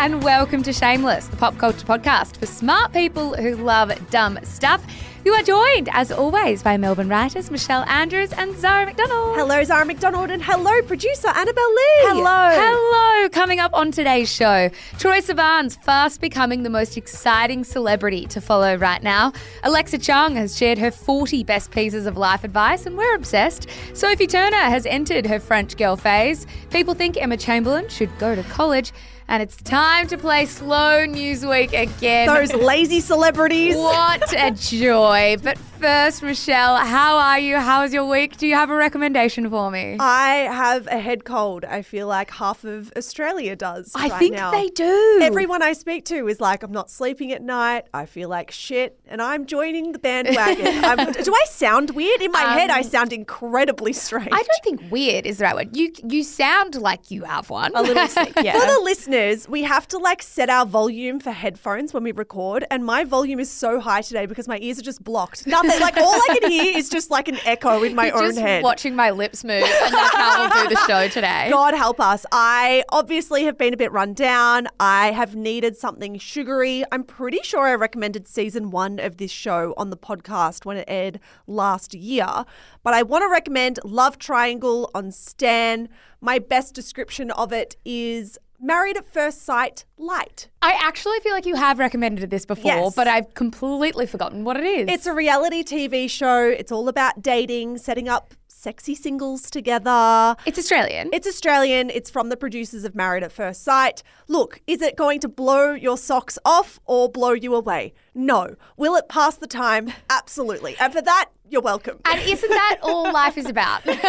and 0.00 0.22
welcome 0.22 0.62
to 0.62 0.72
Shameless, 0.72 1.26
the 1.26 1.36
pop 1.36 1.58
culture 1.58 1.84
podcast 1.84 2.38
for 2.38 2.46
smart 2.46 2.90
people 2.94 3.34
who 3.34 3.54
love 3.54 3.92
dumb 4.08 4.38
stuff. 4.44 4.82
You 5.26 5.34
are 5.34 5.42
joined, 5.42 5.90
as 5.92 6.10
always, 6.10 6.62
by 6.62 6.78
Melbourne 6.78 7.10
writers 7.10 7.50
Michelle 7.50 7.82
Andrews 7.82 8.32
and 8.32 8.56
Zara 8.56 8.86
McDonald. 8.86 9.36
Hello, 9.36 9.62
Zara 9.62 9.84
McDonald, 9.84 10.30
and 10.30 10.42
hello, 10.42 10.80
producer 10.80 11.28
Annabelle 11.28 11.74
Lee. 11.74 11.98
Hello. 11.98 12.48
Hello. 12.50 13.28
Coming 13.28 13.60
up 13.60 13.74
on 13.74 13.92
today's 13.92 14.32
show, 14.32 14.70
Troye 14.94 15.20
Sivan's 15.20 15.76
fast 15.76 16.22
becoming 16.22 16.62
the 16.62 16.70
most 16.70 16.96
exciting 16.96 17.62
celebrity 17.62 18.24
to 18.28 18.40
follow 18.40 18.76
right 18.76 19.02
now. 19.02 19.34
Alexa 19.64 19.98
Chung 19.98 20.34
has 20.36 20.56
shared 20.56 20.78
her 20.78 20.90
40 20.90 21.44
best 21.44 21.72
pieces 21.72 22.06
of 22.06 22.16
life 22.16 22.42
advice, 22.42 22.86
and 22.86 22.96
we're 22.96 23.14
obsessed. 23.14 23.66
Sophie 23.92 24.26
Turner 24.26 24.56
has 24.56 24.86
entered 24.86 25.26
her 25.26 25.38
French 25.38 25.76
girl 25.76 25.96
phase. 25.96 26.46
People 26.70 26.94
think 26.94 27.20
Emma 27.20 27.36
Chamberlain 27.36 27.86
should 27.90 28.18
go 28.18 28.34
to 28.34 28.42
college. 28.44 28.94
And 29.30 29.44
it's 29.44 29.56
time 29.62 30.08
to 30.08 30.18
play 30.18 30.44
Slow 30.44 31.04
News 31.04 31.46
Week 31.46 31.72
again. 31.72 32.26
Those 32.26 32.52
lazy 32.52 32.98
celebrities. 32.98 33.76
What 33.76 34.34
a 34.36 34.50
joy. 34.50 35.36
But 35.40 35.56
first, 35.80 36.22
Michelle, 36.22 36.76
how 36.76 37.16
are 37.16 37.38
you? 37.38 37.56
How 37.56 37.82
was 37.82 37.94
your 37.94 38.04
week? 38.04 38.36
Do 38.36 38.46
you 38.46 38.54
have 38.54 38.68
a 38.68 38.74
recommendation 38.74 39.48
for 39.48 39.70
me? 39.70 39.96
I 39.98 40.34
have 40.52 40.86
a 40.88 40.98
head 40.98 41.24
cold. 41.24 41.64
I 41.64 41.80
feel 41.80 42.06
like 42.06 42.30
half 42.30 42.64
of 42.64 42.92
Australia 42.98 43.56
does. 43.56 43.92
I 43.94 44.08
right 44.08 44.18
think 44.18 44.34
now. 44.36 44.50
they 44.50 44.68
do. 44.68 45.18
Everyone 45.22 45.62
I 45.62 45.72
speak 45.72 46.04
to 46.06 46.28
is 46.28 46.38
like, 46.38 46.62
I'm 46.62 46.70
not 46.72 46.90
sleeping 46.90 47.32
at 47.32 47.40
night. 47.42 47.86
I 47.94 48.04
feel 48.04 48.28
like 48.28 48.50
shit, 48.50 49.00
and 49.06 49.22
I'm 49.22 49.46
joining 49.46 49.92
the 49.92 49.98
bandwagon. 49.98 51.12
Do 51.24 51.32
I 51.34 51.44
sound 51.48 51.90
weird? 51.90 52.20
In 52.20 52.30
my 52.30 52.42
head, 52.42 52.68
I 52.68 52.80
Um, 52.80 52.84
sound 52.84 53.12
incredibly 53.14 53.94
strange. 53.94 54.28
I 54.32 54.42
don't 54.42 54.62
think 54.64 54.92
weird 54.92 55.24
is 55.24 55.38
the 55.38 55.44
right 55.44 55.54
word. 55.54 55.74
You 55.76 55.92
you 56.06 56.22
sound 56.24 56.74
like 56.74 57.10
you 57.10 57.24
have 57.24 57.48
one. 57.48 57.72
A 57.74 57.80
little 57.82 58.06
sick, 58.18 58.32
yeah. 58.42 58.52
For 58.58 58.66
the 58.66 58.80
listeners, 58.82 59.48
we 59.48 59.62
have 59.62 59.88
to 59.88 59.98
like 59.98 60.22
set 60.22 60.50
our 60.50 60.66
volume 60.66 61.20
for 61.20 61.30
headphones 61.30 61.94
when 61.94 62.02
we 62.04 62.12
record, 62.12 62.66
and 62.70 62.84
my 62.84 63.04
volume 63.04 63.40
is 63.40 63.50
so 63.50 63.80
high 63.80 64.02
today 64.02 64.26
because 64.26 64.46
my 64.46 64.58
ears 64.60 64.78
are 64.78 64.82
just 64.82 65.02
blocked. 65.02 65.46
Nothing, 65.46 65.69
like 65.80 65.96
all 65.96 66.14
I 66.14 66.38
can 66.40 66.50
hear 66.50 66.76
is 66.76 66.88
just 66.88 67.10
like 67.10 67.28
an 67.28 67.38
echo 67.44 67.82
in 67.82 67.94
my 67.94 68.06
You're 68.08 68.18
own 68.18 68.28
just 68.30 68.38
head. 68.38 68.62
watching 68.62 68.96
my 68.96 69.10
lips 69.10 69.44
move, 69.44 69.62
and 69.62 69.94
that's 69.94 70.16
how 70.16 70.40
we'll 70.40 70.68
do 70.68 70.74
the 70.74 70.80
show 70.86 71.08
today. 71.08 71.48
God 71.50 71.74
help 71.74 72.00
us. 72.00 72.24
I 72.32 72.84
obviously 72.90 73.44
have 73.44 73.58
been 73.58 73.74
a 73.74 73.76
bit 73.76 73.92
run 73.92 74.14
down. 74.14 74.68
I 74.78 75.12
have 75.12 75.36
needed 75.36 75.76
something 75.76 76.18
sugary. 76.18 76.84
I'm 76.92 77.04
pretty 77.04 77.40
sure 77.42 77.66
I 77.66 77.74
recommended 77.74 78.26
season 78.28 78.70
one 78.70 78.98
of 78.98 79.18
this 79.18 79.30
show 79.30 79.74
on 79.76 79.90
the 79.90 79.96
podcast 79.96 80.64
when 80.64 80.76
it 80.76 80.84
aired 80.88 81.20
last 81.46 81.94
year. 81.94 82.44
But 82.82 82.94
I 82.94 83.02
want 83.02 83.22
to 83.22 83.28
recommend 83.28 83.78
Love 83.84 84.18
Triangle 84.18 84.90
on 84.94 85.12
Stan. 85.12 85.88
My 86.20 86.38
best 86.38 86.74
description 86.74 87.30
of 87.30 87.52
it 87.52 87.76
is 87.84 88.38
Married 88.62 88.96
at 88.98 89.10
First 89.10 89.42
Sight 89.42 89.84
Light. 89.96 90.48
I 90.60 90.72
actually 90.82 91.18
feel 91.20 91.32
like 91.32 91.46
you 91.46 91.56
have 91.56 91.78
recommended 91.78 92.28
this 92.30 92.44
before, 92.44 92.64
Yes. 92.70 92.94
but 92.94 93.08
I've 93.08 93.32
completely 93.34 94.06
forgotten 94.06 94.44
what 94.44 94.56
it 94.58 94.64
is. 94.64 94.86
It's 94.88 95.06
a 95.06 95.14
reality 95.14 95.62
TV 95.62 96.08
show. 96.10 96.44
It's 96.44 96.70
all 96.70 96.88
about 96.88 97.22
dating, 97.22 97.78
setting 97.78 98.08
up 98.08 98.34
sexy 98.48 98.94
singles 98.94 99.50
together. 99.50 100.36
it's 100.44 100.58
Australian. 100.58 101.08
It's 101.14 101.26
Australian. 101.26 101.88
It's 101.88 102.10
from 102.10 102.28
the 102.28 102.36
producers 102.36 102.84
of 102.84 102.94
Married 102.94 103.22
at 103.22 103.32
First 103.32 103.62
Sight. 103.64 104.02
Look, 104.28 104.60
is 104.66 104.82
it 104.82 104.96
going 104.96 105.20
to 105.20 105.28
blow 105.28 105.72
your 105.72 105.96
socks 105.96 106.38
off 106.44 106.78
or 106.84 107.08
blow 107.08 107.32
you 107.32 107.54
away? 107.54 107.94
No. 108.14 108.56
Will 108.76 108.96
it 108.96 109.08
pass 109.08 109.36
the 109.36 109.46
time? 109.46 109.94
Absolutely. 110.10 110.76
And 110.78 110.92
for 110.92 111.00
that, 111.00 111.30
you're 111.50 111.60
welcome. 111.60 111.98
and 112.04 112.20
isn't 112.22 112.48
that 112.48 112.78
all 112.82 113.12
life 113.12 113.36
is 113.36 113.46
about? 113.46 113.84
That's 113.84 114.04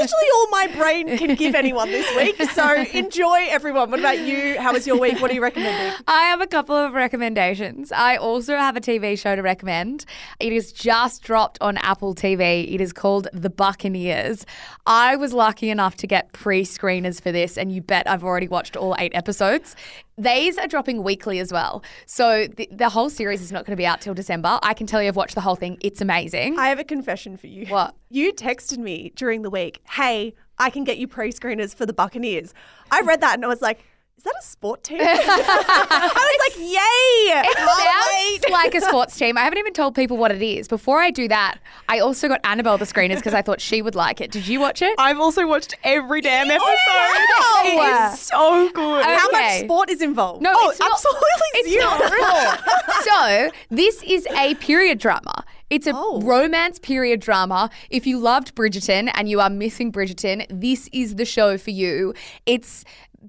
literally 0.00 0.28
all 0.34 0.48
my 0.50 0.70
brain 0.76 1.16
can 1.16 1.34
give 1.36 1.54
anyone 1.54 1.90
this 1.90 2.14
week. 2.16 2.40
So 2.50 2.74
enjoy, 2.92 3.46
everyone. 3.48 3.90
What 3.90 4.00
about 4.00 4.18
you? 4.18 4.58
How 4.60 4.72
was 4.72 4.86
your 4.86 4.98
week? 4.98 5.20
What 5.20 5.30
are 5.30 5.34
you 5.34 5.42
recommending? 5.42 5.98
I 6.08 6.22
have 6.24 6.40
a 6.40 6.46
couple 6.46 6.74
of 6.74 6.94
recommendations. 6.94 7.92
I 7.92 8.16
also 8.16 8.56
have 8.56 8.76
a 8.76 8.80
TV 8.80 9.18
show 9.18 9.36
to 9.36 9.42
recommend. 9.42 10.04
It 10.40 10.52
is 10.52 10.72
just 10.72 11.22
dropped 11.22 11.58
on 11.60 11.76
Apple 11.78 12.14
TV. 12.14 12.72
It 12.74 12.80
is 12.80 12.92
called 12.92 13.28
The 13.32 13.50
Buccaneers. 13.50 14.44
I 14.86 15.16
was 15.16 15.32
lucky 15.32 15.70
enough 15.70 15.96
to 15.96 16.06
get 16.06 16.32
pre 16.32 16.64
screeners 16.64 17.20
for 17.20 17.32
this, 17.32 17.56
and 17.56 17.72
you 17.72 17.80
bet 17.82 18.08
I've 18.08 18.24
already 18.24 18.48
watched 18.48 18.76
all 18.76 18.96
eight 18.98 19.12
episodes. 19.14 19.76
These 20.18 20.56
are 20.56 20.66
dropping 20.66 21.02
weekly 21.02 21.40
as 21.40 21.52
well. 21.52 21.84
So 22.06 22.46
the, 22.46 22.68
the 22.72 22.88
whole 22.88 23.10
series 23.10 23.42
is 23.42 23.52
not 23.52 23.66
going 23.66 23.72
to 23.72 23.76
be 23.76 23.84
out 23.84 24.00
till 24.00 24.14
December. 24.14 24.58
I 24.62 24.72
can 24.72 24.86
tell 24.86 25.02
you 25.02 25.08
I've 25.08 25.16
watched 25.16 25.34
the 25.34 25.42
whole 25.42 25.56
thing. 25.56 25.76
It's 25.82 26.00
amazing. 26.00 26.58
I 26.58 26.68
have 26.68 26.78
a 26.78 26.84
confession 26.84 27.36
for 27.36 27.48
you. 27.48 27.66
What? 27.66 27.94
You 28.08 28.32
texted 28.32 28.78
me 28.78 29.12
during 29.14 29.42
the 29.42 29.50
week, 29.50 29.82
hey, 29.90 30.34
I 30.58 30.70
can 30.70 30.84
get 30.84 30.96
you 30.96 31.06
pre 31.06 31.32
screeners 31.32 31.74
for 31.74 31.84
the 31.84 31.92
Buccaneers. 31.92 32.54
I 32.90 33.02
read 33.02 33.20
that 33.20 33.34
and 33.34 33.44
I 33.44 33.48
was 33.48 33.60
like, 33.60 33.80
that 34.26 34.34
a 34.38 34.42
sport 34.44 34.84
team? 34.84 34.98
I 35.02 36.10
was 36.14 36.56
like, 36.56 36.58
yay! 36.58 37.40
It 37.40 37.58
sounds 37.58 38.50
like 38.52 38.74
a 38.74 38.80
sports 38.80 39.16
team. 39.16 39.36
I 39.38 39.42
haven't 39.42 39.58
even 39.58 39.72
told 39.72 39.94
people 39.94 40.16
what 40.16 40.30
it 40.30 40.42
is. 40.42 40.68
Before 40.68 41.00
I 41.00 41.10
do 41.10 41.28
that, 41.28 41.58
I 41.88 41.98
also 42.00 42.28
got 42.28 42.40
Annabelle 42.44 42.78
the 42.78 42.84
screeners 42.84 43.16
because 43.16 43.34
I 43.34 43.42
thought 43.42 43.60
she 43.60 43.82
would 43.82 43.94
like 43.94 44.20
it. 44.20 44.30
Did 44.30 44.46
you 44.46 44.60
watch 44.60 44.82
it? 44.82 44.94
I've 44.98 45.18
also 45.18 45.46
watched 45.46 45.74
every 45.84 46.20
damn 46.20 46.50
episode. 46.50 46.66
Wow. 46.66 48.10
It 48.10 48.12
is 48.14 48.20
so 48.20 48.70
good. 48.72 49.04
How 49.04 49.30
much 49.30 49.34
Okay. 49.42 49.64
sport 49.64 49.90
is 49.90 50.02
involved? 50.02 50.42
No, 50.42 50.52
oh, 50.54 50.70
it's 50.70 50.78
not- 50.80 50.92
absolutely 50.92 51.20
It's 51.54 51.68
zero. 51.70 51.84
not 51.84 52.60
sport. 52.60 53.04
so 53.04 53.50
this 53.70 54.02
is 54.02 54.26
a 54.36 54.54
period 54.56 54.98
drama. 54.98 55.44
It's 55.68 55.88
a 55.88 55.92
Oh. 55.92 56.20
romance 56.22 56.78
period 56.78 57.18
drama. 57.20 57.70
If 57.90 58.06
you 58.06 58.18
loved 58.20 58.54
Bridgerton 58.54 59.10
and 59.14 59.28
you 59.28 59.40
are 59.40 59.50
missing 59.50 59.90
Bridgerton, 59.90 60.46
this 60.48 60.88
is 60.92 61.16
the 61.16 61.24
show 61.24 61.58
for 61.58 61.70
you. 61.72 62.14
It's 62.46 62.84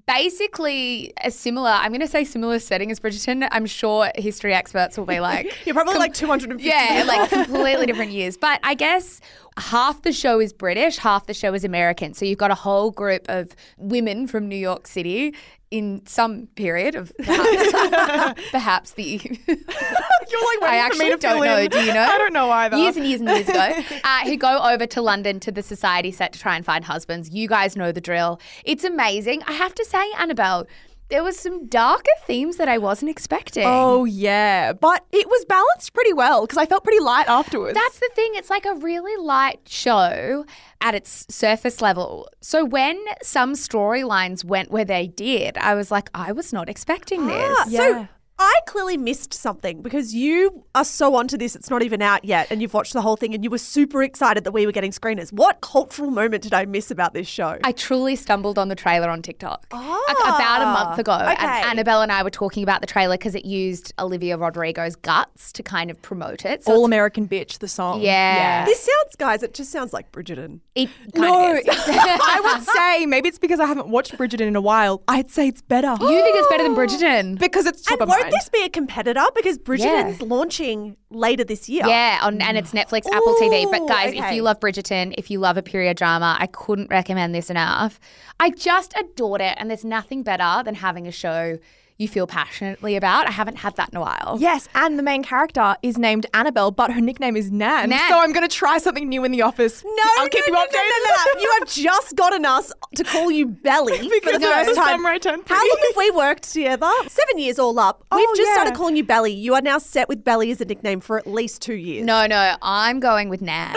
basically 0.06 1.12
a 1.22 1.30
similar, 1.30 1.70
I'm 1.70 1.90
going 1.90 2.00
to 2.00 2.08
say 2.08 2.24
similar 2.24 2.58
setting 2.58 2.90
as 2.90 3.00
Bridgerton. 3.00 3.46
I'm 3.50 3.66
sure 3.66 4.10
history 4.14 4.54
experts 4.54 4.96
will 4.96 5.06
be 5.06 5.20
like, 5.20 5.66
You're 5.66 5.74
probably 5.74 5.96
like 5.96 6.14
250 6.14 6.62
yeah, 6.64 7.04
like 7.06 7.30
completely 7.44 7.86
different 7.86 8.12
years. 8.12 8.36
But 8.36 8.60
I 8.62 8.74
guess 8.74 9.20
half 9.56 10.02
the 10.02 10.12
show 10.12 10.40
is 10.40 10.52
British, 10.52 10.98
half 10.98 11.26
the 11.26 11.34
show 11.34 11.54
is 11.54 11.64
American. 11.64 12.14
So 12.14 12.24
you've 12.24 12.38
got 12.38 12.50
a 12.50 12.56
whole 12.56 12.90
group 12.90 13.28
of 13.28 13.54
women 13.76 14.26
from 14.26 14.48
New 14.48 14.56
York 14.56 14.86
City 14.86 15.34
in 15.70 16.02
some 16.06 16.46
period 16.54 16.94
of 16.94 17.12
perhaps, 17.22 18.42
perhaps 18.50 18.90
the 18.92 19.04
You're 19.48 20.60
like 20.60 20.62
I 20.62 20.76
actually 20.76 21.10
don't 21.16 21.22
know. 21.44 21.56
in. 21.58 21.70
Do 21.70 21.80
you 21.80 21.92
know? 21.92 22.02
I 22.10 22.18
don't 22.18 22.32
know 22.32 22.50
either. 22.50 22.76
years 22.76 22.96
and 22.96 23.06
years 23.06 23.20
and 23.20 23.28
years 23.30 23.48
ago, 23.48 23.74
uh, 24.04 24.24
who 24.24 24.36
go 24.36 24.58
over 24.62 24.86
to 24.86 25.02
London 25.02 25.40
to 25.40 25.52
the 25.52 25.62
society 25.62 26.10
set 26.10 26.32
to 26.32 26.38
try 26.38 26.56
and 26.56 26.64
find 26.64 26.84
husbands. 26.84 27.30
You 27.30 27.48
guys 27.48 27.76
know 27.76 27.92
the 27.92 28.00
drill. 28.00 28.40
It's 28.64 28.84
amazing. 28.84 29.42
I 29.46 29.52
have 29.52 29.74
to 29.74 29.84
say, 29.84 30.04
Annabelle, 30.18 30.66
there 31.10 31.22
was 31.22 31.38
some 31.38 31.66
darker 31.66 32.10
themes 32.26 32.56
that 32.58 32.68
I 32.68 32.78
wasn't 32.78 33.10
expecting. 33.10 33.64
Oh 33.66 34.04
yeah, 34.04 34.72
but 34.72 35.04
it 35.12 35.26
was 35.28 35.44
balanced 35.46 35.92
pretty 35.94 36.12
well 36.12 36.42
because 36.42 36.58
I 36.58 36.66
felt 36.66 36.84
pretty 36.84 37.00
light 37.02 37.28
afterwards. 37.28 37.74
That's 37.74 37.98
the 37.98 38.10
thing. 38.14 38.32
It's 38.34 38.50
like 38.50 38.66
a 38.66 38.74
really 38.74 39.16
light 39.22 39.60
show 39.66 40.44
at 40.80 40.94
its 40.94 41.26
surface 41.28 41.80
level. 41.80 42.28
So 42.40 42.64
when 42.64 43.02
some 43.22 43.54
storylines 43.54 44.44
went 44.44 44.70
where 44.70 44.84
they 44.84 45.06
did, 45.08 45.56
I 45.58 45.74
was 45.74 45.90
like, 45.90 46.10
I 46.14 46.32
was 46.32 46.52
not 46.52 46.68
expecting 46.68 47.26
this. 47.26 47.56
Ah, 47.58 47.64
Yeah. 47.68 47.78
So 47.78 48.08
I 48.40 48.60
clearly 48.66 48.96
missed 48.96 49.34
something 49.34 49.82
because 49.82 50.14
you 50.14 50.64
are 50.74 50.84
so 50.84 51.16
onto 51.16 51.36
this, 51.36 51.56
it's 51.56 51.70
not 51.70 51.82
even 51.82 52.00
out 52.00 52.24
yet, 52.24 52.46
and 52.50 52.62
you've 52.62 52.72
watched 52.74 52.92
the 52.92 53.00
whole 53.02 53.16
thing 53.16 53.34
and 53.34 53.42
you 53.42 53.50
were 53.50 53.58
super 53.58 54.02
excited 54.02 54.44
that 54.44 54.52
we 54.52 54.64
were 54.64 54.70
getting 54.72 54.92
screeners. 54.92 55.32
What 55.32 55.60
cultural 55.60 56.10
moment 56.10 56.42
did 56.44 56.54
I 56.54 56.64
miss 56.64 56.90
about 56.90 57.14
this 57.14 57.26
show? 57.26 57.58
I 57.64 57.72
truly 57.72 58.14
stumbled 58.14 58.58
on 58.58 58.68
the 58.68 58.76
trailer 58.76 59.08
on 59.10 59.22
TikTok 59.22 59.66
like 59.72 59.82
Ah, 59.82 60.36
about 60.36 60.62
a 60.62 60.66
month 60.66 60.98
ago. 61.00 61.14
okay. 61.14 61.34
And 61.38 61.64
Annabelle 61.66 62.02
and 62.02 62.12
I 62.12 62.22
were 62.22 62.30
talking 62.30 62.62
about 62.62 62.80
the 62.80 62.86
trailer 62.86 63.16
because 63.16 63.34
it 63.34 63.44
used 63.44 63.92
Olivia 63.98 64.36
Rodrigo's 64.36 64.94
guts 64.94 65.50
to 65.52 65.62
kind 65.64 65.90
of 65.90 66.00
promote 66.00 66.44
it. 66.44 66.62
So 66.64 66.72
All 66.72 66.84
American 66.84 67.26
bitch, 67.26 67.58
the 67.58 67.68
song. 67.68 68.02
Yeah. 68.02 68.64
this 68.66 68.80
sounds, 68.80 69.16
guys, 69.16 69.42
it 69.42 69.52
just 69.54 69.72
sounds 69.72 69.92
like 69.92 70.12
Bridgerton. 70.12 70.60
it 70.76 70.88
kind 71.14 71.32
No, 71.32 71.52
of 71.52 71.58
is. 71.58 71.64
I 71.68 72.40
would 72.54 72.62
say 72.64 73.06
maybe 73.06 73.28
it's 73.28 73.38
because 73.38 73.58
I 73.58 73.66
haven't 73.66 73.88
watched 73.88 74.12
Bridgerton 74.16 74.42
in 74.46 74.54
a 74.56 74.60
while. 74.60 75.02
I'd 75.08 75.30
say 75.30 75.48
it's 75.48 75.62
better. 75.62 75.88
you 76.00 76.22
think 76.22 76.36
it's 76.36 76.48
better 76.48 76.62
than 76.62 76.76
Bridgerton? 76.76 77.38
because 77.40 77.66
it's 77.66 77.82
top 77.82 77.94
And 77.94 78.02
of 78.02 78.08
won't 78.08 78.27
mind. 78.30 78.40
this 78.40 78.48
be 78.48 78.62
a 78.64 78.68
competitor? 78.68 79.24
Because 79.34 79.58
Bridgerton's 79.58 80.20
launching 80.22 80.96
later 81.10 81.44
this 81.44 81.68
year. 81.68 81.86
Yeah, 81.86 82.20
on, 82.22 82.40
and 82.40 82.56
it's 82.56 82.72
Netflix, 82.72 83.06
Apple 83.06 83.34
TV. 83.40 83.70
But 83.70 83.86
guys, 83.88 84.14
if 84.14 84.32
you 84.32 84.42
love 84.42 84.60
Bridgerton, 84.60 85.14
if 85.18 85.30
you 85.30 85.40
love 85.40 85.56
a 85.56 85.62
period 85.62 85.96
drama, 85.96 86.36
I 86.38 86.46
couldn't 86.46 86.90
recommend 86.90 87.34
this 87.34 87.50
enough. 87.50 87.98
I 88.40 88.50
just 88.50 88.94
adored 88.98 89.40
it, 89.40 89.54
and 89.58 89.70
there's 89.70 89.84
nothing 89.84 90.22
better 90.22 90.62
than 90.64 90.74
having 90.76 91.06
a 91.06 91.12
show 91.12 91.58
you 91.98 92.06
feel 92.06 92.28
passionately 92.28 92.94
about. 92.94 93.26
I 93.26 93.32
haven't 93.32 93.56
had 93.56 93.74
that 93.74 93.88
in 93.90 93.96
a 93.96 94.00
while. 94.00 94.36
Yes, 94.38 94.68
and 94.76 94.96
the 94.96 95.02
main 95.02 95.24
character 95.24 95.74
is 95.82 95.98
named 95.98 96.26
Annabelle, 96.32 96.70
but 96.70 96.92
her 96.92 97.00
nickname 97.00 97.36
is 97.36 97.50
Nan. 97.50 97.88
Nan. 97.90 98.08
So 98.08 98.20
I'm 98.20 98.32
going 98.32 98.48
to 98.48 98.54
try 98.54 98.78
something 98.78 99.08
new 99.08 99.24
in 99.24 99.32
the 99.32 99.42
office. 99.42 99.82
No, 99.84 99.90
I'll 100.18 100.28
keep 100.28 100.44
no, 100.46 100.46
you 100.46 100.52
no, 100.52 100.64
updated. 100.64 100.74
no, 100.74 101.10
no, 101.10 101.32
no. 101.34 101.40
You 101.48 101.54
have 101.58 101.68
just 101.68 102.14
gotten 102.14 102.44
us 102.44 102.72
to 102.94 103.02
call 103.04 103.30
you 103.32 103.46
Belly 103.46 103.98
for 104.22 104.32
the 104.32 104.38
first 104.40 104.74
time. 104.76 105.02
How 105.04 105.56
long 105.56 105.78
have 105.88 105.96
we 105.96 106.10
worked 106.12 106.52
together? 106.52 106.90
Seven 107.08 107.38
years 107.38 107.58
all 107.58 107.78
up. 107.80 108.04
Oh, 108.12 108.16
We've 108.16 108.28
Oh, 108.28 108.34
just 108.36 108.48
yeah. 108.48 108.54
started 108.54 108.74
calling 108.74 108.96
you 108.96 109.02
Belly. 109.04 109.32
You 109.32 109.54
are 109.54 109.60
now 109.62 109.78
set 109.78 110.08
with 110.08 110.22
Belly 110.22 110.50
as 110.52 110.60
a 110.60 110.64
nickname 110.66 111.00
for 111.00 111.18
at 111.18 111.26
least 111.26 111.62
two 111.62 111.74
years. 111.74 112.04
No, 112.06 112.26
no, 112.28 112.54
I'm 112.62 113.00
going 113.00 113.28
with 113.28 113.42
Nan. 113.42 113.74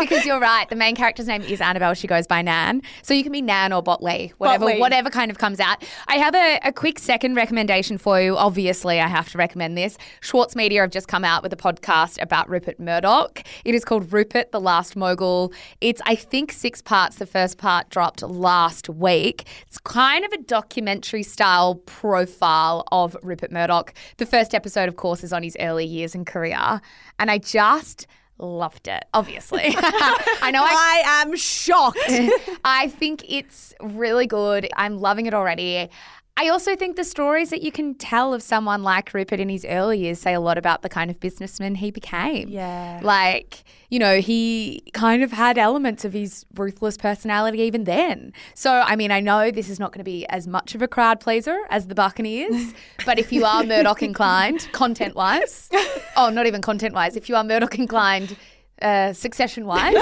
because 0.00 0.24
you're 0.26 0.40
right. 0.40 0.68
The 0.68 0.76
main 0.76 0.94
character's 0.96 1.26
name 1.26 1.42
is 1.42 1.60
Annabelle. 1.60 1.94
She 1.94 2.06
goes 2.06 2.26
by 2.26 2.42
Nan. 2.42 2.82
So 3.02 3.14
you 3.14 3.22
can 3.22 3.32
be 3.32 3.42
Nan 3.42 3.72
or 3.72 3.82
Botley, 3.82 4.32
whatever, 4.38 4.66
Botley. 4.66 4.80
whatever 4.80 5.10
kind 5.10 5.30
of 5.30 5.38
comes 5.38 5.60
out. 5.60 5.82
I 6.08 6.16
have 6.16 6.34
a, 6.34 6.58
a 6.64 6.72
quick 6.74 6.98
second 6.98 7.34
recommendation 7.34 7.98
for 7.98 8.20
you. 8.20 8.36
Obviously, 8.36 9.00
I 9.00 9.06
have 9.06 9.28
to 9.30 9.38
recommend 9.38 9.78
this. 9.78 9.96
Schwartz 10.20 10.56
Media 10.56 10.80
have 10.82 10.90
just 10.90 11.08
come 11.08 11.24
out 11.24 11.42
with 11.42 11.52
a 11.52 11.56
podcast 11.56 12.20
about 12.20 12.48
Rupert 12.48 12.78
Murdoch. 12.78 13.42
It 13.64 13.74
is 13.74 13.84
called 13.84 14.12
Rupert, 14.12 14.52
the 14.52 14.60
Last 14.60 14.96
Mogul. 14.96 15.52
It's, 15.80 16.02
I 16.04 16.16
think, 16.16 16.52
six 16.52 16.82
parts. 16.82 17.16
The 17.16 17.26
first 17.26 17.58
part 17.58 17.88
dropped 17.90 18.22
last 18.22 18.88
week. 18.88 19.44
It's 19.66 19.78
kind 19.78 20.24
of 20.24 20.32
a 20.32 20.38
documentary 20.38 21.22
style 21.22 21.76
profile 21.76 22.84
of 22.90 23.16
Rupert 23.22 23.52
Murdoch. 23.52 23.94
The 24.16 24.26
first 24.26 24.54
episode, 24.54 24.88
of 24.88 24.96
course, 24.96 25.24
is 25.24 25.32
on 25.32 25.42
his 25.42 25.56
early 25.60 25.86
years 25.86 26.14
and 26.14 26.26
career. 26.26 26.80
And 27.18 27.30
I 27.30 27.38
just 27.38 28.06
loved 28.38 28.88
it, 28.88 29.04
obviously. 29.14 29.62
I 29.76 30.50
know 30.52 30.64
I 30.64 31.02
I 31.06 31.22
am 31.22 31.36
shocked. 31.36 31.98
I 32.64 32.88
think 32.88 33.24
it's 33.28 33.74
really 33.80 34.26
good. 34.26 34.68
I'm 34.76 34.98
loving 34.98 35.26
it 35.26 35.34
already. 35.34 35.88
I 36.36 36.48
also 36.48 36.74
think 36.74 36.96
the 36.96 37.04
stories 37.04 37.50
that 37.50 37.62
you 37.62 37.70
can 37.70 37.94
tell 37.94 38.34
of 38.34 38.42
someone 38.42 38.82
like 38.82 39.14
Rupert 39.14 39.38
in 39.38 39.48
his 39.48 39.64
early 39.64 40.00
years 40.00 40.18
say 40.18 40.34
a 40.34 40.40
lot 40.40 40.58
about 40.58 40.82
the 40.82 40.88
kind 40.88 41.08
of 41.08 41.20
businessman 41.20 41.76
he 41.76 41.92
became. 41.92 42.48
Yeah. 42.48 42.98
Like, 43.04 43.62
you 43.88 44.00
know, 44.00 44.20
he 44.20 44.82
kind 44.94 45.22
of 45.22 45.30
had 45.30 45.58
elements 45.58 46.04
of 46.04 46.12
his 46.12 46.44
ruthless 46.56 46.96
personality 46.96 47.60
even 47.60 47.84
then. 47.84 48.32
So, 48.54 48.72
I 48.72 48.96
mean, 48.96 49.12
I 49.12 49.20
know 49.20 49.52
this 49.52 49.68
is 49.68 49.78
not 49.78 49.92
going 49.92 50.00
to 50.00 50.04
be 50.04 50.26
as 50.26 50.48
much 50.48 50.74
of 50.74 50.82
a 50.82 50.88
crowd 50.88 51.20
pleaser 51.20 51.60
as 51.70 51.86
the 51.86 51.94
Buccaneers, 51.94 52.74
but 53.06 53.20
if 53.20 53.32
you 53.32 53.44
are 53.44 53.62
Murdoch 53.62 54.02
inclined, 54.02 54.68
content 54.72 55.14
wise, 55.14 55.70
oh, 56.16 56.30
not 56.30 56.46
even 56.46 56.60
content 56.60 56.94
wise, 56.94 57.14
if 57.14 57.28
you 57.28 57.36
are 57.36 57.44
Murdoch 57.44 57.78
inclined, 57.78 58.36
uh, 58.82 59.12
succession 59.12 59.66
wise, 59.66 59.94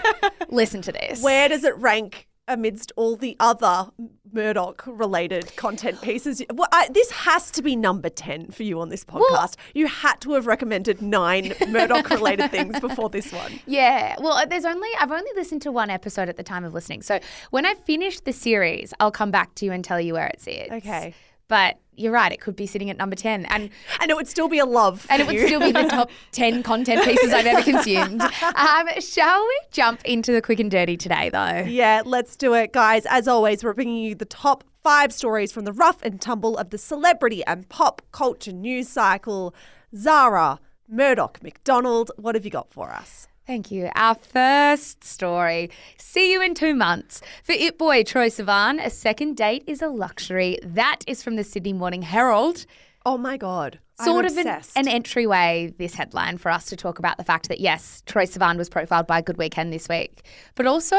listen 0.50 0.82
to 0.82 0.92
this. 0.92 1.22
Where 1.22 1.48
does 1.48 1.64
it 1.64 1.74
rank 1.78 2.28
amidst 2.46 2.92
all 2.96 3.16
the 3.16 3.36
other 3.38 3.90
Murdoch 4.32 4.84
related 4.86 5.54
content 5.56 6.00
pieces? 6.02 6.42
Well, 6.52 6.68
I, 6.72 6.88
this 6.90 7.10
has 7.10 7.50
to 7.52 7.62
be 7.62 7.76
number 7.76 8.08
10 8.08 8.50
for 8.50 8.62
you 8.62 8.80
on 8.80 8.88
this 8.88 9.04
podcast. 9.04 9.56
you 9.74 9.86
had 9.86 10.20
to 10.22 10.32
have 10.32 10.46
recommended 10.46 11.00
nine 11.02 11.54
Murdoch 11.68 12.10
related 12.10 12.50
things 12.50 12.78
before 12.80 13.08
this 13.10 13.32
one. 13.32 13.60
Yeah. 13.66 14.16
Well, 14.20 14.34
uh, 14.34 14.46
there's 14.46 14.64
only 14.64 14.88
I've 15.00 15.12
only 15.12 15.30
listened 15.34 15.62
to 15.62 15.72
one 15.72 15.90
episode 15.90 16.28
at 16.28 16.36
the 16.36 16.42
time 16.42 16.64
of 16.64 16.74
listening. 16.74 17.02
So 17.02 17.20
when 17.50 17.66
I 17.66 17.74
finish 17.74 18.20
the 18.20 18.32
series, 18.32 18.92
I'll 19.00 19.10
come 19.10 19.30
back 19.30 19.54
to 19.56 19.64
you 19.64 19.72
and 19.72 19.84
tell 19.84 20.00
you 20.00 20.14
where 20.14 20.26
it 20.26 20.40
sits. 20.40 20.70
Okay. 20.70 21.14
But 21.48 21.78
you're 21.98 22.12
right; 22.12 22.32
it 22.32 22.40
could 22.40 22.56
be 22.56 22.66
sitting 22.66 22.90
at 22.90 22.96
number 22.96 23.16
ten, 23.16 23.44
and 23.46 23.70
And 24.00 24.10
it 24.10 24.16
would 24.16 24.28
still 24.28 24.48
be 24.48 24.58
a 24.58 24.64
love. 24.66 25.06
and 25.10 25.20
it 25.20 25.26
would 25.26 25.34
you. 25.36 25.46
still 25.46 25.60
be 25.60 25.72
the 25.72 25.84
top 25.84 26.10
ten 26.32 26.62
content 26.62 27.04
pieces 27.04 27.32
I've 27.32 27.46
ever 27.46 27.62
consumed. 27.62 28.22
Um, 28.54 28.88
shall 29.00 29.40
we 29.46 29.58
jump 29.70 30.04
into 30.04 30.32
the 30.32 30.40
quick 30.42 30.60
and 30.60 30.70
dirty 30.70 30.96
today, 30.96 31.30
though? 31.30 31.64
Yeah, 31.68 32.02
let's 32.04 32.36
do 32.36 32.54
it, 32.54 32.72
guys. 32.72 33.04
As 33.06 33.26
always, 33.28 33.62
we're 33.64 33.72
bringing 33.74 33.96
you 34.04 34.14
the 34.14 34.24
top 34.24 34.64
five 34.82 35.12
stories 35.12 35.52
from 35.52 35.64
the 35.64 35.72
rough 35.72 36.02
and 36.02 36.20
tumble 36.20 36.56
of 36.56 36.70
the 36.70 36.78
celebrity 36.78 37.44
and 37.46 37.68
pop 37.68 38.02
culture 38.12 38.52
news 38.52 38.88
cycle. 38.88 39.54
Zara, 39.94 40.60
Murdoch, 40.88 41.42
McDonald, 41.42 42.10
what 42.16 42.34
have 42.34 42.44
you 42.44 42.50
got 42.50 42.72
for 42.72 42.90
us? 42.92 43.28
Thank 43.48 43.70
you. 43.70 43.88
Our 43.94 44.14
first 44.14 45.02
story. 45.02 45.70
See 45.96 46.30
you 46.30 46.42
in 46.42 46.52
two 46.52 46.74
months. 46.74 47.22
For 47.42 47.52
It 47.52 47.78
Boy 47.78 48.02
Troye 48.02 48.28
Sivan, 48.28 48.78
a 48.84 48.90
second 48.90 49.38
date 49.38 49.64
is 49.66 49.80
a 49.80 49.88
luxury. 49.88 50.58
That 50.62 50.98
is 51.06 51.22
from 51.22 51.36
the 51.36 51.44
Sydney 51.44 51.72
Morning 51.72 52.02
Herald. 52.02 52.66
Oh 53.06 53.16
my 53.16 53.38
God. 53.38 53.78
sort 54.02 54.26
I'm 54.26 54.32
of 54.32 54.46
an, 54.46 54.62
an 54.76 54.86
entryway, 54.86 55.72
this 55.78 55.94
headline, 55.94 56.36
for 56.36 56.50
us 56.50 56.66
to 56.66 56.76
talk 56.76 56.98
about 56.98 57.16
the 57.16 57.24
fact 57.24 57.48
that, 57.48 57.58
yes, 57.58 58.02
Troye 58.04 58.30
Sivan 58.30 58.58
was 58.58 58.68
profiled 58.68 59.06
by 59.06 59.22
Good 59.22 59.38
Weekend 59.38 59.72
this 59.72 59.88
week, 59.88 60.26
but 60.54 60.66
also 60.66 60.98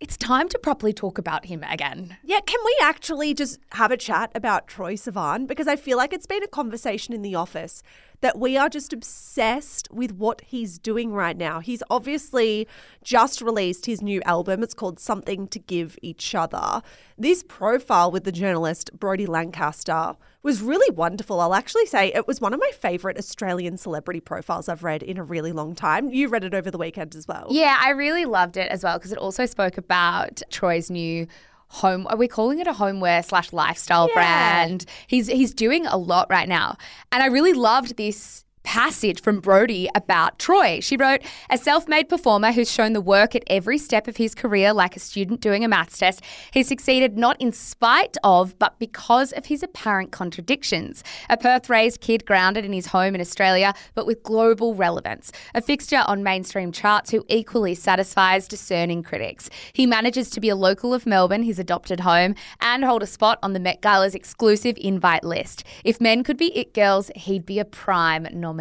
it's 0.00 0.16
time 0.16 0.48
to 0.48 0.58
properly 0.58 0.94
talk 0.94 1.18
about 1.18 1.44
him 1.44 1.62
again. 1.64 2.16
Yeah, 2.24 2.40
can 2.40 2.60
we 2.64 2.78
actually 2.80 3.34
just 3.34 3.58
have 3.72 3.90
a 3.90 3.96
chat 3.98 4.30
about 4.34 4.68
Troye 4.68 4.94
Sivan? 4.94 5.46
Because 5.46 5.68
I 5.68 5.76
feel 5.76 5.98
like 5.98 6.14
it's 6.14 6.24
been 6.24 6.42
a 6.42 6.48
conversation 6.48 7.12
in 7.12 7.20
the 7.20 7.34
office 7.34 7.82
that 8.20 8.38
we 8.38 8.56
are 8.56 8.68
just 8.68 8.92
obsessed 8.92 9.88
with 9.92 10.12
what 10.12 10.40
he's 10.42 10.78
doing 10.78 11.12
right 11.12 11.36
now. 11.36 11.60
He's 11.60 11.82
obviously 11.90 12.66
just 13.02 13.40
released 13.40 13.86
his 13.86 14.02
new 14.02 14.20
album. 14.22 14.62
It's 14.62 14.74
called 14.74 14.98
Something 14.98 15.46
to 15.48 15.58
Give 15.58 15.96
Each 16.02 16.34
Other. 16.34 16.82
This 17.16 17.44
profile 17.46 18.10
with 18.10 18.24
the 18.24 18.32
journalist 18.32 18.90
Brodie 18.98 19.26
Lancaster 19.26 20.16
was 20.42 20.62
really 20.62 20.90
wonderful. 20.94 21.40
I'll 21.40 21.54
actually 21.54 21.86
say 21.86 22.12
it 22.12 22.26
was 22.26 22.40
one 22.40 22.54
of 22.54 22.60
my 22.60 22.70
favorite 22.80 23.18
Australian 23.18 23.76
celebrity 23.76 24.20
profiles 24.20 24.68
I've 24.68 24.84
read 24.84 25.02
in 25.02 25.18
a 25.18 25.24
really 25.24 25.52
long 25.52 25.74
time. 25.74 26.10
You 26.10 26.28
read 26.28 26.44
it 26.44 26.54
over 26.54 26.70
the 26.70 26.78
weekend 26.78 27.14
as 27.14 27.26
well. 27.28 27.48
Yeah, 27.50 27.76
I 27.80 27.90
really 27.90 28.24
loved 28.24 28.56
it 28.56 28.70
as 28.70 28.82
well 28.84 28.98
because 28.98 29.12
it 29.12 29.18
also 29.18 29.46
spoke 29.46 29.78
about 29.78 30.42
Troye's 30.50 30.90
new 30.90 31.26
home 31.70 32.06
are 32.08 32.16
we 32.16 32.26
calling 32.28 32.58
it 32.58 32.66
a 32.66 32.72
homeware 32.72 33.22
slash 33.22 33.52
lifestyle 33.52 34.08
Yeah. 34.08 34.14
brand 34.14 34.84
he's 35.06 35.26
he's 35.26 35.52
doing 35.52 35.86
a 35.86 35.96
lot 35.96 36.26
right 36.30 36.48
now 36.48 36.76
and 37.12 37.22
i 37.22 37.26
really 37.26 37.52
loved 37.52 37.96
this 37.96 38.44
passage 38.68 39.22
from 39.22 39.40
Brodie 39.40 39.88
about 39.94 40.38
Troye. 40.38 40.82
She 40.82 40.98
wrote, 40.98 41.22
A 41.48 41.56
self 41.56 41.88
made 41.88 42.06
performer 42.06 42.52
who's 42.52 42.70
shown 42.70 42.92
the 42.92 43.00
work 43.00 43.34
at 43.34 43.42
every 43.46 43.78
step 43.78 44.06
of 44.06 44.18
his 44.18 44.34
career 44.34 44.74
like 44.74 44.94
a 44.94 45.00
student 45.00 45.40
doing 45.40 45.64
a 45.64 45.68
maths 45.68 45.96
test, 45.96 46.22
he 46.52 46.62
succeeded 46.62 47.16
not 47.16 47.40
in 47.40 47.50
spite 47.50 48.18
of, 48.22 48.58
but 48.58 48.78
because 48.78 49.32
of 49.32 49.46
his 49.46 49.62
apparent 49.62 50.12
contradictions. 50.12 51.02
A 51.30 51.38
Perth 51.38 51.70
raised 51.70 52.02
kid 52.02 52.26
grounded 52.26 52.66
in 52.66 52.74
his 52.74 52.88
home 52.88 53.14
in 53.14 53.22
Australia, 53.22 53.72
but 53.94 54.06
with 54.06 54.22
global 54.22 54.74
relevance. 54.74 55.32
A 55.54 55.62
fixture 55.62 56.04
on 56.06 56.22
mainstream 56.22 56.70
charts 56.70 57.10
who 57.10 57.24
equally 57.28 57.74
satisfies 57.74 58.46
discerning 58.46 59.02
critics. 59.02 59.48
He 59.72 59.86
manages 59.86 60.28
to 60.28 60.40
be 60.40 60.50
a 60.50 60.56
local 60.56 60.92
of 60.92 61.06
Melbourne, 61.06 61.42
his 61.42 61.58
adopted 61.58 62.00
home, 62.00 62.34
and 62.60 62.84
hold 62.84 63.02
a 63.02 63.06
spot 63.06 63.38
on 63.42 63.54
the 63.54 63.60
Met 63.60 63.80
Gala's 63.80 64.14
exclusive 64.14 64.76
invite 64.78 65.24
list. 65.24 65.64
If 65.84 66.02
men 66.02 66.22
could 66.22 66.36
be 66.36 66.54
it 66.54 66.74
girls, 66.74 67.10
he'd 67.16 67.46
be 67.46 67.58
a 67.58 67.64
prime 67.64 68.28
nominee. 68.30 68.57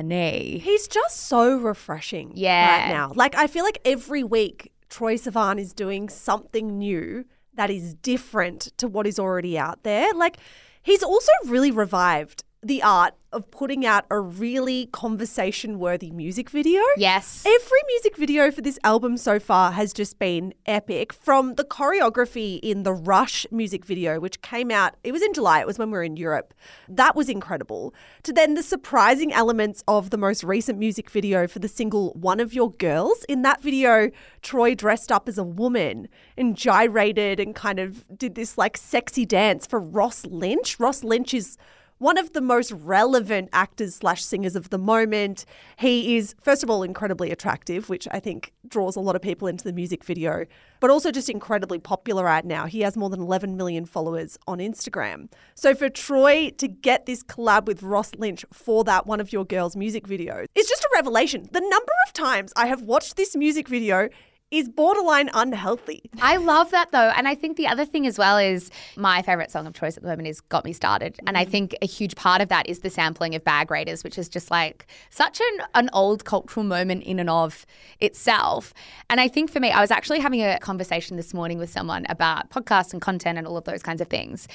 He's 0.64 0.88
just 0.88 1.28
so 1.28 1.58
refreshing 1.58 2.32
Yeah. 2.36 2.84
right 2.86 2.90
now. 2.94 3.12
Like 3.16 3.36
I 3.36 3.48
feel 3.48 3.64
like 3.64 3.80
every 3.86 4.24
week 4.24 4.72
Troye 4.90 5.16
Sivan 5.20 5.60
is 5.60 5.74
doing 5.74 6.10
something 6.10 6.78
new 6.78 7.26
that 7.54 7.70
is 7.70 7.94
different 7.96 8.72
to 8.78 8.88
what 8.88 9.08
is 9.08 9.20
already 9.20 9.58
out 9.58 9.84
there. 9.84 10.14
Like 10.14 10.38
he's 10.84 11.04
also 11.04 11.32
really 11.46 11.72
revived 11.72 12.44
the 12.64 12.82
art 12.82 13.14
of 13.32 13.52
putting 13.52 13.86
out 13.86 14.06
a 14.10 14.20
really 14.20 14.88
conversation 14.88 15.78
worthy 15.80 16.10
music 16.12 16.50
video. 16.50 16.82
Yes. 16.96 17.44
Every 17.46 17.80
music 17.88 18.16
video 18.16 18.52
for 18.52 18.62
this 18.62 18.80
album 18.84 19.18
so 19.18 19.38
far 19.38 19.74
has 19.74 19.94
just 19.94 20.18
been 20.18 20.54
epic. 20.66 21.14
From 21.14 21.56
the 21.56 21.64
choreography 21.64 22.60
in 22.64 22.84
the 22.84 22.94
Rush 22.94 23.46
music 23.52 23.86
video, 23.86 24.20
which 24.20 24.42
came 24.42 24.72
out, 24.72 24.96
it 25.04 25.12
was 25.12 25.22
in 25.22 25.34
July, 25.34 25.60
it 25.60 25.68
was 25.68 25.78
when 25.78 25.92
we 25.92 25.98
were 25.98 26.04
in 26.04 26.18
Europe. 26.18 26.54
That 26.88 27.16
was 27.16 27.30
incredible. 27.30 27.94
To 28.24 28.34
then 28.34 28.56
the 28.56 28.64
surprising 28.64 29.32
elements 29.34 29.84
of 29.88 30.10
the 30.10 30.18
most 30.18 30.44
recent 30.44 30.80
music 30.80 31.10
video 31.10 31.48
for 31.48 31.60
the 31.60 31.68
single 31.68 32.14
One 32.14 32.40
of 32.40 32.54
Your 32.54 32.72
Girls. 32.72 33.24
In 33.30 33.42
that 33.44 33.62
video, 33.62 34.10
Troye 34.42 34.76
dressed 34.76 35.12
up 35.12 35.28
as 35.28 35.38
a 35.38 35.44
woman 35.44 36.08
and 36.38 36.56
gyrated 36.56 37.40
and 37.40 37.54
kind 37.54 37.78
of 37.78 38.06
did 38.18 38.36
this 38.36 38.58
like 38.58 38.78
sexy 38.78 39.26
dance 39.26 39.68
for 39.68 39.80
Ross 39.80 40.26
Lynch. 40.26 40.80
Ross 40.80 41.04
Lynch 41.04 41.34
is 41.34 41.58
one 42.00 42.18
of 42.18 42.34
the 42.34 42.42
most 42.42 42.72
relevant 42.72 43.50
actors 43.54 43.96
slash 43.96 44.24
singers 44.24 44.56
of 44.56 44.70
the 44.70 44.78
moment. 44.78 45.46
He 45.78 46.18
is, 46.18 46.36
first 46.42 46.64
of 46.64 46.70
all, 46.70 46.84
incredibly 46.84 47.32
attractive, 47.32 47.90
which 47.90 48.08
I 48.12 48.20
think 48.20 48.54
draws 48.68 48.96
a 48.96 49.00
lot 49.00 49.16
of 49.16 49.22
people 49.22 49.48
into 49.48 49.64
the 49.64 49.74
music 49.74 50.04
video, 50.04 50.46
but 50.80 50.90
also 50.90 51.12
just 51.12 51.30
incredibly 51.30 51.80
popular 51.80 52.24
right 52.24 52.46
now. 52.46 52.66
He 52.66 52.82
has 52.82 52.98
more 52.98 53.10
than 53.10 53.22
11 53.22 53.58
million 53.58 53.86
followers 53.86 54.38
on 54.48 54.60
Instagram. 54.60 55.32
So 55.56 55.74
for 55.74 55.90
Troye 55.90 56.56
to 56.58 56.68
get 56.68 57.06
this 57.06 57.24
collab 57.24 57.66
with 57.66 57.82
Ross 57.84 58.12
Lynch 58.18 58.46
for 58.52 58.84
that 58.84 59.08
one 59.08 59.20
of 59.20 59.34
your 59.34 59.46
girls' 59.46 59.76
music 59.76 60.08
video 60.08 60.46
is 60.56 60.68
just 60.68 60.84
a 60.84 60.90
revelation. 60.96 61.50
The 61.52 61.62
number 61.62 61.94
of 62.08 62.14
times 62.14 62.54
I 62.56 62.68
have 62.68 62.82
watched 62.82 63.16
this 63.16 63.36
music 63.36 63.68
video 63.68 64.10
is 64.50 64.70
borderline 64.70 65.30
unhealthy. 65.34 66.10
I 66.22 66.38
love 66.38 66.72
that 66.72 66.92
though. 66.92 67.12
And 67.16 67.28
I 67.28 67.36
think 67.36 67.58
the 67.58 67.68
other 67.68 67.84
thing 67.84 68.08
as 68.08 68.18
well 68.18 68.38
is 68.38 68.72
my 68.96 69.22
favorite 69.22 69.52
song 69.52 69.68
of 69.68 69.74
choice 69.74 69.98
at 69.98 70.04
the 70.04 70.10
moment 70.10 70.30
is 70.30 70.40
Got 70.40 70.64
Me 70.64 70.72
Started. 70.72 71.18
And 71.28 71.38
I 71.38 71.46
mm. 71.46 71.50
think 71.50 71.76
a 71.82 71.86
huge 71.86 72.16
part 72.16 72.42
of 72.42 72.48
that 72.48 72.68
is 72.70 72.80
the 72.80 72.90
sampling 72.90 73.36
of 73.36 73.44
Bag 73.44 73.70
Raiders, 73.70 74.06
which 74.06 74.18
is 74.18 74.30
just 74.30 74.50
like 74.50 74.88
such 75.10 75.42
an, 75.42 75.66
an 75.76 75.90
old 75.92 76.24
cultural 76.24 76.66
moment 76.66 77.04
in 77.04 77.20
and 77.20 77.30
of 77.30 77.66
itself. 78.00 78.74
And 79.10 79.20
I 79.20 79.28
think 79.28 79.52
for 79.52 79.60
me, 79.60 79.72
I 79.72 79.82
was 79.82 79.92
actually 79.92 80.20
having 80.20 80.42
a 80.42 80.60
conversation 80.60 81.18
this 81.18 81.34
morning 81.34 81.58
with 81.58 81.70
someone 81.70 82.06
about 82.08 82.50
podcasts 82.50 82.94
and 82.94 83.02
content 83.02 83.38
and 83.38 83.46
all 83.46 83.58
of 83.58 83.66
those 83.66 83.84
kinds 83.84 84.00
of 84.00 84.08
things. 84.08 84.48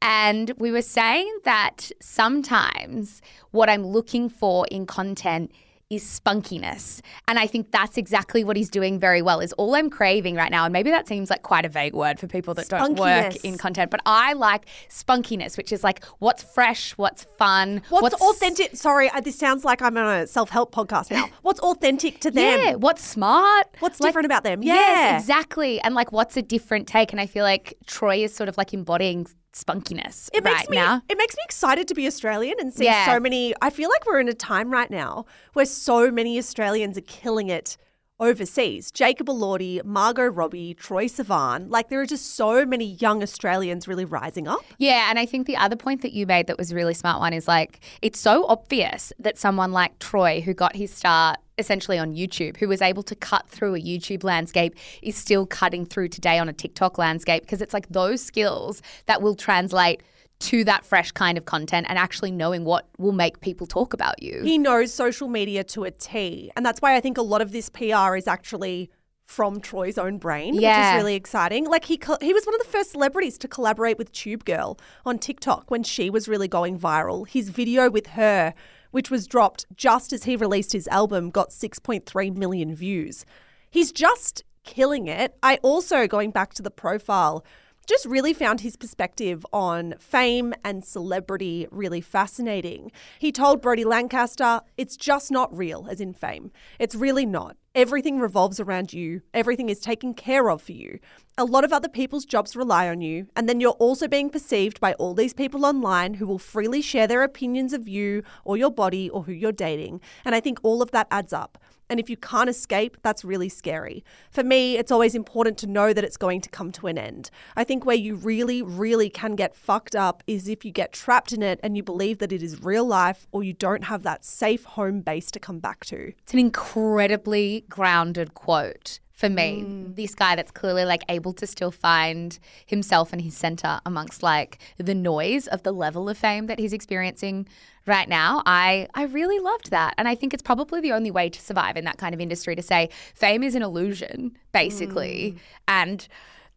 And 0.00 0.52
we 0.58 0.70
were 0.70 0.82
saying 0.82 1.30
that 1.44 1.90
sometimes 2.00 3.20
what 3.50 3.68
I'm 3.68 3.86
looking 3.86 4.30
for 4.30 4.66
in 4.70 4.86
content 4.86 5.52
is 5.90 6.02
spunkiness. 6.02 7.00
And 7.28 7.38
I 7.38 7.46
think 7.46 7.70
that's 7.70 7.96
exactly 7.96 8.42
what 8.44 8.56
he's 8.56 8.68
doing 8.70 8.98
very 8.98 9.22
well 9.22 9.40
is 9.40 9.52
all 9.54 9.74
I'm 9.74 9.90
craving 9.90 10.34
right 10.34 10.50
now. 10.50 10.64
And 10.64 10.72
maybe 10.72 10.90
that 10.90 11.06
seems 11.06 11.30
like 11.30 11.42
quite 11.42 11.64
a 11.64 11.68
vague 11.68 11.94
word 11.94 12.18
for 12.18 12.26
people 12.26 12.54
that 12.54 12.68
don't 12.68 12.98
work 12.98 13.36
in 13.44 13.58
content, 13.58 13.90
but 13.90 14.00
I 14.06 14.32
like 14.32 14.66
spunkiness, 14.88 15.56
which 15.56 15.72
is 15.72 15.84
like 15.84 16.04
what's 16.18 16.42
fresh, 16.42 16.92
what's 16.92 17.24
fun, 17.38 17.82
What's, 17.90 18.14
authentic? 18.20 18.76
Sorry, 18.76 19.08
uh, 19.10 19.20
this 19.20 19.38
sounds 19.38 19.64
like 19.64 19.82
I'm 19.82 19.96
on 19.96 20.06
a 20.20 20.26
self 20.26 20.50
help 20.50 20.74
podcast 20.74 21.10
now. 21.10 21.28
What's 21.42 21.60
authentic 21.60 22.20
to 22.20 22.30
them? 22.30 22.60
Yeah, 22.60 22.74
what's 22.74 23.04
smart? 23.04 23.66
What's 23.80 24.00
Like, 24.00 24.08
different 24.08 24.26
about 24.26 24.44
them? 24.44 24.62
Yes, 24.62 24.98
Yeah. 24.98 25.18
exactly. 25.18 25.80
And 25.80 25.94
like, 25.94 26.12
what's 26.12 26.36
a 26.36 26.42
different 26.42 26.86
take? 26.88 27.12
And 27.12 27.20
I 27.20 27.26
feel 27.26 27.44
like 27.44 27.74
Troye 27.86 28.24
is 28.24 28.34
sort 28.34 28.48
of 28.48 28.56
like 28.56 28.72
embodying 28.72 29.26
spunkiness 29.54 30.28
It 30.32 30.44
right 30.44 30.56
makes 30.56 30.68
me 30.68 30.76
now. 30.76 31.02
it 31.08 31.16
makes 31.18 31.36
me 31.36 31.42
excited 31.44 31.88
to 31.88 31.94
be 31.94 32.06
Australian 32.06 32.56
and 32.60 32.72
see 32.74 32.84
Yeah. 32.84 33.06
so 33.06 33.20
many 33.20 33.54
I 33.62 33.70
feel 33.70 33.88
like 33.88 34.04
we're 34.06 34.20
in 34.20 34.28
a 34.28 34.34
time 34.34 34.70
right 34.70 34.90
now 34.90 35.26
where 35.52 35.64
so 35.66 36.10
many 36.10 36.38
Australians 36.38 36.98
are 36.98 37.02
killing 37.02 37.48
it 37.48 37.76
overseas. 38.20 38.92
Jacob 38.92 39.26
Elordi, 39.26 39.84
Margot 39.84 40.26
Robbie, 40.26 40.74
Troye 40.76 41.06
Sivan. 41.10 41.68
Like 41.68 41.88
there 41.88 42.00
are 42.00 42.06
just 42.06 42.36
so 42.36 42.64
many 42.64 42.94
young 42.94 43.22
Australians 43.24 43.88
really 43.88 44.04
rising 44.04 44.46
up. 44.46 44.60
Yeah, 44.78 45.10
and 45.10 45.18
I 45.18 45.26
think 45.26 45.46
the 45.48 45.56
other 45.56 45.74
point 45.76 46.02
that 46.02 46.12
you 46.12 46.24
made 46.26 46.46
that 46.46 46.56
was 46.56 46.70
a 46.70 46.76
really 46.76 46.94
smart 46.94 47.18
one 47.20 47.32
is 47.32 47.48
like 47.48 47.80
it's 48.02 48.20
so 48.20 48.46
obvious 48.46 49.12
that 49.18 49.36
someone 49.36 49.72
like 49.72 49.98
Troye, 49.98 50.42
who 50.42 50.54
got 50.54 50.76
his 50.76 50.92
start 50.94 51.38
essentially 51.58 51.98
on 51.98 52.14
YouTube, 52.14 52.56
who 52.56 52.68
was 52.68 52.82
able 52.82 53.02
to 53.04 53.14
cut 53.14 53.48
through 53.48 53.74
a 53.74 53.80
YouTube 53.80 54.24
landscape, 54.24 54.74
is 55.02 55.16
still 55.16 55.46
cutting 55.46 55.84
through 55.84 56.08
today 56.08 56.38
on 56.38 56.48
a 56.48 56.52
TikTok 56.52 56.98
landscape 56.98 57.42
because 57.42 57.62
it's 57.62 57.74
like 57.74 57.88
those 57.88 58.22
skills 58.22 58.82
that 59.06 59.22
will 59.22 59.34
translate 59.34 60.02
to 60.40 60.64
that 60.64 60.84
fresh 60.84 61.12
kind 61.12 61.38
of 61.38 61.44
content 61.44 61.86
and 61.88 61.98
actually 61.98 62.30
knowing 62.30 62.64
what 62.64 62.88
will 62.98 63.12
make 63.12 63.40
people 63.40 63.66
talk 63.66 63.94
about 63.94 64.22
you. 64.22 64.42
He 64.42 64.58
knows 64.58 64.92
social 64.92 65.28
media 65.28 65.64
to 65.64 65.84
a 65.84 65.90
T. 65.90 66.50
And 66.56 66.66
that's 66.66 66.82
why 66.82 66.96
I 66.96 67.00
think 67.00 67.16
a 67.16 67.22
lot 67.22 67.40
of 67.40 67.52
this 67.52 67.68
PR 67.68 68.16
is 68.16 68.26
actually 68.26 68.90
from 69.26 69.60
Troye's 69.60 69.96
own 69.96 70.18
brain, 70.18 70.54
which 70.54 70.64
is 70.64 70.96
really 70.96 71.14
exciting. 71.14 71.64
Like 71.66 71.86
he 71.86 71.96
co- 71.96 72.18
he 72.20 72.34
was 72.34 72.44
one 72.44 72.54
of 72.54 72.60
the 72.60 72.70
first 72.70 72.90
celebrities 72.90 73.38
to 73.38 73.48
collaborate 73.48 73.96
with 73.96 74.12
Tube 74.12 74.44
Girl 74.44 74.78
on 75.06 75.18
TikTok 75.18 75.70
when 75.70 75.82
she 75.82 76.10
was 76.10 76.28
really 76.28 76.48
going 76.48 76.78
viral. 76.78 77.26
His 77.26 77.48
video 77.48 77.88
with 77.88 78.08
her, 78.08 78.52
which 78.94 79.10
was 79.10 79.26
dropped 79.26 79.66
just 79.74 80.12
as 80.12 80.22
he 80.22 80.36
released 80.36 80.72
his 80.72 80.86
album, 80.86 81.28
got 81.28 81.50
6.3 81.50 82.36
million 82.36 82.76
views. 82.76 83.24
He's 83.68 83.90
just 83.90 84.44
killing 84.62 85.08
it. 85.08 85.36
I 85.42 85.58
also 85.64 86.06
going 86.06 86.30
back 86.30 86.54
to 86.54 86.62
the 86.62 86.70
profile 86.70 87.44
just 87.84 88.04
really 88.06 88.32
found 88.32 88.60
his 88.60 88.76
perspective 88.76 89.44
on 89.52 89.94
fame 89.98 90.54
and 90.64 90.84
celebrity 90.84 91.66
really 91.70 92.00
fascinating. 92.00 92.90
He 93.18 93.32
told 93.32 93.62
Brodie 93.62 93.84
Lancaster, 93.84 94.60
it's 94.76 94.96
just 94.96 95.30
not 95.30 95.56
real, 95.56 95.86
as 95.90 96.00
in 96.00 96.12
fame. 96.12 96.50
It's 96.78 96.94
really 96.94 97.26
not. 97.26 97.56
Everything 97.74 98.20
revolves 98.20 98.60
around 98.60 98.92
you, 98.92 99.22
everything 99.32 99.68
is 99.68 99.80
taken 99.80 100.14
care 100.14 100.48
of 100.48 100.62
for 100.62 100.70
you. 100.70 101.00
A 101.36 101.44
lot 101.44 101.64
of 101.64 101.72
other 101.72 101.88
people's 101.88 102.24
jobs 102.24 102.54
rely 102.54 102.88
on 102.88 103.00
you, 103.00 103.26
and 103.34 103.48
then 103.48 103.60
you're 103.60 103.72
also 103.72 104.06
being 104.06 104.30
perceived 104.30 104.78
by 104.78 104.92
all 104.94 105.12
these 105.12 105.34
people 105.34 105.66
online 105.66 106.14
who 106.14 106.26
will 106.28 106.38
freely 106.38 106.80
share 106.80 107.08
their 107.08 107.24
opinions 107.24 107.72
of 107.72 107.88
you 107.88 108.22
or 108.44 108.56
your 108.56 108.70
body 108.70 109.10
or 109.10 109.24
who 109.24 109.32
you're 109.32 109.50
dating. 109.50 110.00
And 110.24 110.36
I 110.36 110.40
think 110.40 110.60
all 110.62 110.82
of 110.82 110.92
that 110.92 111.08
adds 111.10 111.32
up. 111.32 111.58
And 111.94 112.00
if 112.00 112.10
you 112.10 112.16
can't 112.16 112.50
escape, 112.50 112.96
that's 113.04 113.24
really 113.24 113.48
scary. 113.48 114.04
For 114.28 114.42
me, 114.42 114.76
it's 114.76 114.90
always 114.90 115.14
important 115.14 115.58
to 115.58 115.68
know 115.68 115.92
that 115.92 116.02
it's 116.02 116.16
going 116.16 116.40
to 116.40 116.48
come 116.48 116.72
to 116.72 116.88
an 116.88 116.98
end. 116.98 117.30
I 117.54 117.62
think 117.62 117.86
where 117.86 117.94
you 117.94 118.16
really, 118.16 118.62
really 118.62 119.08
can 119.08 119.36
get 119.36 119.54
fucked 119.54 119.94
up 119.94 120.24
is 120.26 120.48
if 120.48 120.64
you 120.64 120.72
get 120.72 120.92
trapped 120.92 121.32
in 121.32 121.40
it 121.40 121.60
and 121.62 121.76
you 121.76 121.84
believe 121.84 122.18
that 122.18 122.32
it 122.32 122.42
is 122.42 122.64
real 122.64 122.84
life 122.84 123.28
or 123.30 123.44
you 123.44 123.52
don't 123.52 123.84
have 123.84 124.02
that 124.02 124.24
safe 124.24 124.64
home 124.64 125.02
base 125.02 125.30
to 125.30 125.38
come 125.38 125.60
back 125.60 125.84
to. 125.84 126.12
It's 126.18 126.32
an 126.32 126.40
incredibly 126.40 127.64
grounded 127.68 128.34
quote 128.34 128.98
for 129.14 129.28
me. 129.30 129.64
Mm. 129.64 129.96
This 129.96 130.14
guy 130.14 130.36
that's 130.36 130.50
clearly 130.50 130.84
like 130.84 131.02
able 131.08 131.32
to 131.34 131.46
still 131.46 131.70
find 131.70 132.38
himself 132.66 133.12
and 133.12 133.22
his 133.22 133.36
center 133.36 133.80
amongst 133.86 134.22
like 134.22 134.58
the 134.76 134.94
noise 134.94 135.46
of 135.46 135.62
the 135.62 135.72
level 135.72 136.08
of 136.08 136.18
fame 136.18 136.46
that 136.46 136.58
he's 136.58 136.72
experiencing 136.72 137.46
right 137.86 138.08
now. 138.08 138.42
I 138.44 138.88
I 138.94 139.04
really 139.04 139.38
loved 139.38 139.70
that. 139.70 139.94
And 139.96 140.08
I 140.08 140.16
think 140.16 140.34
it's 140.34 140.42
probably 140.42 140.80
the 140.80 140.92
only 140.92 141.12
way 141.12 141.30
to 141.30 141.40
survive 141.40 141.76
in 141.76 141.84
that 141.84 141.96
kind 141.96 142.14
of 142.14 142.20
industry 142.20 142.56
to 142.56 142.62
say 142.62 142.90
fame 143.14 143.42
is 143.42 143.54
an 143.54 143.62
illusion 143.62 144.36
basically 144.52 145.34
mm. 145.36 145.38
and 145.68 146.08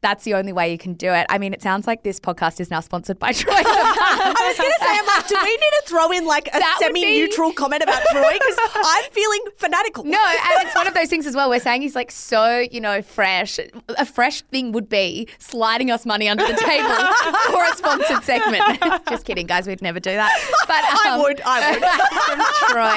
that's 0.01 0.23
the 0.23 0.35
only 0.35 0.53
way 0.53 0.71
you 0.71 0.77
can 0.77 0.93
do 0.93 1.11
it. 1.11 1.25
I 1.29 1.37
mean, 1.37 1.53
it 1.53 1.61
sounds 1.61 1.87
like 1.87 2.03
this 2.03 2.19
podcast 2.19 2.59
is 2.59 2.69
now 2.69 2.81
sponsored 2.81 3.17
by 3.17 3.31
Troye. 3.33 3.47
I 3.65 4.45
was 4.47 4.57
going 4.57 4.71
to 4.71 4.85
say, 4.85 4.91
I'm 4.91 5.05
like, 5.05 5.27
do 5.27 5.35
we 5.41 5.51
need 5.51 5.59
to 5.59 5.83
throw 5.85 6.11
in 6.11 6.25
like 6.25 6.47
a 6.53 6.59
be- 6.59 6.65
semi 6.79 7.05
neutral 7.05 7.51
comment 7.53 7.81
about 7.81 8.01
Troye? 8.13 8.33
Because 8.33 8.57
I'm 8.75 9.11
feeling 9.11 9.41
fanatical. 9.57 10.03
No, 10.03 10.19
and 10.19 10.67
it's 10.67 10.75
one 10.75 10.87
of 10.87 10.93
those 10.93 11.09
things 11.09 11.25
as 11.25 11.35
well. 11.35 11.49
We're 11.49 11.59
saying 11.59 11.81
he's 11.81 11.95
like 11.95 12.11
so, 12.11 12.59
you 12.71 12.79
know, 12.79 13.01
fresh. 13.01 13.59
A 13.97 14.05
fresh 14.05 14.41
thing 14.43 14.71
would 14.71 14.87
be 14.87 15.27
sliding 15.39 15.89
us 15.89 16.05
money 16.05 16.29
under 16.29 16.45
the 16.45 16.53
table 16.53 16.89
for 17.51 17.63
a 17.63 17.75
sponsored 17.75 18.23
segment. 18.23 18.63
Just 19.09 19.25
kidding, 19.25 19.47
guys. 19.47 19.67
We'd 19.67 19.81
never 19.81 19.99
do 19.99 20.11
that. 20.11 20.31
But 20.67 20.83
I 20.83 21.15
um, 21.15 21.21
would, 21.21 21.41
I 21.43 21.71
would. 21.71 21.83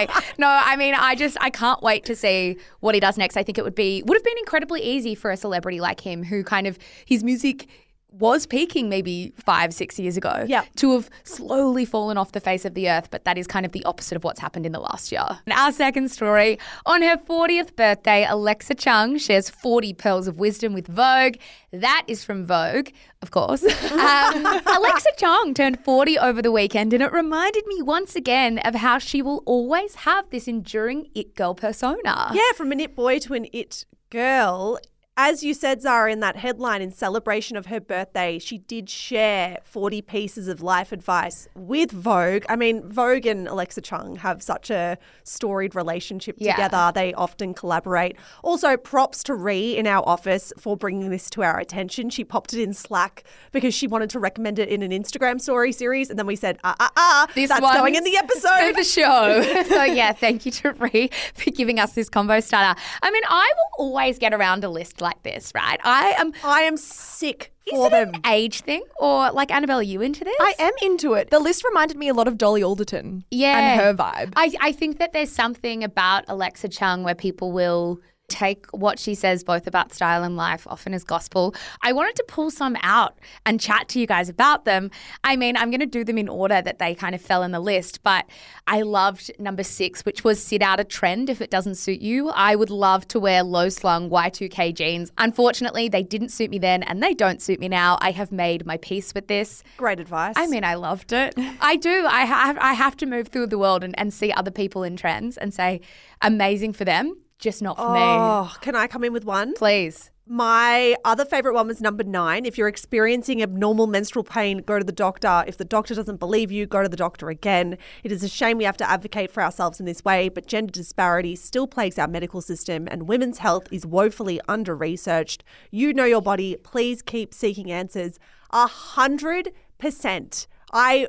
Troye. 0.07 0.39
No, 0.39 0.49
I 0.49 0.77
mean, 0.77 0.95
I 0.95 1.15
just 1.15 1.39
I 1.41 1.49
can't 1.49 1.83
wait 1.83 2.05
to 2.05 2.15
see 2.15 2.59
what 2.81 2.95
he 2.95 3.01
does 3.01 3.17
next. 3.17 3.37
I 3.39 3.43
think 3.43 3.57
it 3.57 3.65
would 3.65 3.75
be 3.75 4.03
would 4.05 4.17
have 4.17 4.25
been 4.25 4.39
incredibly 4.39 4.83
easy 4.83 5.15
for 5.15 5.31
a 5.31 5.37
celebrity 5.37 5.81
like 5.81 6.01
him, 6.01 6.23
who 6.23 6.45
kind 6.45 6.67
of 6.67 6.79
his 7.05 7.23
music 7.23 7.69
was 8.13 8.47
peaking 8.47 8.89
maybe 8.89 9.33
five, 9.37 9.73
six 9.73 9.99
years 9.99 10.17
ago. 10.17 10.45
Yeah. 10.47 10.65
To 10.77 10.93
have 10.93 11.11
slowly 11.25 11.85
fallen 11.85 12.17
off 12.19 12.33
the 12.33 12.41
face 12.41 12.65
of 12.65 12.75
the 12.75 12.91
earth, 12.91 13.09
but 13.11 13.25
that 13.25 13.39
is 13.39 13.47
kind 13.47 13.65
of 13.65 13.73
the 13.73 13.85
opposite 13.85 14.17
of 14.17 14.25
what's 14.25 14.41
happened 14.41 14.67
in 14.67 14.73
the 14.73 14.81
last 14.81 15.13
year. 15.13 15.27
And 15.47 15.53
our 15.53 15.73
second 15.73 16.11
story 16.11 16.59
on 16.87 17.03
her 17.03 17.17
40th 17.17 17.77
birthday, 17.77 18.27
Alexa 18.29 18.75
Chung 18.75 19.19
shares 19.19 19.49
40 19.49 19.93
pearls 19.95 20.27
of 20.27 20.39
wisdom 20.39 20.73
with 20.73 20.89
Vogue. 20.89 21.37
That 21.73 22.05
is 22.09 22.25
from 22.25 22.47
Vogue, 22.47 22.89
of 23.23 23.31
course. 23.31 23.65
Um, 24.01 24.47
Alexa 24.67 25.11
Chung 25.19 25.53
turned 25.53 25.79
40 25.85 26.19
over 26.19 26.41
the 26.41 26.51
weekend, 26.51 26.93
and 26.93 27.03
it 27.03 27.13
reminded 27.13 27.67
me 27.67 27.83
once 27.83 28.17
again 28.17 28.59
of 28.61 28.75
how 28.77 28.99
she 28.99 29.21
will 29.21 29.43
always 29.47 29.95
have 29.97 30.31
this 30.31 30.49
enduring 30.49 31.09
it 31.15 31.35
girl 31.35 31.55
persona. 31.55 32.31
Yeah, 32.33 32.53
from 32.57 32.73
an 32.73 32.81
it 32.81 32.97
boy 32.97 33.19
to 33.21 33.35
an 33.35 33.47
it 33.53 33.85
girl. 34.11 34.79
As 35.23 35.43
you 35.45 35.53
said, 35.53 35.83
Zara, 35.83 36.11
in 36.11 36.21
that 36.21 36.37
headline, 36.37 36.81
in 36.81 36.91
celebration 36.93 37.59
of 37.59 37.67
her 37.67 37.79
birthday, 37.79 38.39
she 38.39 38.57
did 38.57 38.89
share 38.89 39.59
40 39.65 40.01
pieces 40.01 40.49
of 40.49 40.63
life 40.63 40.93
advice 40.93 41.47
with 41.55 41.91
Vogue. 41.93 42.45
I 42.49 42.57
mean, 42.57 42.89
Vogue 42.89 43.27
and 43.27 43.47
Alexa 43.47 43.83
Chung 43.83 44.17
have 44.17 44.43
such 44.43 44.71
a 44.71 44.97
storied 45.25 45.75
relationship 45.75 46.37
Yeah. 46.39 46.55
together. 46.55 46.91
They 46.95 47.13
often 47.13 47.53
collaborate. 47.53 48.17
Also, 48.43 48.79
props 48.79 49.23
to 49.25 49.35
Ree 49.35 49.77
in 49.77 49.87
our 49.87 50.03
office 50.09 50.55
for 50.59 50.75
bringing 50.75 51.11
this 51.11 51.29
to 51.31 51.43
our 51.43 51.59
attention. 51.59 52.09
She 52.09 52.25
popped 52.25 52.55
it 52.55 52.63
in 52.63 52.73
Slack 52.73 53.23
because 53.53 53.75
she 53.75 53.87
wanted 53.87 54.09
to 54.11 54.19
recommend 54.19 54.59
it 54.59 54.71
in 54.71 54.83
an 54.83 54.91
Instagram 54.91 55.39
story 55.39 55.73
series. 55.73 56.09
And 56.09 56.19
then 56.19 56.27
we 56.27 56.35
said, 56.37 56.57
ah, 56.65 56.75
ah, 56.81 56.91
ah, 56.97 57.27
This 57.35 57.51
that's 57.51 57.61
going 57.61 57.95
in 57.95 58.05
the 58.05 58.17
episode. 58.17 58.69
for 58.69 58.73
the 58.73 58.85
show. 58.85 59.43
so 59.69 59.83
yeah, 59.85 60.13
thank 60.13 60.47
you 60.47 60.53
to 60.53 60.73
Ree 60.73 61.11
for 61.35 61.51
giving 61.51 61.79
us 61.79 61.93
this 61.93 62.09
combo 62.09 62.41
starter. 62.41 62.81
I 63.03 63.11
mean, 63.11 63.23
I 63.29 63.53
will 63.55 63.87
always 63.87 64.19
get 64.19 64.33
around 64.33 64.65
a 64.65 64.71
list 64.71 65.03
like 65.03 65.10
this, 65.23 65.53
right? 65.55 65.79
I 65.85 66.15
am. 66.19 66.33
I 66.45 66.63
am 66.63 66.77
sick 66.77 67.53
Is 67.67 67.73
for 67.75 67.87
it 67.87 67.91
them. 67.91 68.15
an 68.15 68.21
age 68.27 68.61
thing, 68.63 68.83
or 68.99 69.31
like 69.33 69.51
Annabelle, 69.51 69.79
are 69.79 69.83
you 69.83 70.01
into 70.01 70.25
this? 70.25 70.37
I 70.41 70.55
am 70.59 70.73
into 70.83 71.15
it. 71.15 71.31
The 71.31 71.39
list 71.39 71.65
reminded 71.65 71.97
me 71.97 72.09
a 72.09 72.15
lot 72.15 72.29
of 72.29 72.39
Dolly 72.39 72.63
Alderton. 72.63 73.25
Yeah. 73.31 73.59
And 73.59 73.81
her 73.81 73.95
vibe. 73.95 74.33
I, 74.37 74.53
I 74.61 74.73
think 74.73 74.99
that 74.99 75.13
there's 75.13 75.31
something 75.31 75.85
about 75.85 76.25
Alexa 76.29 76.69
Chung 76.69 77.03
where 77.03 77.15
people 77.15 77.53
will 77.53 78.01
take 78.31 78.67
what 78.73 78.99
she 78.99 79.15
says 79.15 79.45
both 79.45 79.67
about 79.67 79.93
style 79.93 80.23
and 80.23 80.37
life 80.37 80.67
often 80.67 80.95
as 80.95 81.05
gospel. 81.05 81.55
I 81.83 81.93
wanted 81.93 82.17
to 82.17 82.25
pull 82.29 82.51
some 82.51 82.77
out 82.83 83.19
and 83.45 83.61
chat 83.61 83.89
to 83.89 84.01
you 84.01 84.07
guys 84.07 84.29
about 84.29 84.65
them. 84.65 84.91
I 85.25 85.37
mean, 85.37 85.57
I'm 85.57 85.71
going 85.71 85.81
to 85.81 85.87
do 85.87 86.05
them 86.05 86.17
in 86.17 86.29
order 86.29 86.63
that 86.63 86.79
they 86.79 86.95
kind 86.95 87.15
of 87.15 87.21
fell 87.21 87.43
in 87.43 87.51
the 87.51 87.61
list, 87.61 88.03
but 88.03 88.27
I 88.67 88.83
loved 88.83 89.31
number 89.39 89.63
6 89.63 90.05
which 90.05 90.25
was 90.25 90.43
sit 90.43 90.63
out 90.63 90.81
a 90.81 90.85
trend 90.85 91.29
if 91.29 91.41
it 91.41 91.51
doesn't 91.51 91.75
suit 91.75 92.01
you. 92.01 92.31
I 92.31 92.55
would 92.55 92.71
love 92.71 93.07
to 93.09 93.21
wear 93.21 93.43
low 93.43 93.69
slung 93.69 94.09
Y2K 94.09 94.75
jeans. 94.75 95.13
Unfortunately, 95.19 95.89
they 95.89 96.03
didn't 96.03 96.31
suit 96.31 96.51
me 96.51 96.59
then 96.59 96.83
and 96.85 97.03
they 97.03 97.15
don't 97.15 97.43
suit 97.43 97.61
me 97.61 97.69
now. 97.69 97.99
I 98.01 98.13
have 98.13 98.33
made 98.33 98.65
my 98.65 98.77
peace 98.79 99.13
with 99.15 99.27
this. 99.27 99.63
Great 99.77 100.01
advice. 100.01 100.35
I 100.37 100.47
mean, 100.47 100.65
I 100.65 100.75
loved 100.75 101.13
it. 101.13 101.35
I 101.61 101.77
do. 101.77 102.07
I 102.07 102.25
have. 102.25 102.59
I 102.59 102.75
have 102.75 102.97
to 102.99 103.07
move 103.07 103.29
through 103.29 103.49
the 103.49 103.59
world 103.59 103.85
and, 103.85 103.99
and 103.99 104.13
see 104.13 104.33
other 104.33 104.51
people 104.51 104.83
in 104.83 104.97
trends 104.97 105.37
and 105.37 105.53
say, 105.53 105.81
amazing 106.23 106.73
for 106.73 106.85
them, 106.85 107.17
just 107.41 107.63
not 107.63 107.77
for 107.77 107.93
me. 107.93 108.01
Oh, 108.01 108.55
can 108.61 108.77
I 108.77 108.87
come 108.87 109.05
in 109.05 109.13
with 109.13 109.25
one? 109.25 109.55
Please. 109.55 110.11
My 110.33 110.95
other 111.05 111.25
favorite 111.25 111.55
one 111.55 111.67
was 111.67 111.81
number 111.81 112.05
nine. 112.05 112.47
If 112.47 112.57
you're 112.57 112.69
experiencing 112.69 113.43
abnormal 113.43 113.89
menstrual 113.89 114.23
pain, 114.23 114.59
go 114.59 114.79
to 114.79 114.85
the 114.85 114.93
doctor. 114.93 115.43
If 115.49 115.57
the 115.57 115.65
doctor 115.65 115.93
doesn't 115.93 116.19
believe 116.19 116.53
you, 116.53 116.67
go 116.67 116.85
to 116.85 116.89
the 116.89 116.97
doctor 116.97 117.31
again. 117.31 117.77
It 118.05 118.13
is 118.13 118.23
a 118.23 118.29
shame 118.29 118.59
we 118.59 118.63
have 118.65 118.77
to 118.77 118.89
advocate 118.89 119.33
for 119.33 119.43
ourselves 119.43 119.81
in 119.81 119.87
this 119.87 120.05
way, 120.05 120.29
but 120.29 120.47
gender 120.47 120.71
disparity 120.71 121.35
still 121.35 121.67
plagues 121.67 121.99
our 121.99 122.07
medical 122.07 122.41
system, 122.41 122.87
and 122.93 123.09
women's 123.09 123.39
health 123.39 123.67
is 123.73 123.85
woefully 123.85 124.41
under 124.47 124.77
researched. 124.77 125.43
You 125.73 125.93
know 125.93 126.05
your 126.05 126.23
body. 126.23 126.57
Please 126.63 127.03
keep 127.03 127.35
seeking 127.35 127.73
answers. 127.73 128.21
A 128.51 128.69
hundred 128.69 129.51
percent. 129.79 130.47
I 130.73 131.09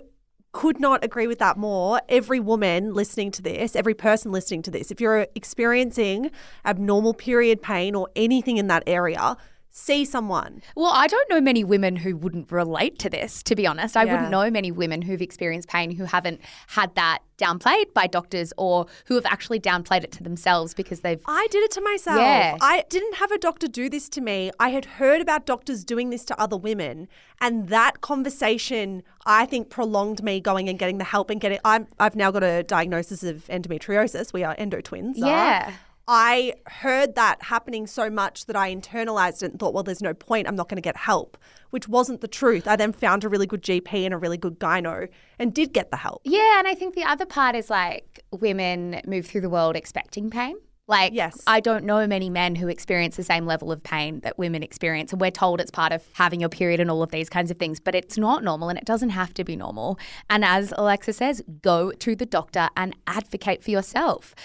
could 0.53 0.79
not 0.79 1.03
agree 1.03 1.27
with 1.27 1.39
that 1.39 1.58
more. 1.58 2.01
Every 2.10 2.39
woman 2.39 2.93
listening 2.93 3.31
to 3.31 3.41
this, 3.41 3.75
every 3.75 3.93
person 3.93 4.31
listening 4.31 4.62
to 4.63 4.72
this, 4.72 4.91
if 4.91 5.00
you're 5.00 5.27
experiencing 5.36 6.31
abnormal 6.65 7.13
period 7.13 7.62
pain 7.62 7.96
or 7.96 8.10
anything 8.15 8.58
in 8.58 8.67
that 8.67 8.84
area, 8.86 9.38
see 9.74 10.04
someone. 10.04 10.62
Well, 10.75 10.92
I 10.94 11.08
don't 11.08 11.30
know 11.30 11.40
many 11.40 11.63
women 11.63 11.96
who 11.96 12.16
wouldn't 12.16 12.51
relate 12.51 13.00
to 13.00 13.10
this, 13.10 13.42
to 13.44 13.56
be 13.56 13.66
honest. 13.66 13.96
I 13.96 14.04
Yeah. 14.04 14.12
wouldn't 14.13 14.30
know 14.32 14.51
many 14.51 14.70
women 14.72 15.01
who've 15.01 15.22
experienced 15.22 15.70
pain 15.70 15.92
who 15.96 16.04
haven't 16.04 16.42
had 16.68 16.94
that 16.96 17.20
downplayed 17.38 17.94
by 17.94 18.06
doctors 18.06 18.51
or 18.58 18.86
who 19.06 19.16
have 19.16 19.25
actually 19.25 19.60
downplayed 19.60 20.04
it 20.04 20.12
to 20.12 20.24
themselves 20.24 20.74
because 20.74 21.00
they've. 21.00 21.22
I 21.25 21.48
did 21.51 21.63
it 21.63 21.72
to 21.72 21.82
myself. 21.82 22.20
Yeah. 22.20 22.58
I 22.62 22.84
didn't 22.90 23.16
have 23.16 23.32
a 23.32 23.38
doctor 23.38 23.68
do 23.68 23.90
this 23.90 24.10
to 24.10 24.22
me. 24.22 24.51
I 24.60 24.70
had 24.70 24.86
heard 24.86 25.22
about 25.22 25.46
doctors 25.46 25.84
doing 25.86 26.10
this 26.10 26.25
to 26.25 26.40
other 26.40 26.58
women, 26.58 27.08
and 27.40 27.70
that 27.70 28.01
conversation 28.01 29.04
I 29.25 29.46
think 29.46 29.70
prolonged 29.70 30.22
me 30.22 30.40
going 30.40 30.68
and 30.68 30.78
getting 30.78 30.98
the 30.98 31.04
help 31.06 31.30
and 31.30 31.40
getting. 31.40 31.60
I'm, 31.63 31.88
I've 32.00 32.16
now 32.16 32.30
got 32.32 32.44
a 32.44 32.63
diagnosis 32.63 33.24
of 33.24 33.46
endometriosis. 33.48 34.34
We 34.34 34.44
are 34.44 34.56
endo 34.58 34.82
twins. 34.82 35.18
Yeah. 35.18 35.72
I 36.13 36.56
heard 36.65 37.15
that 37.15 37.41
happening 37.41 37.88
so 37.88 38.10
much 38.10 38.46
that 38.48 38.56
I 38.58 38.75
internalized 38.75 39.44
it 39.44 39.51
and 39.51 39.58
thought, 39.58 39.74
well, 39.74 39.82
there's 39.82 40.01
no 40.01 40.13
point. 40.13 40.46
I'm 40.46 40.58
not 40.58 40.68
going 40.68 40.75
to 40.75 40.82
get 40.82 40.98
help, 40.98 41.38
which 41.70 41.88
wasn't 41.88 42.20
the 42.20 42.27
truth. 42.27 42.68
I 42.68 42.75
then 42.75 42.91
found 42.91 43.24
a 43.24 43.30
really 43.30 43.48
good 43.48 43.63
GP 43.63 44.03
and 44.03 44.13
a 44.13 44.18
really 44.18 44.36
good 44.38 44.60
gyno 44.60 45.08
and 45.39 45.53
did 45.53 45.72
get 45.72 45.89
the 45.89 45.96
help. 45.96 46.22
Yeah, 46.25 46.60
and 46.60 46.68
I 46.68 46.75
think 46.75 46.96
the 46.96 47.06
other 47.06 47.25
part 47.25 47.56
is 47.56 47.70
like 47.70 48.20
women 48.30 49.00
move 49.08 49.25
through 49.25 49.39
the 49.39 49.50
world 49.50 49.77
expecting 49.77 50.30
pain. 50.30 50.58
Like, 50.86 51.13
Yes. 51.13 51.41
I 51.48 51.62
don't 51.62 51.86
know 51.86 52.06
many 52.06 52.30
men 52.30 52.56
who 52.56 52.68
experience 52.68 53.15
the 53.15 53.24
same 53.24 53.46
level 53.46 53.72
of 53.72 53.82
pain 53.82 54.20
that 54.22 54.38
women 54.38 54.63
experience. 54.63 55.13
And 55.13 55.22
we're 55.22 55.32
told 55.32 55.62
it's 55.62 55.72
part 55.72 55.94
of 55.94 56.03
having 56.12 56.41
your 56.41 56.50
period 56.50 56.82
and 56.82 56.91
all 56.91 57.03
of 57.03 57.12
these 57.12 57.30
kinds 57.30 57.51
of 57.51 57.58
things, 57.58 57.80
but 57.80 57.96
it's 57.96 58.18
not 58.18 58.44
normal 58.44 58.68
and 58.68 58.77
it 58.77 58.84
doesn't 58.84 59.12
have 59.12 59.34
to 59.36 59.46
be 59.46 59.56
normal. 59.56 59.98
And 60.30 60.44
as 60.44 60.74
Alexa 60.77 61.13
says, 61.13 61.41
go 61.62 61.94
to 61.94 62.18
the 62.18 62.25
doctor 62.25 62.68
and 62.75 62.98
advocate 63.08 63.63
for 63.63 63.72
yourself. 63.72 64.36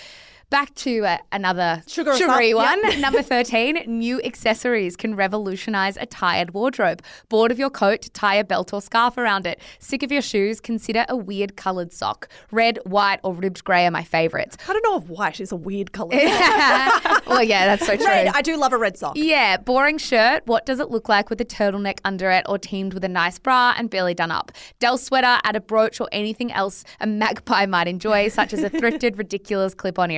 Back 0.49 0.73
to 0.77 1.05
uh, 1.05 1.19
another 1.33 1.83
Sugar 1.89 2.15
sugary 2.15 2.55
one. 2.55 2.81
Number 3.01 3.21
13, 3.21 3.83
new 3.87 4.23
accessories 4.23 4.95
can 4.97 5.17
revolutionize 5.17 5.97
a 5.97 6.07
tired 6.07 6.55
wardrobe. 6.55 7.03
Bored 7.29 7.51
of 7.51 7.59
your 7.59 7.69
coat, 7.69 8.09
tie 8.15 8.37
a 8.37 8.45
belt 8.45 8.73
or 8.73 8.81
scarf 8.81 9.19
around 9.19 9.45
it. 9.45 9.61
Sick 9.81 10.05
of 10.05 10.13
your 10.13 10.23
shoes, 10.23 10.61
consider 10.61 11.05
a 11.09 11.17
weird 11.17 11.57
colored 11.57 11.93
sock. 11.93 12.29
Red, 12.53 12.79
white, 12.85 13.19
or 13.25 13.35
ribbed 13.35 13.65
grey 13.65 13.87
are 13.87 13.91
my 13.91 14.05
favorites. 14.05 14.57
I 14.69 14.73
don't 14.73 14.85
know 14.85 14.99
if 14.99 15.09
white 15.09 15.41
is 15.41 15.51
a 15.51 15.57
weird 15.57 15.93
color. 15.93 16.11
well, 16.15 17.43
yeah, 17.43 17.67
that's 17.67 17.85
so 17.85 17.97
true. 17.97 18.07
red, 18.07 18.29
I 18.29 18.41
do 18.41 18.57
love 18.57 18.73
a 18.73 18.79
red 18.79 18.97
sock. 18.97 19.17
Yeah, 19.17 19.57
boring 19.57 19.99
shirt. 19.99 20.47
What 20.47 20.65
does 20.65 20.79
it 20.79 20.91
look 20.91 21.09
like 21.09 21.29
with 21.29 21.41
a 21.41 21.45
turtleneck 21.45 21.99
under 22.05 22.31
it 22.31 22.47
or 22.49 22.57
teamed 22.57 22.95
with 22.95 23.03
a 23.03 23.09
nice 23.09 23.41
bra 23.41 23.75
and 23.77 23.91
barely 23.91 24.15
done 24.15 24.31
up? 24.31 24.53
Dell 24.79 24.97
sweater, 24.97 25.41
add 25.43 25.57
a 25.57 25.61
brooch 25.61 26.01
or 26.01 26.09
anything 26.13 26.53
else 26.53 26.85
a 27.01 27.07
magpie 27.09 27.67
might 27.67 27.89
enjoy, 27.89 28.29
such 28.29 28.53
as 28.53 28.63
a 28.63 28.71
thrifted, 28.71 29.19
ridiculous 29.19 29.75
clip 29.75 29.99
on 29.99 30.09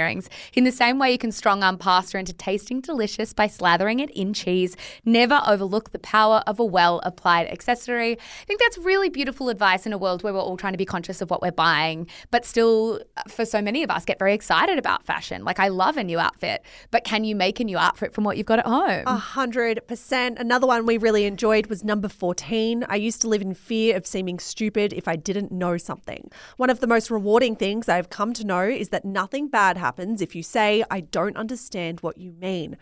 In 0.55 0.65
the 0.65 0.73
same 0.73 0.99
way, 0.99 1.13
you 1.13 1.19
can 1.19 1.33
strong 1.33 1.63
arm 1.63 1.79
pasta 1.79 2.19
into 2.19 2.33
tasting 2.33 2.81
delicious 2.81 3.33
by 3.33 3.47
slathering 3.47 4.01
it 4.01 4.11
in 4.11 4.33
cheese. 4.33 4.77
Never 5.05 5.41
overlook 5.47 5.93
the 5.93 5.99
power 5.99 6.43
of 6.47 6.59
a 6.59 6.65
well 6.65 7.01
applied 7.05 7.47
accessory. 7.49 8.13
I 8.13 8.45
think 8.47 8.61
that's 8.61 8.79
really 8.79 9.09
beautiful 9.09 9.49
advice 9.49 9.87
in 9.87 9.93
a 9.93 9.99
world 9.99 10.23
where 10.23 10.33
we're 10.33 10.41
all 10.41 10.57
trying 10.57 10.73
to 10.73 10.79
be 10.79 10.85
conscious 10.85 11.21
of 11.21 11.31
what 11.31 11.43
we're 11.43 11.53
buying, 11.53 12.07
but 12.31 12.45
still, 12.45 13.01
uh, 13.17 13.23
for 13.29 13.45
so 13.45 13.61
many 13.61 13.83
of 13.83 13.91
us, 13.91 14.05
get 14.05 14.19
very 14.19 14.35
excited 14.35 14.79
about 14.79 15.05
fashion. 15.05 15.45
Like, 15.45 15.61
I 15.61 15.69
love 15.69 15.97
a 15.97 16.05
new 16.05 16.19
outfit, 16.19 16.65
but 16.91 17.05
can 17.05 17.25
you 17.25 17.37
make 17.37 17.61
a 17.61 17.65
new 17.65 17.79
outfit 17.79 18.15
from 18.15 18.25
what 18.25 18.37
you've 18.37 18.47
got 18.47 18.59
at 18.59 18.67
home? 18.67 19.05
A 19.07 19.17
hundred 19.17 19.87
percent. 19.87 20.39
Another 20.39 20.67
one 20.67 20.87
we 20.87 20.99
really 20.99 21.25
enjoyed 21.25 21.67
was 21.67 21.85
number 21.85 22.09
14. 22.09 22.85
I 22.89 22.97
used 22.97 23.21
to 23.23 23.29
live 23.29 23.43
in 23.43 23.55
fear 23.55 23.97
of 23.97 24.07
seeming 24.07 24.39
stupid 24.39 24.93
if 24.93 25.07
I 25.07 25.17
didn't 25.17 25.53
know 25.53 25.77
something. 25.77 26.31
One 26.57 26.71
of 26.71 26.81
the 26.81 26.87
most 26.87 27.11
rewarding 27.11 27.57
things 27.57 27.89
I've 27.89 28.11
come 28.11 28.33
to 28.35 28.47
know 28.47 28.63
is 28.63 28.89
that 28.89 29.05
nothing 29.05 29.49
bad 29.49 29.77
happens 29.77 30.08
if 30.17 30.35
you 30.35 30.43
say, 30.43 30.85
I 30.91 31.01
don't 31.01 31.37
understand 31.37 32.01
what 32.01 32.19
you 32.19 32.33
mean. 32.33 32.77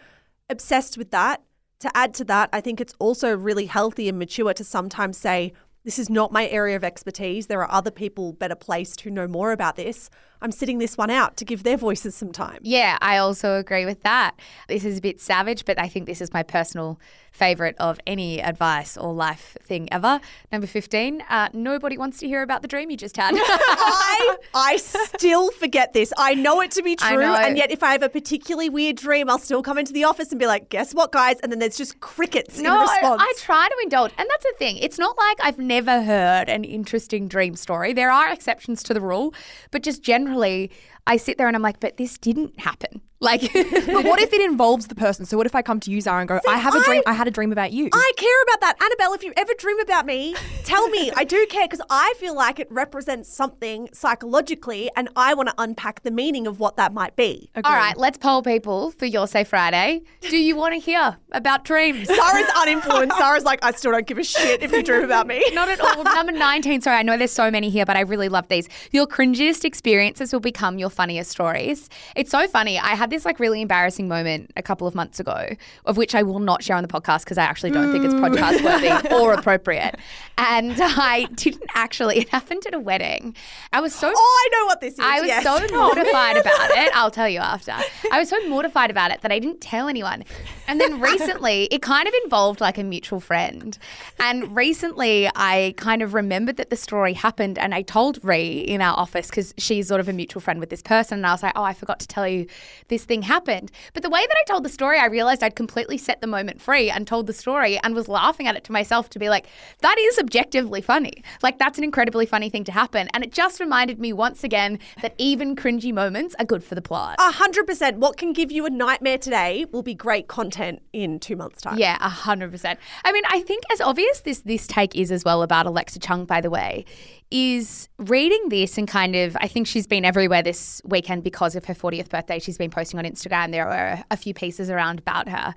Obsessed 0.49 0.97
with 0.97 1.11
that. 1.11 1.43
To 1.81 1.95
add 1.95 2.15
to 2.15 2.25
that, 2.25 2.49
I 2.53 2.61
think 2.61 2.81
it's 2.81 2.95
also 2.99 3.37
really 3.37 3.67
healthy 3.67 4.09
and 4.09 4.19
mature 4.19 4.55
to 4.55 4.65
sometimes 4.65 5.19
say, 5.19 5.53
this 5.85 5.99
is 5.99 6.09
not 6.11 6.33
my 6.33 6.49
area 6.49 6.75
of 6.75 6.83
expertise. 6.83 7.47
There 7.47 7.63
are 7.63 7.71
other 7.71 7.91
people 7.91 8.33
better 8.33 8.57
placed 8.57 9.03
who 9.03 9.11
know 9.11 9.29
more 9.29 9.53
about 9.53 9.77
this. 9.77 10.11
I'm 10.43 10.53
sitting 10.53 10.79
this 10.79 10.97
one 10.97 11.11
out 11.11 11.37
to 11.39 11.45
give 11.45 11.63
their 11.63 11.77
voices 11.77 12.15
some 12.15 12.33
time. 12.33 12.59
Yeah, 12.63 12.99
I 13.01 13.19
also 13.19 13.57
agree 13.57 13.85
with 13.85 14.03
that. 14.03 14.33
This 14.69 14.85
is 14.85 14.99
a 14.99 15.01
bit 15.01 15.21
savage, 15.21 15.65
but 15.65 15.79
I 15.81 15.89
think 15.89 16.07
this 16.07 16.21
is 16.21 16.33
my 16.33 16.43
personal 16.43 16.99
favorite 17.33 17.77
of 17.79 18.01
any 18.07 18.41
advice 18.43 18.97
or 18.97 19.13
life 19.13 19.57
thing 19.63 19.93
ever. 19.93 20.21
Number 20.51 20.67
15, 20.67 21.23
uh, 21.29 21.49
nobody 21.53 21.99
wants 21.99 22.19
to 22.21 22.27
hear 22.27 22.43
about 22.43 22.63
the 22.63 22.69
dream 22.69 22.91
you 22.91 22.97
just 22.97 23.17
had. 23.17 23.35
I 23.39 24.37
I 24.55 24.77
still 24.79 25.51
forget 25.53 25.93
this. 25.93 26.13
I 26.17 26.35
know 26.35 26.61
it 26.63 26.71
to 26.73 26.83
be 26.83 26.97
true, 26.97 27.23
and 27.23 27.57
yet 27.57 27.71
if 27.71 27.83
I 27.83 27.93
have 27.93 28.03
a 28.03 28.09
particularly 28.09 28.71
weird 28.71 28.97
dream, 28.97 29.29
I'll 29.29 29.39
still 29.39 29.63
come 29.63 29.79
into 29.79 29.93
the 29.93 30.05
office 30.05 30.31
and 30.31 30.39
be 30.39 30.47
like, 30.47 30.69
"Guess 30.71 30.95
what, 30.95 31.13
guys?" 31.13 31.39
And 31.41 31.53
then 31.53 31.59
there's 31.59 31.77
just 31.77 32.01
crickets 32.01 32.59
in 32.59 32.65
No, 32.65 32.81
response. 32.81 33.23
I 33.23 33.33
try 33.39 33.69
to 33.69 33.77
indulge. 33.83 34.13
And 34.19 34.29
that's 34.31 34.45
the 34.45 34.55
thing. 34.59 34.79
It's 34.79 34.99
not 34.99 35.17
like 35.19 35.39
I've 35.43 35.59
never 35.59 36.03
heard 36.03 36.49
an 36.49 36.65
interesting 36.65 37.29
dream 37.29 37.55
story. 37.55 37.93
There 37.93 38.11
are 38.11 38.33
exceptions 38.33 38.83
to 38.85 38.95
the 38.95 39.01
rule, 39.01 39.35
but 39.71 39.83
just 39.83 40.03
generally, 40.03 40.26
generally 40.27 40.71
I 41.07 41.17
sit 41.17 41.39
there 41.39 41.47
and 41.47 41.55
I'm 41.57 41.63
like, 41.63 41.81
but 41.81 41.97
this 41.97 42.19
didn't 42.19 42.59
happen. 42.61 43.01
Like, 43.19 43.51
But 43.51 44.05
what 44.05 44.21
if 44.21 44.35
it 44.35 44.43
involves 44.43 44.89
the 44.89 44.95
person? 44.95 45.25
So 45.25 45.39
what 45.39 45.47
if 45.47 45.55
I 45.55 45.63
come 45.63 45.81
to 45.81 45.91
you, 45.91 46.03
Zara, 46.03 46.21
and 46.21 46.29
go, 46.29 46.39
I 46.47 46.59
have 46.59 46.75
a 46.75 46.85
dream. 46.85 47.03
I- 47.07 47.13
I 47.13 47.15
had 47.15 47.27
a 47.27 47.31
dream 47.31 47.51
about 47.51 47.73
you. 47.73 47.89
I 47.91 48.13
care 48.15 48.43
about 48.43 48.61
that. 48.61 48.77
Annabelle, 48.81 49.15
if 49.15 49.25
you 49.25 49.33
ever 49.39 49.53
dream 49.59 49.81
about 49.81 50.05
me, 50.05 50.35
tell 50.65 50.87
me. 50.91 51.11
I 51.17 51.25
do 51.25 51.47
care 51.49 51.65
because 51.67 51.81
I 51.89 52.13
feel 52.19 52.37
like 52.37 52.61
it 52.61 52.71
represents 52.71 53.33
something 53.33 53.89
psychologically 53.95 54.91
and 54.97 55.09
I 55.17 55.33
want 55.33 55.49
to 55.49 55.55
unpack 55.57 56.03
the 56.03 56.11
meaning 56.11 56.47
of 56.47 56.61
what 56.61 56.77
that 56.77 56.93
might 56.93 57.17
be. 57.17 57.51
all 57.57 57.73
right, 57.73 57.97
let's 57.97 58.19
poll 58.19 58.43
people 58.43 58.91
for 58.91 59.07
Your 59.07 59.27
Say 59.27 59.45
Friday. 59.45 60.03
Do 60.21 60.37
you 60.37 60.55
want 60.55 60.75
to 60.75 60.79
hear 60.81 61.17
about 61.33 61.65
dreams? 61.65 62.07
Sarah's 62.09 62.51
uninfluenced. 62.57 63.17
Sarah's 63.17 63.45
like, 63.45 63.65
I 63.65 63.71
still 63.73 63.93
don't 63.93 64.07
give 64.07 64.19
a 64.19 64.25
shit 64.25 64.63
if 64.63 64.73
you 64.73 64.83
dream 64.83 65.05
about 65.05 65.27
me. 65.27 65.43
Not 65.55 65.69
at 65.71 65.81
all. 65.81 66.05
Number 66.05 66.33
19. 66.33 66.83
Sorry, 66.83 66.99
I 66.99 67.03
know 67.03 67.17
there's 67.17 67.33
so 67.33 67.51
many 67.51 67.71
here, 67.71 67.87
but 67.87 67.97
I 67.97 68.01
really 68.01 68.29
love 68.29 68.49
these. 68.49 68.69
Your 68.93 69.07
cringiest 69.07 69.65
experiences 69.65 70.33
will 70.35 70.41
become 70.41 70.79
your 70.79 70.91
funniest 70.97 71.31
stories. 71.31 71.89
It's 72.17 72.31
so 72.31 72.49
funny. 72.49 72.79
I 72.79 72.95
had 72.95 73.11
this 73.11 73.25
like 73.25 73.39
really 73.39 73.61
embarrassing 73.61 74.09
moment 74.09 74.51
a 74.57 74.63
couple 74.63 74.87
of 74.87 74.95
months 74.95 75.21
ago, 75.21 75.51
of 75.85 75.97
which 75.97 76.15
I 76.15 76.23
will 76.23 76.41
not 76.41 76.63
share 76.63 76.77
on 76.77 76.83
the 76.83 76.89
podcast 76.89 77.21
because 77.21 77.39
I 77.39 77.45
actually 77.45 77.71
don't 77.71 77.93
think 77.93 78.05
it's 78.05 78.15
mm. 78.15 78.29
podcast 78.29 78.65
worthy 78.65 79.15
or 79.15 79.35
appropriate. 79.35 79.97
And 80.39 80.75
I 80.81 81.27
didn't 81.35 81.71
actually, 81.75 82.19
it 82.19 82.29
happened 82.31 82.67
at 82.67 82.75
a 82.75 82.81
wedding. 82.81 83.37
I 83.73 83.81
was 83.81 83.95
so 83.95 84.13
Oh, 84.15 84.47
I 84.47 84.59
know 84.59 84.67
what 84.67 84.81
this 84.81 84.95
is. 84.95 85.01
I 85.01 85.21
was 85.21 85.29
yes. 85.29 85.45
so 85.45 85.77
mortified 85.77 86.37
about 86.39 86.71
it. 86.71 86.97
I'll 86.97 87.11
tell 87.11 87.29
you 87.29 87.41
after. 87.41 87.73
I 88.13 88.19
was 88.19 88.29
so 88.29 88.49
mortified 88.49 88.91
about 88.91 89.11
it 89.11 89.21
that 89.21 89.33
I 89.33 89.39
didn't 89.39 89.61
tell 89.61 89.89
anyone. 89.89 90.25
And 90.67 90.81
then 90.81 91.01
recently, 91.01 91.65
it 91.71 91.83
kind 91.83 92.09
of 92.09 92.15
involved 92.25 92.61
like 92.61 92.79
a 92.79 92.83
mutual 92.83 93.21
friend. 93.21 93.77
And 94.19 94.57
recently, 94.57 95.31
I 95.35 95.75
kind 95.77 96.03
of 96.03 96.15
remembered 96.15 96.57
that 96.57 96.71
the 96.71 96.77
story 96.77 97.13
happened, 97.13 97.59
and 97.59 97.75
I 97.75 97.83
told 97.83 98.19
Ree 98.25 98.59
in 98.59 98.81
our 98.81 98.97
office 98.97 99.29
because 99.29 99.55
she's 99.59 99.89
sort 99.89 100.01
of 100.01 100.09
a 100.09 100.13
mutual 100.13 100.41
friend 100.41 100.61
with 100.61 100.71
this 100.71 100.83
person. 100.87 101.19
And 101.19 101.27
I 101.27 101.33
was 101.33 101.43
like, 101.43 101.53
"Oh, 101.55 101.63
I 101.63 101.75
forgot 101.75 102.01
to 102.01 102.07
tell 102.07 102.27
you 102.27 102.47
this 102.89 103.05
thing 103.05 103.23
happened." 103.23 103.71
But 103.93 104.03
the 104.03 104.11
way 104.11 104.21
that 104.21 104.37
I 104.41 104.45
told 104.51 104.65
the 104.65 104.71
story, 104.71 104.99
I 104.99 105.07
realized 105.07 105.43
I'd 105.43 105.55
completely 105.57 105.99
set 105.99 106.21
the 106.23 106.27
moment 106.27 106.63
free 106.63 106.89
and 106.91 107.07
told 107.07 107.27
the 107.27 107.35
story, 107.35 107.79
and 107.83 107.95
was 107.95 108.09
laughing 108.09 108.47
at 108.47 108.57
it 108.57 108.65
to 108.65 108.73
myself 108.73 109.11
to 109.11 109.19
be 109.19 109.29
like, 109.29 109.47
"That 109.83 109.97
is 109.99 110.19
objectively 110.19 110.81
funny. 110.81 111.23
Like 111.43 111.59
that's 111.59 111.77
an 111.77 111.85
incredibly 111.85 112.27
funny 112.27 112.49
thing 112.49 112.65
to 112.65 112.73
happen." 112.73 113.09
And 113.13 113.23
it 113.23 113.33
just 113.33 113.61
reminded 113.61 113.99
me 113.99 114.13
once 114.13 114.43
again 114.45 114.79
that 115.03 115.15
even 115.19 115.57
cringy 115.57 115.93
moments 115.93 116.35
are 116.39 116.47
good 116.47 116.65
for 116.65 116.75
the 116.75 116.83
plot. 116.83 117.17
A 117.19 117.33
hundred 117.33 117.67
percent. 117.67 117.99
What 117.99 118.17
can 118.17 118.33
give 118.33 118.51
you 118.51 118.65
a 118.65 118.71
nightmare 118.71 119.19
today 119.19 119.67
will 119.73 119.83
be 119.83 119.95
great 119.95 120.29
content 120.29 120.83
in 120.93 121.19
two 121.19 121.37
months' 121.37 121.61
time. 121.63 121.79
Yeah, 121.79 121.99
a 122.01 122.09
hundred 122.09 122.51
percent. 122.53 122.79
I 123.05 123.13
mean, 123.13 123.25
I 123.29 123.41
think 123.41 123.65
as 123.73 123.81
obvious 123.81 124.21
this 124.21 124.41
this 124.41 124.67
take 124.67 124.95
is 124.95 125.11
as 125.11 125.25
well 125.25 125.43
about 125.43 125.67
Alexa 125.67 125.99
Chung, 125.99 126.25
by 126.25 126.41
the 126.41 126.51
way, 126.51 126.85
is 127.31 127.89
reading 127.99 128.49
this 128.51 128.79
and 128.79 128.87
kind 128.87 129.17
of 129.17 129.37
I 129.41 129.49
think 129.49 129.67
she's 129.67 129.87
been 129.87 130.05
everywhere 130.05 130.43
this 130.43 130.76
weekend 130.85 131.23
because 131.25 131.57
of 131.57 131.65
her 131.67 131.75
40th 131.75 132.09
birthday. 132.09 132.39
She's 132.39 132.59
been 132.59 132.71
posting 132.71 132.99
on 132.99 133.05
Instagram. 133.05 133.53
There 133.53 133.67
were 133.67 134.03
a 134.11 134.17
few 134.17 134.35
pieces 134.35 134.71
around 134.71 134.99
about 134.99 135.29
her. 135.29 135.55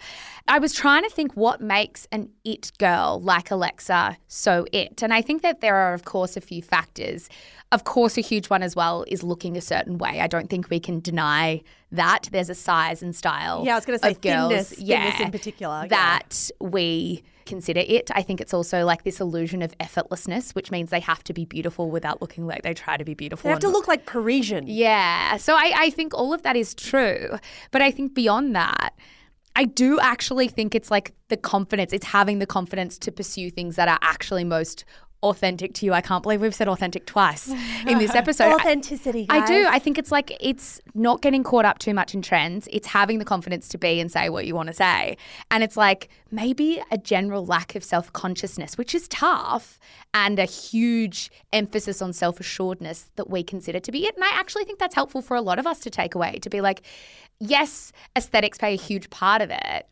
I 0.47 0.59
was 0.59 0.73
trying 0.73 1.03
to 1.03 1.09
think 1.09 1.33
what 1.35 1.61
makes 1.61 2.07
an 2.11 2.29
it 2.43 2.71
girl 2.79 3.19
like 3.21 3.51
Alexa 3.51 4.17
so 4.27 4.65
it. 4.71 5.01
And 5.03 5.13
I 5.13 5.21
think 5.21 5.41
that 5.41 5.61
there 5.61 5.75
are 5.75 5.93
of 5.93 6.05
course 6.05 6.37
a 6.37 6.41
few 6.41 6.61
factors. 6.61 7.29
Of 7.71 7.83
course, 7.83 8.17
a 8.17 8.21
huge 8.21 8.49
one 8.49 8.63
as 8.63 8.75
well 8.75 9.05
is 9.07 9.21
looking 9.21 9.55
a 9.55 9.61
certain 9.61 9.99
way. 9.99 10.21
I 10.21 10.27
don't 10.27 10.49
think 10.49 10.71
we 10.71 10.79
can 10.79 10.99
deny 11.01 11.61
that. 11.91 12.27
There's 12.31 12.49
a 12.49 12.55
size 12.55 13.03
and 13.03 13.15
style. 13.15 13.63
Yeah, 13.63 13.73
I 13.73 13.75
was 13.75 13.85
gonna 13.85 13.99
say 13.99 14.11
of 14.11 14.21
girls, 14.21 14.51
thinness- 14.51 14.73
thinness 14.73 15.19
in 15.19 15.31
particular, 15.31 15.81
yeah. 15.83 15.87
That 15.89 16.49
we 16.59 17.23
consider 17.49 17.83
it. 17.85 18.09
I 18.15 18.21
think 18.21 18.39
it's 18.39 18.53
also 18.53 18.85
like 18.85 19.03
this 19.03 19.19
illusion 19.19 19.61
of 19.61 19.77
effortlessness, 19.79 20.55
which 20.55 20.71
means 20.71 20.89
they 20.89 20.99
have 21.01 21.23
to 21.25 21.33
be 21.33 21.45
beautiful 21.45 21.89
without 21.91 22.21
looking 22.21 22.47
like 22.47 22.61
they 22.63 22.73
try 22.73 22.95
to 22.95 23.03
be 23.03 23.15
beautiful. 23.15 23.47
They 23.47 23.51
have 23.51 23.59
to 23.59 23.69
look 23.77 23.87
like 23.87 24.05
Parisian. 24.05 24.65
yeah. 24.67 25.37
So 25.37 25.55
I, 25.55 25.73
I 25.75 25.89
think 25.89 26.13
all 26.13 26.31
of 26.33 26.43
that 26.43 26.55
is 26.55 26.73
true. 26.73 27.37
But 27.71 27.81
I 27.81 27.91
think 27.91 28.13
beyond 28.13 28.55
that, 28.55 28.91
I 29.55 29.65
do 29.65 29.99
actually 29.99 30.47
think 30.47 30.75
it's 30.75 30.91
like 30.91 31.13
the 31.27 31.37
confidence, 31.37 31.91
it's 31.91 32.05
having 32.05 32.39
the 32.39 32.45
confidence 32.45 32.97
to 32.99 33.11
pursue 33.11 33.49
things 33.49 33.75
that 33.75 33.87
are 33.87 33.99
actually 34.01 34.43
most 34.43 34.85
authentic 35.21 35.73
to 35.75 35.85
you. 35.85 35.93
I 35.93 36.01
can't 36.01 36.23
believe 36.23 36.41
we've 36.41 36.55
said 36.55 36.67
authentic 36.67 37.05
twice 37.05 37.49
in 37.85 37.97
this 37.97 38.15
episode. 38.15 38.45
I- 38.51 38.55
Authenticity. 38.55 39.25
I 39.29 39.45
do. 39.45 39.65
I 39.67 39.79
think 39.79 39.97
it's 39.97 40.11
like 40.11 40.35
it's 40.39 40.79
not 40.93 41.21
getting 41.21 41.43
caught 41.43 41.65
up 41.65 41.79
too 41.79 41.93
much 41.93 42.13
in 42.13 42.21
trends. 42.21 42.67
It's 42.71 42.87
having 42.87 43.19
the 43.19 43.25
confidence 43.25 43.67
to 43.69 43.77
be 43.77 43.99
and 43.99 44.11
say 44.11 44.29
what 44.29 44.45
you 44.45 44.55
want 44.55 44.67
to 44.67 44.73
say. 44.73 45.17
And 45.51 45.63
it's 45.63 45.75
like 45.77 46.09
maybe 46.31 46.81
a 46.91 46.97
general 46.97 47.45
lack 47.45 47.75
of 47.75 47.83
self 47.83 48.11
consciousness, 48.13 48.77
which 48.77 48.95
is 48.95 49.07
tough, 49.09 49.79
and 50.13 50.39
a 50.39 50.45
huge 50.45 51.31
emphasis 51.51 52.01
on 52.01 52.13
self 52.13 52.39
assuredness 52.39 53.09
that 53.15 53.29
we 53.29 53.43
consider 53.43 53.79
to 53.79 53.91
be 53.91 54.05
it. 54.05 54.15
And 54.15 54.23
I 54.23 54.29
actually 54.33 54.63
think 54.63 54.79
that's 54.79 54.95
helpful 54.95 55.21
for 55.21 55.35
a 55.35 55.41
lot 55.41 55.59
of 55.59 55.67
us 55.67 55.79
to 55.81 55.89
take 55.89 56.15
away 56.15 56.39
to 56.39 56.49
be 56.49 56.61
like, 56.61 56.81
yes, 57.39 57.91
aesthetics 58.15 58.57
play 58.57 58.73
a 58.73 58.77
huge 58.77 59.09
part 59.09 59.41
of 59.41 59.49
it. 59.51 59.85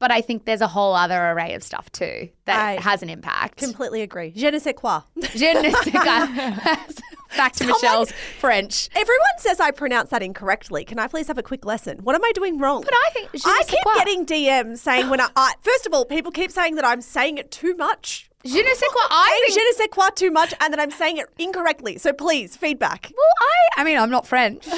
But 0.00 0.12
I 0.12 0.20
think 0.20 0.44
there's 0.44 0.60
a 0.60 0.68
whole 0.68 0.94
other 0.94 1.30
array 1.30 1.54
of 1.54 1.62
stuff 1.62 1.90
too 1.90 2.28
that 2.44 2.58
I 2.58 2.80
has 2.80 3.02
an 3.02 3.10
impact. 3.10 3.58
completely 3.58 4.02
agree. 4.02 4.32
Je 4.36 4.50
ne 4.50 4.58
sais 4.58 4.72
quoi. 4.74 5.02
Je 5.34 5.52
ne 5.54 5.70
sais 5.70 5.90
quoi. 5.90 6.76
Back 7.36 7.52
to 7.54 7.66
Michelle's 7.66 8.12
French. 8.38 8.88
Everyone 8.94 9.38
says 9.38 9.60
I 9.60 9.70
pronounce 9.70 10.10
that 10.10 10.22
incorrectly. 10.22 10.84
Can 10.84 10.98
I 10.98 11.08
please 11.08 11.26
have 11.26 11.36
a 11.36 11.42
quick 11.42 11.64
lesson? 11.66 11.98
What 11.98 12.14
am 12.14 12.24
I 12.24 12.32
doing 12.34 12.58
wrong? 12.58 12.82
But 12.82 12.94
I 12.94 13.10
think 13.12 13.28
I 13.44 13.62
keep 13.66 13.82
quoi. 13.82 13.94
getting 13.96 14.24
DMs 14.24 14.78
saying 14.78 15.10
when 15.10 15.20
I, 15.20 15.28
I 15.36 15.54
first 15.60 15.86
of 15.86 15.92
all, 15.92 16.04
people 16.04 16.32
keep 16.32 16.50
saying 16.50 16.76
that 16.76 16.86
I'm 16.86 17.02
saying 17.02 17.38
it 17.38 17.50
too 17.50 17.74
much. 17.76 18.27
Je 18.44 18.56
ne 18.56 18.74
sais 18.74 18.86
quoi. 18.92 19.02
I 19.10 19.42
think. 19.46 19.58
je 19.58 19.60
ne 19.68 19.72
sais 19.84 19.88
quoi 19.88 20.10
too 20.14 20.30
much 20.30 20.54
and 20.60 20.72
that 20.72 20.80
I'm 20.80 20.90
saying 20.92 21.18
it 21.18 21.26
incorrectly. 21.38 21.98
So 21.98 22.12
please, 22.12 22.56
feedback. 22.56 23.10
well, 23.16 23.32
I. 23.76 23.80
I 23.82 23.84
mean, 23.84 23.98
I'm 23.98 24.10
not 24.10 24.26
French. 24.26 24.66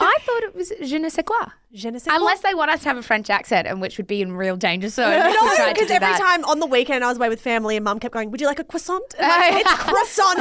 I 0.00 0.16
thought 0.20 0.42
it 0.42 0.54
was 0.54 0.72
je 0.82 0.98
ne 0.98 1.08
sais 1.08 1.22
quoi. 1.24 1.46
Je 1.72 1.90
ne 1.90 1.98
sais 1.98 2.08
quoi. 2.10 2.18
Unless 2.18 2.40
they 2.40 2.54
want 2.54 2.70
us 2.70 2.82
to 2.82 2.88
have 2.88 2.96
a 2.96 3.02
French 3.02 3.30
accent, 3.30 3.66
and 3.68 3.80
which 3.80 3.98
would 3.98 4.06
be 4.06 4.20
in 4.22 4.32
real 4.32 4.56
danger 4.56 4.90
So 4.90 5.02
No, 5.10 5.68
because 5.72 5.90
every 5.90 6.06
that. 6.08 6.18
time 6.20 6.44
on 6.44 6.58
the 6.60 6.66
weekend 6.66 7.04
I 7.04 7.08
was 7.08 7.16
away 7.18 7.28
with 7.28 7.40
family 7.40 7.76
and 7.76 7.84
mum 7.84 7.98
kept 8.00 8.14
going, 8.14 8.30
Would 8.30 8.40
you 8.40 8.46
like 8.46 8.58
a 8.58 8.64
croissant? 8.64 9.14
And 9.18 9.30
I'm 9.30 9.54
like, 9.54 9.64
it's 9.64 9.74
croissant. 9.74 10.38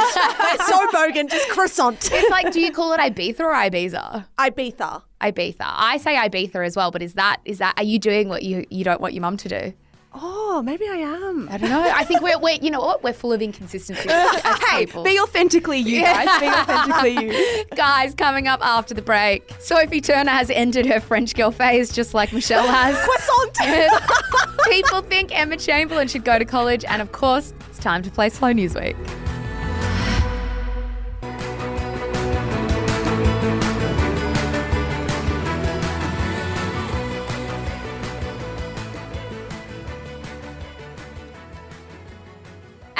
it's 0.53 0.67
so 0.67 0.88
bogan, 0.88 1.29
just 1.29 1.49
croissant. 1.49 2.09
It's 2.12 2.29
like, 2.31 2.51
do 2.51 2.59
you 2.59 2.71
call 2.71 2.93
it 2.93 2.99
Ibiza 2.99 3.39
or 3.41 3.53
Ibiza? 3.53 4.25
Ibiza. 4.39 5.01
Ibiza. 5.21 5.55
I 5.62 5.97
say 5.97 6.15
Ibiza 6.15 6.65
as 6.65 6.75
well, 6.75 6.91
but 6.91 7.01
is 7.01 7.13
that 7.13 7.38
is 7.45 7.59
that? 7.59 7.75
Are 7.77 7.83
you 7.83 7.97
doing 7.99 8.29
what 8.29 8.43
you 8.43 8.65
you 8.69 8.83
don't 8.83 8.99
want 9.01 9.13
your 9.13 9.21
mum 9.21 9.38
to 9.38 9.49
do? 9.49 9.73
Oh, 10.15 10.62
maybe 10.63 10.88
I 10.88 10.97
am. 10.97 11.49
I 11.49 11.58
don't 11.58 11.69
know. 11.69 11.82
I 11.82 12.04
think 12.04 12.21
we're, 12.21 12.38
we're 12.38 12.58
you 12.62 12.69
know 12.69 12.80
what 12.80 13.04
we're 13.04 13.13
full 13.13 13.34
of 13.34 13.41
inconsistencies 13.41 14.12
Hey, 14.69 14.86
be 14.86 15.19
authentically 15.19 15.80
you 15.80 16.02
guys. 16.02 16.39
Be 16.39 16.47
authentically 16.47 17.26
you. 17.26 17.65
Guys, 17.76 18.13
coming 18.13 18.47
up 18.47 18.60
after 18.63 18.93
the 18.93 19.02
break, 19.02 19.49
Sophie 19.60 20.02
Turner 20.02 20.32
has 20.32 20.49
ended 20.52 20.86
her 20.86 20.99
French 20.99 21.34
girl 21.34 21.52
phase 21.52 21.91
just 21.91 22.13
like 22.13 22.32
Michelle 22.32 22.67
has. 22.67 22.95
Croissant. 23.04 24.54
People 24.69 25.02
think 25.02 25.38
Emma 25.38 25.58
Chamberlain 25.58 26.08
should 26.08 26.23
go 26.23 26.38
to 26.38 26.45
college, 26.45 26.86
and 26.86 27.02
of 27.02 27.12
course, 27.12 27.54
it's 27.69 27.80
time 27.80 28.04
to 28.04 28.12
play 28.12 28.30
Slow 28.30 28.52
News 28.52 28.76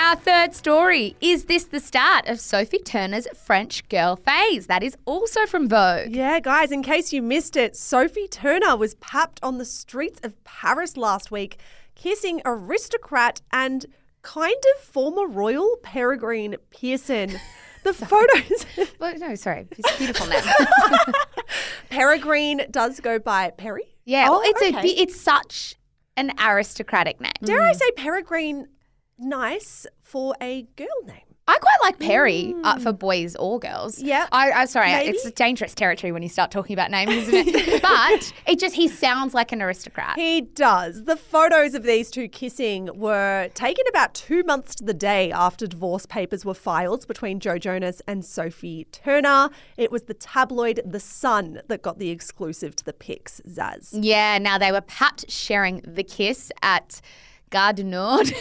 Our 0.04 0.18
third 0.18 0.54
story 0.54 1.16
is 1.22 1.46
this 1.46 1.63
the 1.63 1.80
start 1.80 2.28
of 2.28 2.42
Sophie 2.42 2.80
Turner's 2.80 3.26
French 3.46 3.88
girl 3.88 4.18
phase? 4.18 4.68
That 4.68 4.84
is 4.84 4.98
also 5.06 5.46
from 5.46 5.70
Vogue. 5.70 6.10
Yeah, 6.10 6.42
guys, 6.42 6.74
in 6.74 6.84
case 6.84 7.13
you 7.13 7.22
missed 7.22 7.56
it, 7.56 7.78
Sophie 7.78 8.28
Turner 8.28 8.76
was 8.76 8.96
papped 8.96 9.39
on 9.42 9.60
the 9.60 9.66
streets 9.66 10.20
of 10.22 10.44
Paris 10.44 10.98
last 10.98 11.32
week, 11.32 11.58
kissing 11.96 12.42
aristocrat 12.44 13.39
and 13.54 13.86
kind 14.24 14.62
of 14.76 14.84
former 14.84 15.26
royal 15.26 15.78
Peregrine 15.84 16.58
Pearson. 16.70 17.39
The 17.84 17.94
photos. 17.94 18.66
Well, 19.00 19.18
no, 19.18 19.36
sorry, 19.36 19.68
it's 19.72 19.98
beautiful 19.98 20.28
name. 20.28 20.44
Peregrine 21.89 22.66
does 22.72 23.00
go 23.00 23.20
by 23.20 23.52
Perry. 23.52 23.86
yeah, 24.04 24.26
Oh, 24.28 24.34
well, 24.34 24.42
it's 24.44 24.62
a 24.63 24.68
okay. 24.68 24.82
bi- 24.82 25.02
it's 25.02 25.20
such 25.20 25.76
an 26.18 26.34
aristocratic 26.46 27.22
name. 27.22 27.32
Dare 27.42 27.62
I 27.62 27.72
mm. 27.72 27.76
say 27.78 27.92
Peregrine 27.92 28.68
nice 29.18 29.86
for 30.13 30.36
a 30.39 30.62
girl 30.76 30.86
name? 31.08 31.23
I 31.47 31.58
quite 31.58 31.78
like 31.82 31.97
Perry 31.97 32.54
uh, 32.63 32.78
for 32.78 32.93
boys 32.93 33.36
or 33.36 33.60
girls. 33.60 33.99
Yeah, 33.99 34.28
I, 34.32 34.52
I'm 34.52 34.67
sorry, 34.67 34.91
maybe. 34.91 35.10
it's 35.10 35.30
dangerous 35.32 35.73
territory 35.73 36.12
when 36.12 36.21
you 36.21 36.30
start 36.30 36.52
talking 36.52 36.76
about 36.76 36.91
names, 36.91 37.28
isn't 37.28 37.47
it? 37.47 37.82
but 37.82 38.32
it 38.47 38.60
just 38.60 38.76
he 38.76 38.88
sounds 38.88 39.34
like 39.34 39.52
an 39.52 39.62
aristocrat. 39.62 40.15
He 40.15 40.41
does. 40.41 41.06
The 41.06 41.17
photos 41.17 41.73
of 41.73 41.82
these 41.82 42.12
two 42.12 42.28
kissing 42.28 42.91
were 42.93 43.49
taken 43.56 43.86
about 43.89 44.13
two 44.13 44.43
months 44.43 44.76
to 44.76 44.84
the 44.84 44.93
day 44.93 45.32
after 45.32 45.65
divorce 45.65 46.06
papers 46.06 46.45
were 46.45 46.54
filed 46.54 47.08
between 47.08 47.39
Joe 47.39 47.58
Jonas 47.58 48.04
and 48.08 48.23
Sophie 48.23 48.86
Turner. 48.91 49.49
It 49.78 49.91
was 49.91 50.04
the 50.04 50.13
tabloid 50.13 50.80
The 50.86 50.99
Sun 50.99 51.62
that 51.69 51.82
got 51.82 51.97
the 51.97 52.12
exclusive 52.12 52.76
to 52.76 52.86
the 52.86 52.93
pics, 52.93 53.41
Zaz. 53.49 53.89
Yeah, 53.91 54.38
now 54.38 54.60
they 54.60 54.71
were 54.71 54.82
papped 54.82 55.30
sharing 55.30 55.82
the 55.82 56.04
kiss 56.04 56.52
at 56.62 57.02
Gare 57.54 57.72
du 57.72 57.84
Nord 57.84 58.34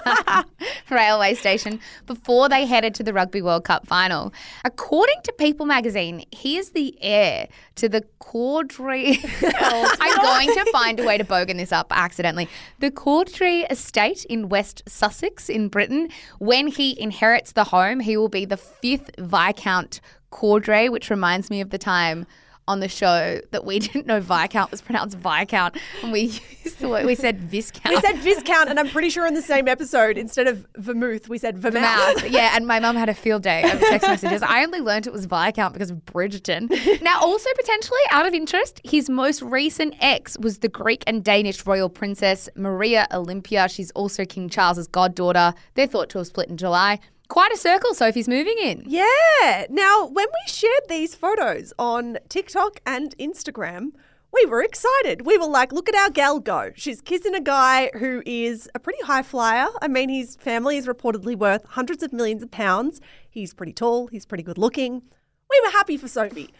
railway 0.90 1.32
station 1.34 1.78
before 2.06 2.48
they 2.48 2.66
headed 2.66 2.92
to 2.96 3.04
the 3.04 3.12
Rugby 3.12 3.40
World 3.40 3.62
Cup 3.62 3.86
final. 3.86 4.34
According 4.64 5.22
to 5.22 5.32
People 5.34 5.64
magazine, 5.64 6.24
he 6.32 6.56
is 6.56 6.70
the 6.70 6.98
heir 7.00 7.46
to 7.76 7.88
the 7.88 8.04
Cowdray. 8.20 9.18
I'm 9.42 10.22
going 10.22 10.48
to 10.48 10.70
find 10.72 10.98
a 10.98 11.04
way 11.04 11.16
to 11.16 11.24
bogan 11.24 11.56
this 11.56 11.70
up 11.70 11.86
accidentally. 11.92 12.48
The 12.80 12.90
Cowdray 12.90 13.60
estate 13.70 14.24
in 14.24 14.48
West 14.48 14.82
Sussex 14.88 15.48
in 15.48 15.68
Britain. 15.68 16.08
When 16.40 16.66
he 16.66 17.00
inherits 17.00 17.52
the 17.52 17.64
home, 17.64 18.00
he 18.00 18.16
will 18.16 18.28
be 18.28 18.44
the 18.44 18.56
fifth 18.56 19.12
Viscount 19.18 20.00
Cowdray, 20.32 20.88
which 20.88 21.10
reminds 21.10 21.48
me 21.48 21.60
of 21.60 21.70
the 21.70 21.78
time 21.78 22.26
on 22.68 22.80
the 22.80 22.88
show 22.88 23.40
that 23.50 23.64
we 23.64 23.78
didn't 23.86 24.06
know 24.06 24.20
Viscount 24.20 24.70
was 24.70 24.80
pronounced 24.80 25.16
Viscount, 25.18 25.76
and 26.02 26.12
we 26.12 26.20
used 26.64 26.78
the 26.80 26.88
word 26.88 27.06
we 27.06 27.14
said 27.14 27.40
Viscount. 27.40 27.94
We 27.94 28.00
said 28.00 28.18
Viscount, 28.18 28.68
and 28.68 28.78
I'm 28.78 28.88
pretty 28.88 29.10
sure 29.10 29.26
in 29.26 29.34
the 29.34 29.42
same 29.42 29.68
episode, 29.68 30.18
instead 30.18 30.46
of 30.46 30.66
vermouth, 30.76 31.28
we 31.28 31.38
said 31.38 31.58
vermouth. 31.58 31.82
Mouth. 31.82 32.30
Yeah, 32.36 32.54
and 32.54 32.66
my 32.66 32.80
mum 32.80 32.96
had 32.96 33.08
a 33.08 33.14
field 33.14 33.42
day 33.42 33.62
of 33.62 33.78
text 33.80 34.06
messages. 34.08 34.42
I 34.42 34.62
only 34.64 34.80
learned 34.80 35.06
it 35.06 35.12
was 35.12 35.26
Viscount 35.26 35.72
because 35.72 35.90
of 35.90 36.04
Bridgerton. 36.04 37.00
Now, 37.02 37.20
also 37.20 37.48
potentially 37.56 38.00
out 38.10 38.26
of 38.26 38.34
interest, 38.34 38.80
his 38.84 39.08
most 39.08 39.42
recent 39.42 39.94
ex 40.00 40.36
was 40.38 40.58
the 40.58 40.68
Greek 40.68 41.04
and 41.06 41.24
Danish 41.24 41.64
royal 41.66 41.88
princess 41.88 42.48
Maria 42.56 43.06
Olympia. 43.12 43.68
She's 43.68 43.90
also 43.92 44.24
King 44.24 44.48
Charles's 44.48 44.86
goddaughter. 44.88 45.54
They're 45.74 45.86
thought 45.86 46.10
to 46.10 46.18
have 46.18 46.26
split 46.26 46.48
in 46.48 46.56
July. 46.56 46.98
Quite 47.28 47.52
a 47.52 47.56
circle 47.56 47.92
Sophie's 47.92 48.28
moving 48.28 48.56
in. 48.58 48.84
Yeah. 48.86 49.66
Now, 49.68 50.06
when 50.06 50.26
we 50.26 50.52
shared 50.52 50.82
these 50.88 51.14
photos 51.14 51.72
on 51.78 52.18
TikTok 52.28 52.80
and 52.86 53.16
Instagram, 53.18 53.90
we 54.32 54.46
were 54.46 54.62
excited. 54.62 55.26
We 55.26 55.36
were 55.36 55.46
like, 55.46 55.72
look 55.72 55.88
at 55.88 55.94
our 55.94 56.10
gal 56.10 56.38
go. 56.38 56.70
She's 56.76 57.00
kissing 57.00 57.34
a 57.34 57.40
guy 57.40 57.90
who 57.98 58.22
is 58.26 58.68
a 58.74 58.78
pretty 58.78 59.02
high 59.02 59.22
flyer. 59.22 59.66
I 59.82 59.88
mean, 59.88 60.08
his 60.08 60.36
family 60.36 60.76
is 60.76 60.86
reportedly 60.86 61.36
worth 61.36 61.64
hundreds 61.64 62.02
of 62.02 62.12
millions 62.12 62.42
of 62.42 62.50
pounds. 62.50 63.00
He's 63.28 63.54
pretty 63.54 63.72
tall, 63.72 64.06
he's 64.08 64.26
pretty 64.26 64.44
good 64.44 64.58
looking. 64.58 65.02
We 65.50 65.60
were 65.64 65.70
happy 65.70 65.96
for 65.96 66.08
Sophie. 66.08 66.52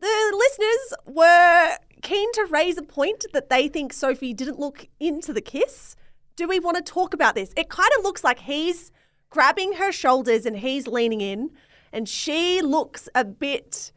The 0.00 0.34
listeners 0.36 1.14
were 1.14 1.76
keen 2.02 2.32
to 2.32 2.46
raise 2.50 2.78
a 2.78 2.82
point 2.82 3.26
that 3.32 3.50
they 3.50 3.68
think 3.68 3.92
Sophie 3.92 4.34
didn't 4.34 4.58
look 4.58 4.88
into 4.98 5.32
the 5.32 5.42
kiss. 5.42 5.94
Do 6.36 6.48
we 6.48 6.58
want 6.58 6.78
to 6.78 6.82
talk 6.82 7.14
about 7.14 7.34
this? 7.34 7.52
It 7.56 7.68
kind 7.68 7.90
of 7.98 8.04
looks 8.04 8.24
like 8.24 8.40
he's 8.40 8.90
grabbing 9.30 9.74
her 9.74 9.92
shoulders 9.92 10.44
and 10.44 10.58
he's 10.58 10.86
leaning 10.86 11.20
in, 11.20 11.50
and 11.92 12.08
she 12.08 12.60
looks 12.60 13.08
a 13.14 13.24
bit 13.24 13.92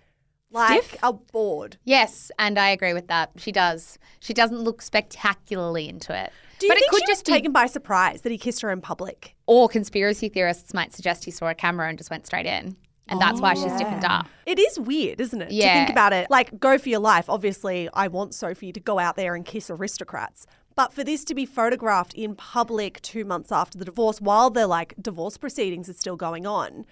like 0.52 0.84
Stiff? 0.84 1.00
a 1.04 1.14
bored. 1.14 1.78
Yes, 1.84 2.32
and 2.40 2.58
I 2.60 2.70
agree 2.70 2.94
with 2.94 3.08
that. 3.08 3.32
She 3.38 3.52
does. 3.52 3.98
She 4.20 4.34
doesn't 4.34 4.62
look 4.62 4.82
spectacularly 4.82 5.90
into 5.90 6.18
it. 6.18 6.32
Do 6.60 6.68
you 6.68 6.72
but 6.72 6.76
think 6.78 6.86
it 6.86 6.92
could 6.92 7.02
she 7.02 7.08
just 7.08 7.22
was 7.22 7.24
be 7.24 7.32
taken 7.34 7.52
by 7.52 7.66
surprise 7.66 8.22
that 8.22 8.32
he 8.32 8.38
kissed 8.38 8.62
her 8.62 8.72
in 8.72 8.80
public? 8.82 9.36
or 9.46 9.68
conspiracy 9.68 10.30
theorists 10.30 10.74
might 10.74 10.94
suggest 10.94 11.26
he 11.26 11.32
saw 11.32 11.50
a 11.50 11.54
camera 11.54 11.90
and 11.90 11.98
just 11.98 12.10
went 12.10 12.26
straight 12.26 12.46
in. 12.46 12.78
And 13.10 13.20
that's 13.20 13.42
why 13.42 13.54
she's 13.54 13.74
stiffened 13.74 14.06
up. 14.06 14.26
Oh. 14.26 14.32
It 14.46 14.58
is 14.58 14.80
weird, 14.80 15.20
isn't 15.20 15.42
it? 15.42 15.52
Yeah. 15.52 15.74
To 15.74 15.80
think 15.80 15.90
about 15.90 16.14
it. 16.14 16.30
Like, 16.30 16.58
go 16.58 16.78
for 16.78 16.88
your 16.88 17.02
life. 17.02 17.30
Obviously, 17.30 17.90
I 17.94 18.08
want 18.08 18.34
Sophie 18.34 18.72
to 18.72 18.80
go 18.80 18.98
out 18.98 19.18
there 19.18 19.36
and 19.36 19.46
kiss 19.46 19.70
aristocrats. 19.70 20.48
But 20.76 20.94
for 20.94 21.04
this 21.04 21.24
to 21.26 21.36
be 21.36 21.46
photographed 21.46 22.14
in 22.14 22.36
public 22.36 23.02
two 23.02 23.26
months 23.26 23.52
after 23.52 23.78
the 23.78 23.86
divorce, 23.86 24.20
while 24.22 24.50
the 24.50 24.66
like 24.68 24.94
divorce 25.02 25.38
proceedings 25.38 25.90
are 25.90 25.94
still 25.94 26.16
going 26.16 26.46
on, 26.48 26.86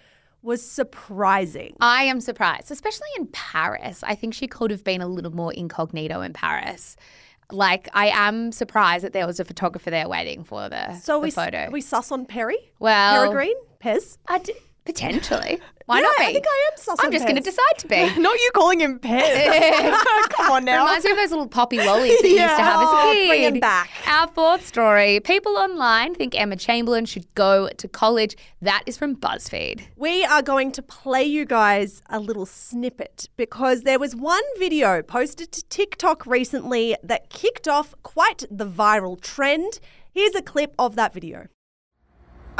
was 0.43 0.61
surprising. 0.65 1.75
I 1.81 2.03
am 2.03 2.21
surprised, 2.21 2.71
especially 2.71 3.07
in 3.17 3.27
Paris. 3.27 4.03
I 4.03 4.15
think 4.15 4.33
she 4.33 4.47
could 4.47 4.71
have 4.71 4.83
been 4.83 5.01
a 5.01 5.07
little 5.07 5.35
more 5.35 5.53
incognito 5.53 6.21
in 6.21 6.33
Paris. 6.33 6.95
Like, 7.51 7.89
I 7.93 8.07
am 8.07 8.51
surprised 8.51 9.03
that 9.03 9.13
there 9.13 9.27
was 9.27 9.39
a 9.39 9.45
photographer 9.45 9.89
there 9.91 10.07
waiting 10.07 10.43
for 10.43 10.69
the, 10.69 10.95
So 10.99 11.15
the 11.15 11.19
we 11.25 11.31
photo. 11.31 11.69
we 11.69 11.81
sus 11.81 12.11
on 12.11 12.25
Perry, 12.25 12.57
well, 12.79 13.21
Peregrine, 13.23 13.57
Pez. 13.83 14.17
I 14.27 14.39
d- 14.39 14.53
Potentially. 14.91 15.59
Why 15.85 15.99
not 16.01 16.15
be? 16.17 16.23
I 16.25 16.33
think 16.33 16.45
I 16.47 16.69
am 16.71 16.77
sus 16.77 16.97
I'm 17.01 17.11
just 17.11 17.25
going 17.25 17.35
to 17.35 17.41
decide 17.41 17.77
to 17.79 17.87
be. 17.87 17.95
Not 18.19 18.33
you 18.39 18.51
calling 18.53 18.79
him 18.81 18.99
Pez. 18.99 19.97
Come 20.29 20.51
on 20.51 20.65
now. 20.65 20.83
Reminds 20.85 21.05
me 21.05 21.11
of 21.11 21.17
those 21.17 21.31
little 21.31 21.47
poppy 21.47 21.77
lollies 21.77 22.17
that 22.21 22.27
you 22.27 22.35
used 22.35 22.55
to 22.55 22.63
have 22.63 22.81
as 22.81 22.87
a 22.87 22.91
Oh, 22.91 23.11
kid. 23.13 23.27
bring 23.27 23.45
'em 23.45 23.59
back. 23.59 23.89
Our 24.07 24.27
fourth 24.27 24.65
story. 24.65 25.19
People 25.21 25.57
online 25.57 26.13
think 26.15 26.39
Emma 26.39 26.55
Chamberlain 26.55 27.05
should 27.05 27.25
go 27.35 27.69
to 27.77 27.87
college. 27.87 28.35
That 28.61 28.83
is 28.85 28.97
from 28.97 29.15
BuzzFeed. 29.15 29.81
We 29.97 30.23
are 30.25 30.41
going 30.41 30.71
to 30.73 30.81
play 30.81 31.23
you 31.23 31.45
guys 31.45 32.01
a 32.09 32.19
little 32.19 32.45
snippet 32.45 33.27
because 33.37 33.81
there 33.83 33.99
was 33.99 34.15
one 34.15 34.43
video 34.59 35.01
posted 35.01 35.51
to 35.53 35.63
TikTok 35.69 36.25
recently 36.25 36.95
that 37.03 37.29
kicked 37.29 37.67
off 37.67 37.95
quite 38.03 38.45
the 38.51 38.65
viral 38.67 39.19
trend. 39.19 39.79
Here's 40.13 40.35
a 40.35 40.41
clip 40.41 40.73
of 40.77 40.95
that 40.95 41.13
video. 41.13 41.47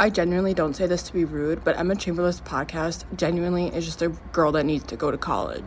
I 0.02 0.10
genuinely 0.10 0.52
don't 0.52 0.74
say 0.74 0.88
this 0.88 1.04
to 1.04 1.12
be 1.12 1.24
rude, 1.24 1.62
but 1.62 1.78
Emma 1.78 1.94
Chamberlain's 1.94 2.40
podcast 2.40 3.04
genuinely 3.16 3.68
is 3.68 3.84
just 3.84 4.02
a 4.02 4.08
girl 4.32 4.50
that 4.50 4.66
needs 4.66 4.82
to 4.86 4.96
go 4.96 5.12
to 5.12 5.16
college. 5.16 5.62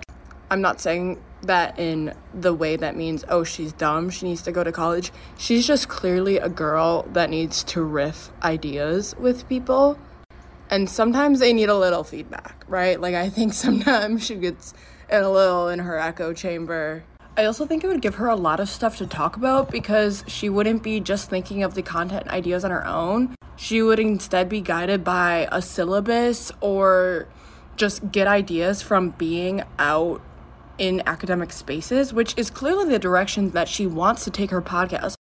I'm 0.52 0.60
not 0.60 0.82
saying 0.82 1.24
that 1.44 1.80
in 1.80 2.14
the 2.34 2.54
way 2.54 2.76
that 2.76 2.98
means, 2.98 3.24
oh, 3.30 3.46
she's 3.46 3.72
dumb, 3.72 4.10
she 4.10 4.26
needs 4.26 4.42
to 4.42 4.52
go 4.52 4.62
to 4.62 4.74
college. 4.74 5.14
She's 5.38 5.66
just 5.66 5.88
clearly 5.88 6.36
a 6.36 6.50
girl 6.50 7.04
that 7.14 7.30
needs 7.30 7.64
to 7.64 7.82
riff 7.82 8.30
ideas 8.44 9.16
with 9.18 9.48
people. 9.48 9.98
And 10.70 10.90
sometimes 10.90 11.40
they 11.40 11.54
need 11.54 11.70
a 11.70 11.78
little 11.78 12.04
feedback, 12.04 12.66
right? 12.68 13.00
Like, 13.00 13.16
I 13.16 13.30
think 13.30 13.54
sometimes 13.66 14.26
she 14.26 14.36
gets 14.36 14.74
in 15.10 15.24
a 15.24 15.32
little 15.32 15.70
in 15.70 15.80
her 15.80 15.98
echo 15.98 16.34
chamber. 16.34 17.06
I 17.38 17.46
also 17.46 17.66
think 17.66 17.86
it 17.86 17.88
would 17.88 18.02
give 18.02 18.16
her 18.16 18.28
a 18.28 18.36
lot 18.36 18.60
of 18.60 18.68
stuff 18.68 18.98
to 18.98 19.08
talk 19.08 19.38
about 19.38 19.72
because 19.72 20.26
she 20.28 20.50
wouldn't 20.50 20.84
be 20.84 21.00
just 21.00 21.30
thinking 21.30 21.64
of 21.64 21.74
the 21.74 21.82
content 21.82 22.28
ideas 22.28 22.66
on 22.66 22.72
her 22.72 22.86
own. 22.86 23.35
She 23.58 23.82
would 23.82 24.00
instead 24.00 24.50
be 24.50 24.62
guided 24.62 25.04
by 25.04 25.48
a 25.52 25.62
syllabus 25.62 26.52
or 26.62 27.28
just 27.78 28.12
get 28.12 28.28
ideas 28.28 28.82
from 28.82 29.12
being 29.12 29.64
out 29.80 30.22
in 30.78 31.02
academic 31.06 31.52
spaces, 31.52 32.14
which 32.14 32.34
is 32.38 32.50
clearly 32.50 32.90
the 32.90 33.00
direction 33.00 33.52
that 33.52 33.68
she 33.68 33.86
wants 33.86 34.24
to 34.26 34.32
take 34.32 34.52
her 34.52 34.62
podcast. 34.62 35.16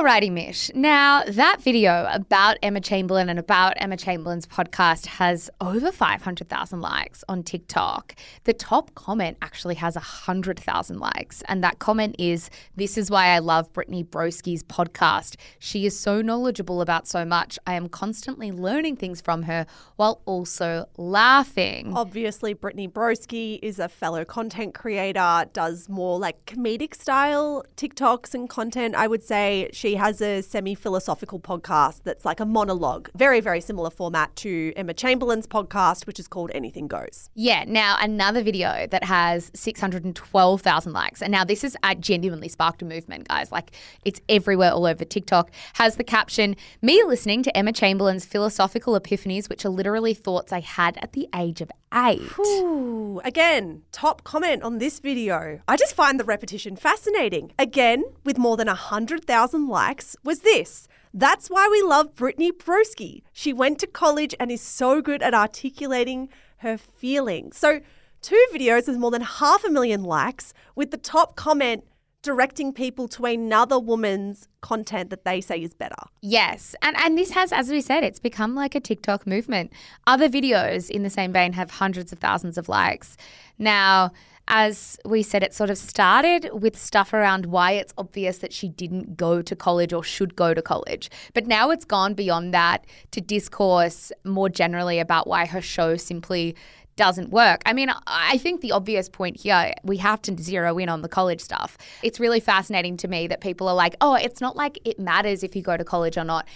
Alrighty, 0.00 0.32
Mish. 0.32 0.70
Now, 0.74 1.24
that 1.24 1.60
video 1.60 2.08
about 2.10 2.56
Emma 2.62 2.80
Chamberlain 2.80 3.28
and 3.28 3.38
about 3.38 3.74
Emma 3.76 3.98
Chamberlain's 3.98 4.46
podcast 4.46 5.04
has 5.04 5.50
over 5.60 5.92
500,000 5.92 6.80
likes 6.80 7.22
on 7.28 7.42
TikTok. 7.42 8.14
The 8.44 8.54
top 8.54 8.94
comment 8.94 9.36
actually 9.42 9.74
has 9.74 9.96
100,000 9.96 10.98
likes. 10.98 11.42
And 11.48 11.62
that 11.62 11.80
comment 11.80 12.16
is 12.18 12.48
This 12.74 12.96
is 12.96 13.10
why 13.10 13.26
I 13.26 13.40
love 13.40 13.70
Brittany 13.74 14.02
Broski's 14.02 14.62
podcast. 14.62 15.36
She 15.58 15.84
is 15.84 16.00
so 16.00 16.22
knowledgeable 16.22 16.80
about 16.80 17.06
so 17.06 17.26
much. 17.26 17.58
I 17.66 17.74
am 17.74 17.90
constantly 17.90 18.50
learning 18.50 18.96
things 18.96 19.20
from 19.20 19.42
her 19.42 19.66
while 19.96 20.22
also 20.24 20.88
laughing. 20.96 21.92
Obviously, 21.94 22.54
Brittany 22.54 22.88
Broski 22.88 23.58
is 23.60 23.78
a 23.78 23.90
fellow 23.90 24.24
content 24.24 24.72
creator, 24.72 25.44
does 25.52 25.90
more 25.90 26.18
like 26.18 26.46
comedic 26.46 26.94
style 26.94 27.66
TikToks 27.76 28.32
and 28.32 28.48
content. 28.48 28.94
I 28.94 29.06
would 29.06 29.22
say 29.22 29.68
she 29.74 29.89
has 29.94 30.20
a 30.20 30.42
semi 30.42 30.74
philosophical 30.74 31.40
podcast 31.40 32.02
that's 32.04 32.24
like 32.24 32.40
a 32.40 32.46
monologue, 32.46 33.10
very, 33.14 33.40
very 33.40 33.60
similar 33.60 33.90
format 33.90 34.34
to 34.36 34.72
Emma 34.76 34.94
Chamberlain's 34.94 35.46
podcast, 35.46 36.06
which 36.06 36.18
is 36.18 36.28
called 36.28 36.50
Anything 36.54 36.88
Goes. 36.88 37.30
Yeah, 37.34 37.64
now 37.66 37.96
another 38.00 38.42
video 38.42 38.86
that 38.90 39.04
has 39.04 39.50
612,000 39.54 40.92
likes. 40.92 41.22
And 41.22 41.30
now 41.32 41.44
this 41.44 41.62
has 41.62 41.76
genuinely 42.00 42.48
sparked 42.48 42.82
a 42.82 42.84
movement, 42.84 43.28
guys. 43.28 43.52
Like 43.52 43.72
it's 44.04 44.20
everywhere 44.28 44.72
all 44.72 44.86
over 44.86 45.04
TikTok. 45.04 45.50
Has 45.74 45.96
the 45.96 46.04
caption, 46.04 46.56
Me 46.82 47.02
listening 47.04 47.42
to 47.44 47.56
Emma 47.56 47.72
Chamberlain's 47.72 48.24
philosophical 48.24 48.98
epiphanies, 48.98 49.48
which 49.48 49.64
are 49.64 49.70
literally 49.70 50.14
thoughts 50.14 50.52
I 50.52 50.60
had 50.60 50.96
at 50.98 51.12
the 51.12 51.28
age 51.34 51.60
of 51.60 51.70
eight. 51.92 52.22
Ooh, 52.38 53.20
again, 53.24 53.82
top 53.92 54.22
comment 54.24 54.62
on 54.62 54.78
this 54.78 55.00
video. 55.00 55.60
I 55.66 55.76
just 55.76 55.94
find 55.94 56.18
the 56.20 56.24
repetition 56.24 56.76
fascinating. 56.76 57.52
Again, 57.58 58.04
with 58.24 58.38
more 58.38 58.56
than 58.56 58.68
100,000 58.68 59.68
likes, 59.68 59.79
was 60.22 60.40
this. 60.40 60.88
That's 61.12 61.48
why 61.48 61.68
we 61.70 61.82
love 61.82 62.14
Brittany 62.14 62.52
Broski. 62.52 63.22
She 63.32 63.52
went 63.52 63.78
to 63.80 63.86
college 63.86 64.34
and 64.38 64.50
is 64.50 64.60
so 64.60 65.02
good 65.02 65.22
at 65.22 65.34
articulating 65.34 66.28
her 66.58 66.78
feelings. 66.78 67.56
So, 67.56 67.80
two 68.22 68.46
videos 68.52 68.86
with 68.86 68.98
more 68.98 69.10
than 69.10 69.22
half 69.22 69.64
a 69.64 69.70
million 69.70 70.04
likes, 70.04 70.54
with 70.76 70.90
the 70.90 70.98
top 70.98 71.36
comment 71.36 71.84
directing 72.22 72.72
people 72.72 73.08
to 73.08 73.24
another 73.24 73.78
woman's 73.78 74.46
content 74.60 75.08
that 75.10 75.24
they 75.24 75.40
say 75.40 75.62
is 75.62 75.72
better. 75.72 76.02
Yes. 76.20 76.74
And 76.82 76.96
and 76.98 77.16
this 77.16 77.30
has, 77.30 77.52
as 77.52 77.70
we 77.70 77.80
said, 77.80 78.04
it's 78.04 78.20
become 78.20 78.54
like 78.54 78.74
a 78.74 78.80
TikTok 78.80 79.26
movement. 79.26 79.72
Other 80.06 80.28
videos 80.28 80.90
in 80.90 81.02
the 81.02 81.10
same 81.10 81.32
vein 81.32 81.54
have 81.54 81.70
hundreds 81.70 82.12
of 82.12 82.18
thousands 82.18 82.58
of 82.58 82.68
likes. 82.68 83.16
Now, 83.58 84.12
as 84.52 84.98
we 85.04 85.22
said, 85.22 85.44
it 85.44 85.54
sort 85.54 85.70
of 85.70 85.78
started 85.78 86.50
with 86.52 86.76
stuff 86.76 87.12
around 87.12 87.46
why 87.46 87.70
it's 87.70 87.94
obvious 87.96 88.38
that 88.38 88.52
she 88.52 88.68
didn't 88.68 89.16
go 89.16 89.40
to 89.40 89.54
college 89.54 89.92
or 89.92 90.02
should 90.02 90.34
go 90.34 90.52
to 90.52 90.60
college. 90.60 91.08
But 91.34 91.46
now 91.46 91.70
it's 91.70 91.84
gone 91.84 92.14
beyond 92.14 92.52
that 92.52 92.84
to 93.12 93.20
discourse 93.20 94.10
more 94.24 94.48
generally 94.48 94.98
about 94.98 95.28
why 95.28 95.46
her 95.46 95.62
show 95.62 95.96
simply 95.96 96.56
doesn't 96.96 97.30
work. 97.30 97.62
I 97.64 97.72
mean, 97.72 97.90
I 98.08 98.38
think 98.38 98.60
the 98.60 98.72
obvious 98.72 99.08
point 99.08 99.40
here, 99.40 99.72
we 99.84 99.96
have 99.98 100.20
to 100.22 100.36
zero 100.36 100.76
in 100.78 100.88
on 100.88 101.00
the 101.00 101.08
college 101.08 101.40
stuff. 101.40 101.78
It's 102.02 102.18
really 102.18 102.40
fascinating 102.40 102.96
to 102.98 103.08
me 103.08 103.28
that 103.28 103.40
people 103.40 103.68
are 103.68 103.74
like, 103.74 103.94
oh, 104.00 104.14
it's 104.14 104.40
not 104.40 104.56
like 104.56 104.78
it 104.84 104.98
matters 104.98 105.42
if 105.42 105.54
you 105.54 105.62
go 105.62 105.76
to 105.76 105.84
college 105.84 106.18
or 106.18 106.24
not. 106.24 106.46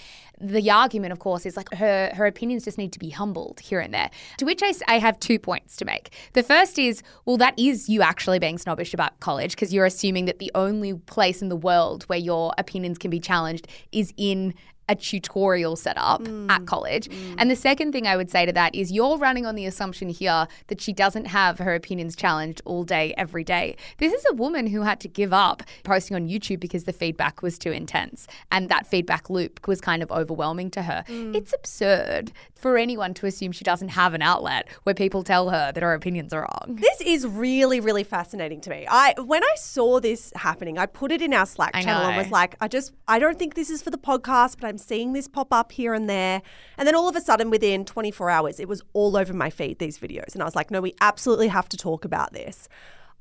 The 0.40 0.70
argument, 0.70 1.12
of 1.12 1.18
course, 1.18 1.46
is 1.46 1.56
like 1.56 1.72
her 1.74 2.10
her 2.14 2.26
opinions 2.26 2.64
just 2.64 2.78
need 2.78 2.92
to 2.92 2.98
be 2.98 3.10
humbled 3.10 3.60
here 3.60 3.80
and 3.80 3.94
there. 3.94 4.10
To 4.38 4.44
which 4.44 4.62
I 4.88 4.98
have 4.98 5.18
two 5.20 5.38
points 5.38 5.76
to 5.76 5.84
make. 5.84 6.10
The 6.32 6.42
first 6.42 6.78
is, 6.78 7.02
well, 7.24 7.36
that 7.38 7.58
is 7.58 7.88
you 7.88 8.02
actually 8.02 8.38
being 8.38 8.58
snobbish 8.58 8.94
about 8.94 9.18
college 9.20 9.52
because 9.52 9.72
you're 9.72 9.86
assuming 9.86 10.24
that 10.26 10.38
the 10.38 10.50
only 10.54 10.94
place 10.94 11.42
in 11.42 11.48
the 11.48 11.56
world 11.56 12.04
where 12.04 12.18
your 12.18 12.52
opinions 12.58 12.98
can 12.98 13.10
be 13.10 13.20
challenged 13.20 13.68
is 13.92 14.12
in 14.16 14.54
a 14.88 14.94
tutorial 14.94 15.76
setup 15.76 16.22
at 16.22 16.28
mm. 16.28 16.66
college. 16.66 17.08
Mm. 17.08 17.34
And 17.38 17.50
the 17.50 17.56
second 17.56 17.92
thing 17.92 18.06
I 18.06 18.16
would 18.16 18.30
say 18.30 18.46
to 18.46 18.52
that 18.52 18.74
is 18.74 18.92
you're 18.92 19.16
running 19.16 19.46
on 19.46 19.54
the 19.54 19.66
assumption 19.66 20.08
here 20.08 20.46
that 20.68 20.80
she 20.80 20.92
doesn't 20.92 21.26
have 21.26 21.58
her 21.58 21.74
opinions 21.74 22.16
challenged 22.16 22.60
all 22.64 22.84
day, 22.84 23.14
every 23.16 23.44
day. 23.44 23.76
This 23.98 24.12
is 24.12 24.24
a 24.30 24.34
woman 24.34 24.66
who 24.66 24.82
had 24.82 25.00
to 25.00 25.08
give 25.08 25.32
up 25.32 25.62
posting 25.84 26.14
on 26.14 26.28
YouTube 26.28 26.60
because 26.60 26.84
the 26.84 26.92
feedback 26.92 27.42
was 27.42 27.58
too 27.58 27.70
intense. 27.70 28.26
And 28.50 28.68
that 28.68 28.86
feedback 28.86 29.30
loop 29.30 29.66
was 29.66 29.80
kind 29.80 30.02
of 30.02 30.10
overwhelming 30.10 30.70
to 30.72 30.82
her. 30.82 31.04
Mm. 31.08 31.34
It's 31.34 31.52
absurd 31.52 32.32
for 32.64 32.78
anyone 32.78 33.12
to 33.12 33.26
assume 33.26 33.52
she 33.52 33.62
doesn't 33.62 33.88
have 33.88 34.14
an 34.14 34.22
outlet 34.22 34.66
where 34.84 34.94
people 34.94 35.22
tell 35.22 35.50
her 35.50 35.70
that 35.70 35.82
her 35.82 35.92
opinions 35.92 36.32
are 36.32 36.40
wrong. 36.40 36.78
This 36.80 37.00
is 37.02 37.26
really, 37.26 37.78
really 37.78 38.04
fascinating 38.04 38.62
to 38.62 38.70
me. 38.70 38.86
I 38.88 39.14
when 39.20 39.44
I 39.44 39.54
saw 39.56 40.00
this 40.00 40.32
happening, 40.34 40.78
I 40.78 40.86
put 40.86 41.12
it 41.12 41.20
in 41.20 41.34
our 41.34 41.44
Slack 41.44 41.72
I 41.74 41.82
channel 41.82 42.08
and 42.08 42.16
was 42.16 42.30
like, 42.30 42.56
I 42.62 42.68
just 42.68 42.92
I 43.06 43.18
don't 43.18 43.38
think 43.38 43.54
this 43.54 43.68
is 43.68 43.82
for 43.82 43.90
the 43.90 43.98
podcast, 43.98 44.56
but 44.60 44.68
I'm 44.68 44.73
seeing 44.78 45.12
this 45.12 45.28
pop 45.28 45.52
up 45.52 45.72
here 45.72 45.94
and 45.94 46.08
there. 46.08 46.42
And 46.76 46.86
then 46.86 46.94
all 46.94 47.08
of 47.08 47.16
a 47.16 47.20
sudden, 47.20 47.50
within 47.50 47.84
24 47.84 48.30
hours, 48.30 48.60
it 48.60 48.68
was 48.68 48.82
all 48.92 49.16
over 49.16 49.32
my 49.32 49.50
feed, 49.50 49.78
these 49.78 49.98
videos. 49.98 50.34
And 50.34 50.42
I 50.42 50.44
was 50.44 50.54
like, 50.54 50.70
no, 50.70 50.80
we 50.80 50.94
absolutely 51.00 51.48
have 51.48 51.68
to 51.70 51.76
talk 51.76 52.04
about 52.04 52.32
this. 52.32 52.68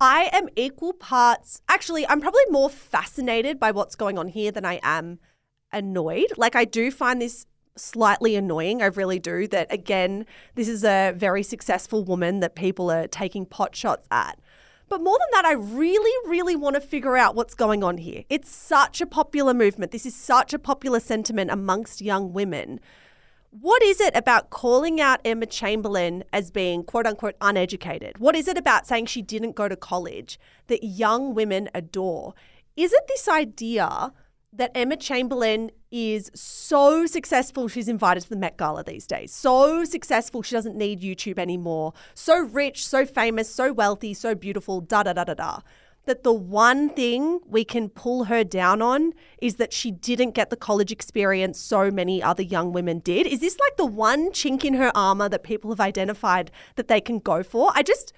I 0.01 0.29
am 0.33 0.49
equal 0.55 0.93
parts 0.93 1.61
actually, 1.69 2.07
I'm 2.07 2.19
probably 2.19 2.43
more 2.49 2.69
fascinated 2.69 3.59
by 3.59 3.71
what's 3.71 3.95
going 3.95 4.17
on 4.17 4.27
here 4.27 4.51
than 4.51 4.65
I 4.65 4.79
am 4.83 5.19
annoyed. 5.71 6.27
Like 6.37 6.55
I 6.55 6.65
do 6.65 6.91
find 6.91 7.21
this 7.21 7.45
slightly 7.75 8.35
annoying. 8.35 8.81
I 8.81 8.87
really 8.87 9.19
do. 9.19 9.47
That 9.47 9.71
again, 9.71 10.25
this 10.55 10.67
is 10.67 10.83
a 10.83 11.13
very 11.15 11.43
successful 11.43 12.03
woman 12.03 12.39
that 12.41 12.55
people 12.55 12.91
are 12.91 13.07
taking 13.07 13.45
pot 13.45 13.75
shots 13.75 14.07
at. 14.11 14.39
But 14.93 15.01
more 15.01 15.17
than 15.17 15.29
that, 15.31 15.45
I 15.45 15.53
really, 15.53 16.29
really 16.29 16.55
want 16.55 16.75
to 16.75 16.79
figure 16.79 17.17
out 17.17 17.33
what's 17.33 17.55
going 17.55 17.83
on 17.83 17.97
here. 17.97 18.25
It's 18.29 18.47
such 18.47 19.01
a 19.01 19.07
popular 19.07 19.51
movement. 19.51 19.91
This 19.91 20.05
is 20.05 20.15
such 20.15 20.53
a 20.53 20.59
popular 20.59 20.99
sentiment 20.99 21.49
amongst 21.49 21.99
young 21.99 22.31
women. 22.31 22.79
What 23.49 23.81
is 23.81 23.99
it 23.99 24.15
about 24.15 24.51
calling 24.51 25.01
out 25.01 25.19
Emma 25.25 25.47
Chamberlain 25.47 26.23
as 26.31 26.51
being 26.51 26.83
quote 26.83 27.07
unquote 27.07 27.33
uneducated? 27.41 28.19
What 28.19 28.35
is 28.35 28.47
it 28.47 28.55
about 28.55 28.85
saying 28.85 29.07
she 29.07 29.23
didn't 29.23 29.55
go 29.55 29.67
to 29.67 29.75
college 29.75 30.39
that 30.67 30.83
young 30.83 31.33
women 31.33 31.71
adore? 31.73 32.35
Is 32.75 32.93
it 32.93 33.07
this 33.07 33.27
idea 33.27 34.13
that 34.53 34.71
Emma 34.75 34.95
Chamberlain 34.95 35.71
is 35.91 36.31
so 36.33 37.05
successful 37.05 37.67
she's 37.67 37.87
invited 37.87 38.23
to 38.23 38.29
the 38.29 38.35
Met 38.35 38.57
Gala 38.57 38.83
these 38.83 39.07
days? 39.07 39.33
So 39.33 39.83
successful 39.83 40.41
she 40.41 40.55
doesn't 40.55 40.75
need 40.75 41.01
YouTube 41.01 41.39
anymore. 41.39 41.93
So 42.13 42.39
rich, 42.39 42.87
so 42.87 43.05
famous, 43.05 43.53
so 43.53 43.73
wealthy, 43.73 44.13
so 44.13 44.35
beautiful, 44.35 44.81
da 44.81 45.03
da 45.03 45.13
da 45.13 45.23
da 45.23 45.33
da 45.33 45.59
that 46.05 46.23
the 46.23 46.33
one 46.33 46.89
thing 46.89 47.39
we 47.47 47.63
can 47.63 47.89
pull 47.89 48.25
her 48.25 48.43
down 48.43 48.81
on 48.81 49.13
is 49.41 49.55
that 49.55 49.71
she 49.71 49.91
didn't 49.91 50.31
get 50.31 50.49
the 50.49 50.55
college 50.55 50.91
experience 50.91 51.59
so 51.59 51.89
many 51.89 52.21
other 52.21 52.43
young 52.43 52.73
women 52.73 52.99
did. 52.99 53.25
Is 53.25 53.39
this 53.39 53.57
like 53.59 53.77
the 53.77 53.85
one 53.85 54.31
chink 54.31 54.65
in 54.65 54.73
her 54.73 54.91
armor 54.95 55.29
that 55.29 55.43
people 55.43 55.71
have 55.71 55.79
identified 55.79 56.51
that 56.75 56.87
they 56.87 56.99
can 56.99 57.19
go 57.19 57.41
for? 57.41 57.71
I 57.73 57.83
just, 57.83 58.11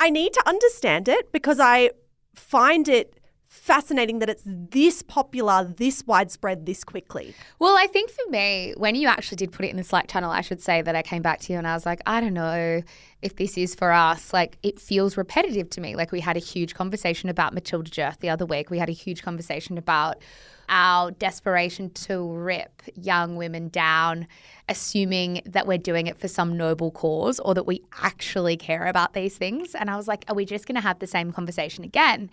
I 0.00 0.10
need 0.10 0.32
to 0.32 0.48
understand 0.48 1.08
it 1.08 1.30
because 1.30 1.60
I 1.60 1.90
find 2.34 2.88
it 2.88 3.19
fascinating 3.50 4.20
that 4.20 4.30
it's 4.30 4.44
this 4.46 5.02
popular, 5.02 5.64
this 5.64 6.06
widespread, 6.06 6.66
this 6.66 6.84
quickly. 6.84 7.34
Well, 7.58 7.76
I 7.76 7.88
think 7.88 8.08
for 8.08 8.30
me, 8.30 8.74
when 8.76 8.94
you 8.94 9.08
actually 9.08 9.36
did 9.36 9.50
put 9.50 9.66
it 9.66 9.70
in 9.70 9.76
the 9.76 9.84
Slack 9.84 10.06
channel, 10.06 10.30
I 10.30 10.40
should 10.40 10.62
say 10.62 10.82
that 10.82 10.94
I 10.94 11.02
came 11.02 11.20
back 11.20 11.40
to 11.40 11.52
you 11.52 11.58
and 11.58 11.66
I 11.66 11.74
was 11.74 11.84
like, 11.84 12.00
I 12.06 12.20
don't 12.20 12.32
know 12.32 12.82
if 13.22 13.36
this 13.36 13.58
is 13.58 13.74
for 13.74 13.92
us. 13.92 14.32
Like, 14.32 14.58
it 14.62 14.80
feels 14.80 15.16
repetitive 15.16 15.70
to 15.70 15.80
me. 15.80 15.96
Like, 15.96 16.12
we 16.12 16.20
had 16.20 16.36
a 16.36 16.40
huge 16.40 16.74
conversation 16.74 17.28
about 17.28 17.54
Matilda 17.54 17.90
Djerf 17.90 18.18
the 18.20 18.30
other 18.30 18.46
week. 18.46 18.70
We 18.70 18.78
had 18.78 18.88
a 18.88 18.92
huge 18.92 19.22
conversation 19.22 19.78
about 19.78 20.18
our 20.70 21.10
desperation 21.10 21.90
to 21.90 22.32
rip 22.32 22.82
young 22.94 23.36
women 23.36 23.68
down, 23.68 24.26
assuming 24.68 25.42
that 25.44 25.66
we're 25.66 25.78
doing 25.78 26.06
it 26.06 26.16
for 26.16 26.28
some 26.28 26.56
noble 26.56 26.92
cause 26.92 27.40
or 27.40 27.54
that 27.54 27.66
we 27.66 27.82
actually 28.02 28.56
care 28.56 28.86
about 28.86 29.12
these 29.12 29.36
things. 29.36 29.74
And 29.74 29.90
I 29.90 29.96
was 29.96 30.06
like, 30.06 30.24
are 30.28 30.34
we 30.34 30.44
just 30.44 30.66
going 30.66 30.76
to 30.76 30.80
have 30.80 31.00
the 31.00 31.08
same 31.08 31.32
conversation 31.32 31.82
again? 31.82 32.30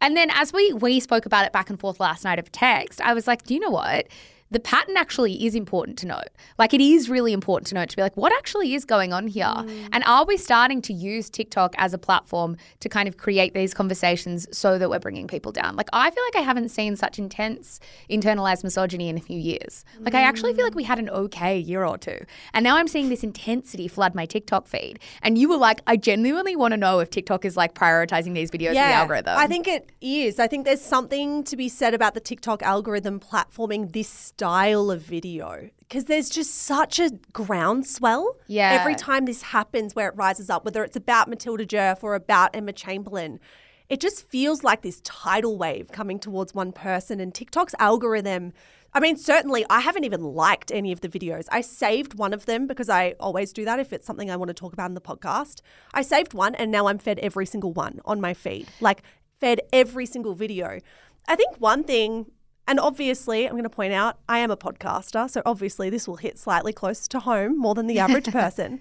And 0.00 0.16
then 0.16 0.30
as 0.30 0.52
we 0.52 0.72
we 0.72 0.98
spoke 0.98 1.26
about 1.26 1.44
it 1.44 1.52
back 1.52 1.70
and 1.70 1.78
forth 1.78 2.00
last 2.00 2.24
night 2.24 2.38
of 2.38 2.50
text, 2.50 3.00
I 3.02 3.12
was 3.12 3.26
like, 3.26 3.44
do 3.44 3.54
you 3.54 3.60
know 3.60 3.70
what? 3.70 4.08
The 4.54 4.60
pattern 4.60 4.96
actually 4.96 5.44
is 5.44 5.54
important 5.54 5.98
to 5.98 6.06
note. 6.06 6.28
Like 6.58 6.72
it 6.72 6.80
is 6.80 7.10
really 7.10 7.32
important 7.32 7.66
to 7.68 7.74
note 7.74 7.88
to 7.90 7.96
be 7.96 8.02
like, 8.02 8.16
what 8.16 8.32
actually 8.32 8.74
is 8.74 8.84
going 8.84 9.12
on 9.12 9.26
here? 9.26 9.44
Mm. 9.44 9.88
And 9.92 10.04
are 10.04 10.24
we 10.24 10.36
starting 10.36 10.80
to 10.82 10.92
use 10.92 11.28
TikTok 11.28 11.74
as 11.76 11.92
a 11.92 11.98
platform 11.98 12.56
to 12.78 12.88
kind 12.88 13.08
of 13.08 13.16
create 13.16 13.52
these 13.52 13.74
conversations 13.74 14.46
so 14.56 14.78
that 14.78 14.88
we're 14.88 15.00
bringing 15.00 15.26
people 15.26 15.50
down? 15.50 15.74
Like 15.74 15.88
I 15.92 16.10
feel 16.10 16.22
like 16.32 16.36
I 16.36 16.44
haven't 16.44 16.68
seen 16.68 16.94
such 16.94 17.18
intense 17.18 17.80
internalized 18.08 18.62
misogyny 18.62 19.08
in 19.08 19.16
a 19.16 19.20
few 19.20 19.38
years. 19.38 19.84
Like 19.98 20.14
mm. 20.14 20.18
I 20.18 20.22
actually 20.22 20.54
feel 20.54 20.64
like 20.64 20.76
we 20.76 20.84
had 20.84 21.00
an 21.00 21.10
okay 21.10 21.58
year 21.58 21.84
or 21.84 21.98
two. 21.98 22.20
And 22.52 22.62
now 22.62 22.76
I'm 22.76 22.86
seeing 22.86 23.08
this 23.08 23.24
intensity 23.24 23.88
flood 23.88 24.14
my 24.14 24.24
TikTok 24.24 24.68
feed. 24.68 25.00
And 25.22 25.36
you 25.36 25.48
were 25.48 25.56
like, 25.56 25.80
I 25.88 25.96
genuinely 25.96 26.54
want 26.54 26.72
to 26.72 26.78
know 26.78 27.00
if 27.00 27.10
TikTok 27.10 27.44
is 27.44 27.56
like 27.56 27.74
prioritizing 27.74 28.34
these 28.34 28.52
videos 28.52 28.74
yeah, 28.74 28.84
in 28.84 28.90
the 28.90 28.94
algorithm. 28.94 29.36
I 29.36 29.48
think 29.48 29.66
it 29.66 29.90
is. 30.00 30.38
I 30.38 30.46
think 30.46 30.64
there's 30.64 30.80
something 30.80 31.42
to 31.42 31.56
be 31.56 31.68
said 31.68 31.92
about 31.92 32.14
the 32.14 32.20
TikTok 32.20 32.62
algorithm 32.62 33.18
platforming 33.18 33.92
this 33.92 34.08
style 34.44 34.90
of 34.90 35.00
video 35.00 35.70
because 35.78 36.04
there's 36.04 36.28
just 36.28 36.54
such 36.54 36.98
a 36.98 37.10
groundswell. 37.32 38.36
Yeah. 38.46 38.76
Every 38.78 38.94
time 38.94 39.24
this 39.24 39.40
happens 39.40 39.94
where 39.94 40.08
it 40.08 40.16
rises 40.16 40.50
up, 40.50 40.66
whether 40.66 40.84
it's 40.84 40.96
about 40.96 41.30
Matilda 41.30 41.64
Djerf 41.64 42.02
or 42.02 42.14
about 42.14 42.54
Emma 42.54 42.74
Chamberlain, 42.74 43.40
it 43.88 44.00
just 44.00 44.28
feels 44.28 44.62
like 44.62 44.82
this 44.82 45.00
tidal 45.02 45.56
wave 45.56 45.88
coming 45.92 46.18
towards 46.18 46.52
one 46.52 46.72
person. 46.72 47.20
And 47.20 47.32
TikTok's 47.32 47.74
algorithm, 47.78 48.52
I 48.92 49.00
mean, 49.00 49.16
certainly 49.16 49.64
I 49.70 49.80
haven't 49.80 50.04
even 50.04 50.22
liked 50.22 50.70
any 50.70 50.92
of 50.92 51.00
the 51.00 51.08
videos. 51.08 51.46
I 51.50 51.62
saved 51.62 52.12
one 52.12 52.34
of 52.34 52.44
them 52.44 52.66
because 52.66 52.90
I 52.90 53.14
always 53.18 53.50
do 53.50 53.64
that 53.64 53.80
if 53.80 53.94
it's 53.94 54.06
something 54.06 54.30
I 54.30 54.36
want 54.36 54.50
to 54.50 54.54
talk 54.54 54.74
about 54.74 54.90
in 54.90 54.94
the 54.94 55.00
podcast. 55.00 55.62
I 55.94 56.02
saved 56.02 56.34
one 56.34 56.54
and 56.56 56.70
now 56.70 56.86
I'm 56.88 56.98
fed 56.98 57.18
every 57.20 57.46
single 57.46 57.72
one 57.72 58.00
on 58.04 58.20
my 58.20 58.34
feed, 58.34 58.68
like 58.78 59.00
fed 59.40 59.62
every 59.72 60.04
single 60.04 60.34
video. 60.34 60.80
I 61.26 61.34
think 61.34 61.58
one 61.58 61.82
thing 61.84 62.26
and 62.66 62.80
obviously, 62.80 63.46
I'm 63.46 63.52
going 63.52 63.64
to 63.64 63.70
point 63.70 63.92
out 63.92 64.18
I 64.28 64.38
am 64.38 64.50
a 64.50 64.56
podcaster, 64.56 65.28
so 65.28 65.42
obviously 65.44 65.90
this 65.90 66.08
will 66.08 66.16
hit 66.16 66.38
slightly 66.38 66.72
closer 66.72 67.08
to 67.10 67.20
home 67.20 67.58
more 67.58 67.74
than 67.74 67.86
the 67.86 67.98
average 67.98 68.26
person. 68.32 68.80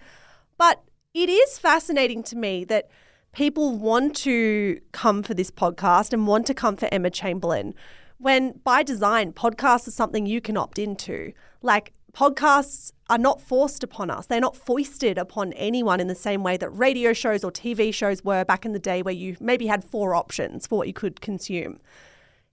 But 0.58 0.82
it 1.13 1.30
is 1.30 1.60
fascinating 1.60 2.24
to 2.24 2.38
me 2.38 2.63
that 2.65 2.89
people 3.34 3.78
want 3.78 4.15
to 4.15 4.80
come 4.91 5.22
for 5.24 5.34
this 5.34 5.52
podcast 5.52 6.13
and 6.13 6.28
want 6.28 6.48
to 6.48 6.54
come 6.54 6.78
for 6.78 6.88
Emma 6.91 7.10
Chamberlain 7.10 7.74
when 8.19 8.54
by 8.63 8.84
design 8.84 9.34
podcasts 9.34 9.88
are 9.88 9.91
something 9.91 10.26
you 10.26 10.39
can 10.39 10.56
opt 10.56 10.80
into. 10.80 11.34
Like 11.62 11.93
podcasts 12.13 12.91
are 13.10 13.17
not 13.17 13.41
forced 13.41 13.84
upon 13.84 14.10
us. 14.10 14.28
They're 14.28 14.39
not 14.39 14.56
foisted 14.56 15.17
upon 15.17 15.52
anyone 15.54 16.00
in 16.00 16.08
the 16.08 16.15
same 16.15 16.41
way 16.41 16.56
that 16.58 16.69
radio 16.69 17.12
shows 17.12 17.43
or 17.43 17.52
TV 17.52 17.93
shows 17.93 18.24
were 18.24 18.46
back 18.46 18.65
in 18.65 18.72
the 18.72 18.80
day 18.80 19.02
where 19.02 19.13
you 19.13 19.36
maybe 19.41 19.67
had 19.67 19.84
four 19.84 20.15
options 20.15 20.65
for 20.65 20.78
what 20.78 20.88
you 20.88 20.93
could 20.93 21.19
consume 21.19 21.80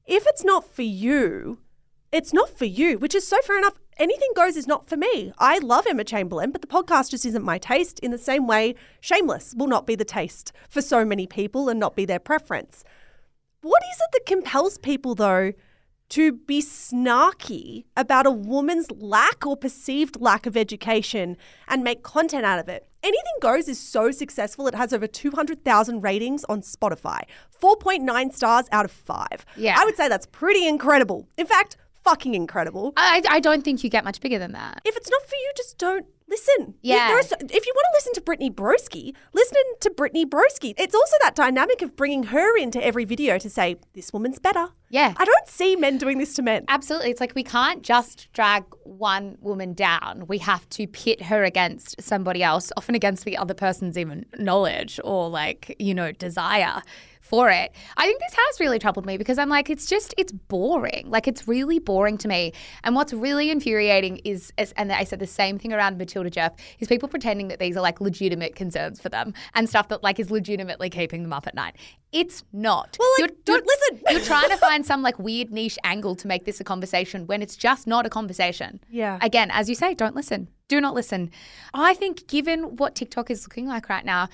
if 0.06 0.26
it's 0.26 0.44
not 0.44 0.64
for 0.64 0.82
you, 0.82 1.58
it's 2.12 2.32
not 2.32 2.50
for 2.50 2.64
you, 2.64 2.98
which 2.98 3.14
is 3.14 3.26
so 3.26 3.40
fair 3.42 3.58
enough. 3.58 3.78
Anything 3.98 4.30
goes 4.34 4.56
is 4.56 4.66
not 4.66 4.88
for 4.88 4.96
me. 4.96 5.32
I 5.38 5.58
love 5.58 5.86
Emma 5.86 6.04
Chamberlain, 6.04 6.50
but 6.50 6.62
the 6.62 6.66
podcast 6.66 7.10
just 7.10 7.26
isn't 7.26 7.44
my 7.44 7.58
taste. 7.58 7.98
In 8.00 8.10
the 8.10 8.18
same 8.18 8.46
way, 8.46 8.74
Shameless 9.00 9.54
will 9.56 9.66
not 9.66 9.86
be 9.86 9.94
the 9.94 10.04
taste 10.04 10.52
for 10.68 10.82
so 10.82 11.04
many 11.04 11.26
people 11.26 11.68
and 11.68 11.78
not 11.78 11.94
be 11.94 12.04
their 12.04 12.18
preference. 12.18 12.82
What 13.60 13.82
is 13.92 14.00
it 14.00 14.12
that 14.12 14.26
compels 14.26 14.78
people, 14.78 15.14
though, 15.14 15.52
to 16.10 16.32
be 16.32 16.60
snarky 16.60 17.84
about 17.96 18.26
a 18.26 18.30
woman's 18.30 18.90
lack 18.90 19.46
or 19.46 19.56
perceived 19.56 20.20
lack 20.20 20.44
of 20.44 20.56
education 20.56 21.36
and 21.68 21.84
make 21.84 22.02
content 22.02 22.44
out 22.44 22.58
of 22.58 22.68
it. 22.68 22.89
Anything 23.02 23.32
Goes 23.40 23.68
is 23.68 23.80
so 23.80 24.10
successful, 24.10 24.66
it 24.66 24.74
has 24.74 24.92
over 24.92 25.06
200,000 25.06 26.00
ratings 26.02 26.44
on 26.44 26.60
Spotify, 26.60 27.22
4.9 27.62 28.34
stars 28.34 28.66
out 28.72 28.84
of 28.84 28.90
5. 28.90 29.46
Yeah. 29.56 29.76
I 29.78 29.84
would 29.84 29.96
say 29.96 30.08
that's 30.08 30.26
pretty 30.26 30.66
incredible. 30.66 31.26
In 31.38 31.46
fact, 31.46 31.76
fucking 32.04 32.34
incredible. 32.34 32.92
I, 32.96 33.22
I 33.28 33.40
don't 33.40 33.62
think 33.62 33.84
you 33.84 33.90
get 33.90 34.04
much 34.04 34.20
bigger 34.20 34.38
than 34.38 34.52
that. 34.52 34.80
If 34.84 34.96
it's 34.96 35.10
not 35.10 35.22
for 35.22 35.34
you, 35.36 35.52
just 35.56 35.78
don't 35.78 36.06
listen. 36.28 36.74
Yeah. 36.80 37.08
if 37.18 37.66
you 37.66 37.72
want 37.74 37.86
to 37.90 37.94
listen 37.94 38.12
to 38.14 38.20
Brittany 38.20 38.50
Broski, 38.50 39.14
listen 39.32 39.56
to 39.80 39.90
Brittany 39.90 40.24
Broski. 40.24 40.74
It's 40.78 40.94
also 40.94 41.16
that 41.22 41.34
dynamic 41.34 41.82
of 41.82 41.96
bringing 41.96 42.24
her 42.24 42.56
into 42.56 42.82
every 42.82 43.04
video 43.04 43.36
to 43.38 43.50
say, 43.50 43.76
this 43.94 44.12
woman's 44.12 44.38
better. 44.38 44.68
Yeah. 44.88 45.14
I 45.16 45.24
don't 45.24 45.48
see 45.48 45.76
men 45.76 45.98
doing 45.98 46.18
this 46.18 46.34
to 46.34 46.42
men. 46.42 46.64
Absolutely. 46.68 47.10
It's 47.10 47.20
like 47.20 47.34
we 47.34 47.42
can't 47.42 47.82
just 47.82 48.32
drag 48.32 48.64
one 48.84 49.36
woman 49.40 49.74
down. 49.74 50.24
We 50.28 50.38
have 50.38 50.68
to 50.70 50.86
pit 50.86 51.22
her 51.22 51.44
against 51.44 52.00
somebody 52.00 52.42
else, 52.42 52.72
often 52.76 52.94
against 52.94 53.24
the 53.24 53.36
other 53.36 53.54
person's 53.54 53.98
even 53.98 54.24
knowledge 54.38 55.00
or 55.04 55.28
like, 55.28 55.76
you 55.78 55.94
know, 55.94 56.12
desire 56.12 56.82
for 57.30 57.48
it. 57.48 57.72
I 57.96 58.06
think 58.06 58.18
this 58.18 58.34
has 58.34 58.58
really 58.58 58.80
troubled 58.80 59.06
me 59.06 59.16
because 59.16 59.38
I'm 59.38 59.48
like, 59.48 59.70
it's 59.70 59.86
just, 59.86 60.12
it's 60.18 60.32
boring. 60.32 61.08
Like, 61.08 61.28
it's 61.28 61.46
really 61.46 61.78
boring 61.78 62.18
to 62.18 62.28
me. 62.28 62.52
And 62.82 62.96
what's 62.96 63.12
really 63.12 63.50
infuriating 63.50 64.16
is, 64.24 64.52
is 64.58 64.72
and 64.72 64.90
I 64.92 65.04
said 65.04 65.20
the 65.20 65.28
same 65.28 65.56
thing 65.56 65.72
around 65.72 65.96
Matilda 65.96 66.28
Djerf, 66.28 66.58
is 66.80 66.88
people 66.88 67.08
pretending 67.08 67.46
that 67.48 67.60
these 67.60 67.76
are 67.76 67.82
like 67.82 68.00
legitimate 68.00 68.56
concerns 68.56 69.00
for 69.00 69.08
them 69.08 69.32
and 69.54 69.68
stuff 69.68 69.86
that 69.88 70.02
like 70.02 70.18
is 70.18 70.32
legitimately 70.32 70.90
keeping 70.90 71.22
them 71.22 71.32
up 71.32 71.46
at 71.46 71.54
night. 71.54 71.76
It's 72.10 72.42
not. 72.52 72.96
Well, 72.98 73.08
like, 73.20 73.30
you're, 73.30 73.36
don't 73.44 73.64
you're, 73.64 73.76
listen. 73.92 74.04
you're 74.10 74.26
trying 74.26 74.50
to 74.50 74.56
find 74.56 74.84
some 74.84 75.00
like 75.00 75.16
weird 75.20 75.52
niche 75.52 75.78
angle 75.84 76.16
to 76.16 76.26
make 76.26 76.44
this 76.44 76.58
a 76.58 76.64
conversation 76.64 77.28
when 77.28 77.42
it's 77.42 77.54
just 77.54 77.86
not 77.86 78.04
a 78.04 78.10
conversation. 78.10 78.80
Yeah. 78.90 79.20
Again, 79.22 79.52
as 79.52 79.68
you 79.68 79.76
say, 79.76 79.94
don't 79.94 80.16
listen. 80.16 80.48
Do 80.66 80.80
not 80.80 80.94
listen. 80.94 81.30
I 81.74 81.94
think, 81.94 82.28
given 82.28 82.76
what 82.76 82.94
TikTok 82.94 83.28
is 83.28 83.44
looking 83.44 83.66
like 83.66 83.88
right 83.88 84.04
now, 84.04 84.28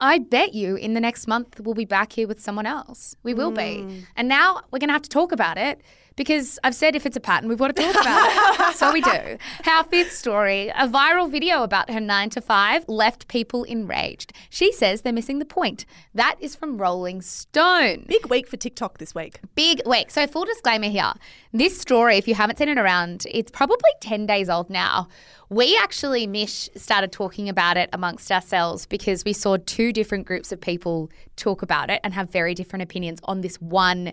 I 0.00 0.18
bet 0.18 0.54
you 0.54 0.76
in 0.76 0.94
the 0.94 1.00
next 1.00 1.26
month 1.26 1.60
we'll 1.60 1.74
be 1.74 1.84
back 1.84 2.12
here 2.12 2.26
with 2.26 2.40
someone 2.40 2.66
else. 2.66 3.16
We 3.22 3.34
will 3.34 3.52
mm. 3.52 3.56
be. 3.88 4.04
And 4.16 4.28
now 4.28 4.62
we're 4.70 4.78
going 4.78 4.88
to 4.88 4.94
have 4.94 5.02
to 5.02 5.08
talk 5.08 5.32
about 5.32 5.56
it 5.56 5.80
because 6.16 6.58
I've 6.62 6.74
said 6.74 6.94
if 6.94 7.06
it's 7.06 7.16
a 7.16 7.20
pattern, 7.20 7.48
we've 7.48 7.58
got 7.58 7.74
to 7.74 7.82
talk 7.82 8.00
about 8.00 8.70
it. 8.70 8.76
so 8.76 8.92
we 8.92 9.00
do. 9.00 9.38
Our 9.70 9.84
fifth 9.84 10.12
story 10.12 10.68
a 10.68 10.88
viral 10.88 11.30
video 11.30 11.62
about 11.62 11.90
her 11.90 12.00
nine 12.00 12.30
to 12.30 12.40
five 12.40 12.84
left 12.88 13.28
people 13.28 13.64
enraged. 13.64 14.32
She 14.50 14.72
says 14.72 15.02
they're 15.02 15.12
missing 15.12 15.38
the 15.38 15.44
point. 15.44 15.84
That 16.14 16.36
is 16.40 16.54
from 16.54 16.78
Rolling 16.78 17.22
Stone. 17.22 18.04
Big 18.06 18.26
week 18.26 18.48
for 18.48 18.56
TikTok 18.56 18.98
this 18.98 19.14
week. 19.14 19.40
Big 19.54 19.82
week. 19.86 20.10
So, 20.10 20.26
full 20.26 20.44
disclaimer 20.44 20.88
here 20.88 21.12
this 21.54 21.78
story, 21.80 22.16
if 22.16 22.26
you 22.26 22.34
haven't 22.34 22.58
seen 22.58 22.68
it 22.68 22.78
around, 22.78 23.28
it's 23.30 23.50
probably 23.50 23.90
10 24.00 24.26
days 24.26 24.50
old 24.50 24.68
now. 24.68 25.06
We 25.50 25.78
actually, 25.80 26.26
Mish, 26.26 26.68
started 26.74 27.12
talking 27.12 27.48
about 27.48 27.76
it 27.76 27.88
amongst 27.92 28.32
ourselves 28.32 28.86
because 28.86 29.24
we 29.24 29.32
saw 29.32 29.58
two 29.64 29.92
different 29.92 30.26
groups 30.26 30.50
of 30.50 30.60
people 30.60 31.12
talk 31.36 31.62
about 31.62 31.90
it 31.90 32.00
and 32.02 32.12
have 32.12 32.28
very 32.28 32.54
different 32.54 32.82
opinions 32.82 33.20
on 33.22 33.40
this 33.42 33.60
one 33.60 34.12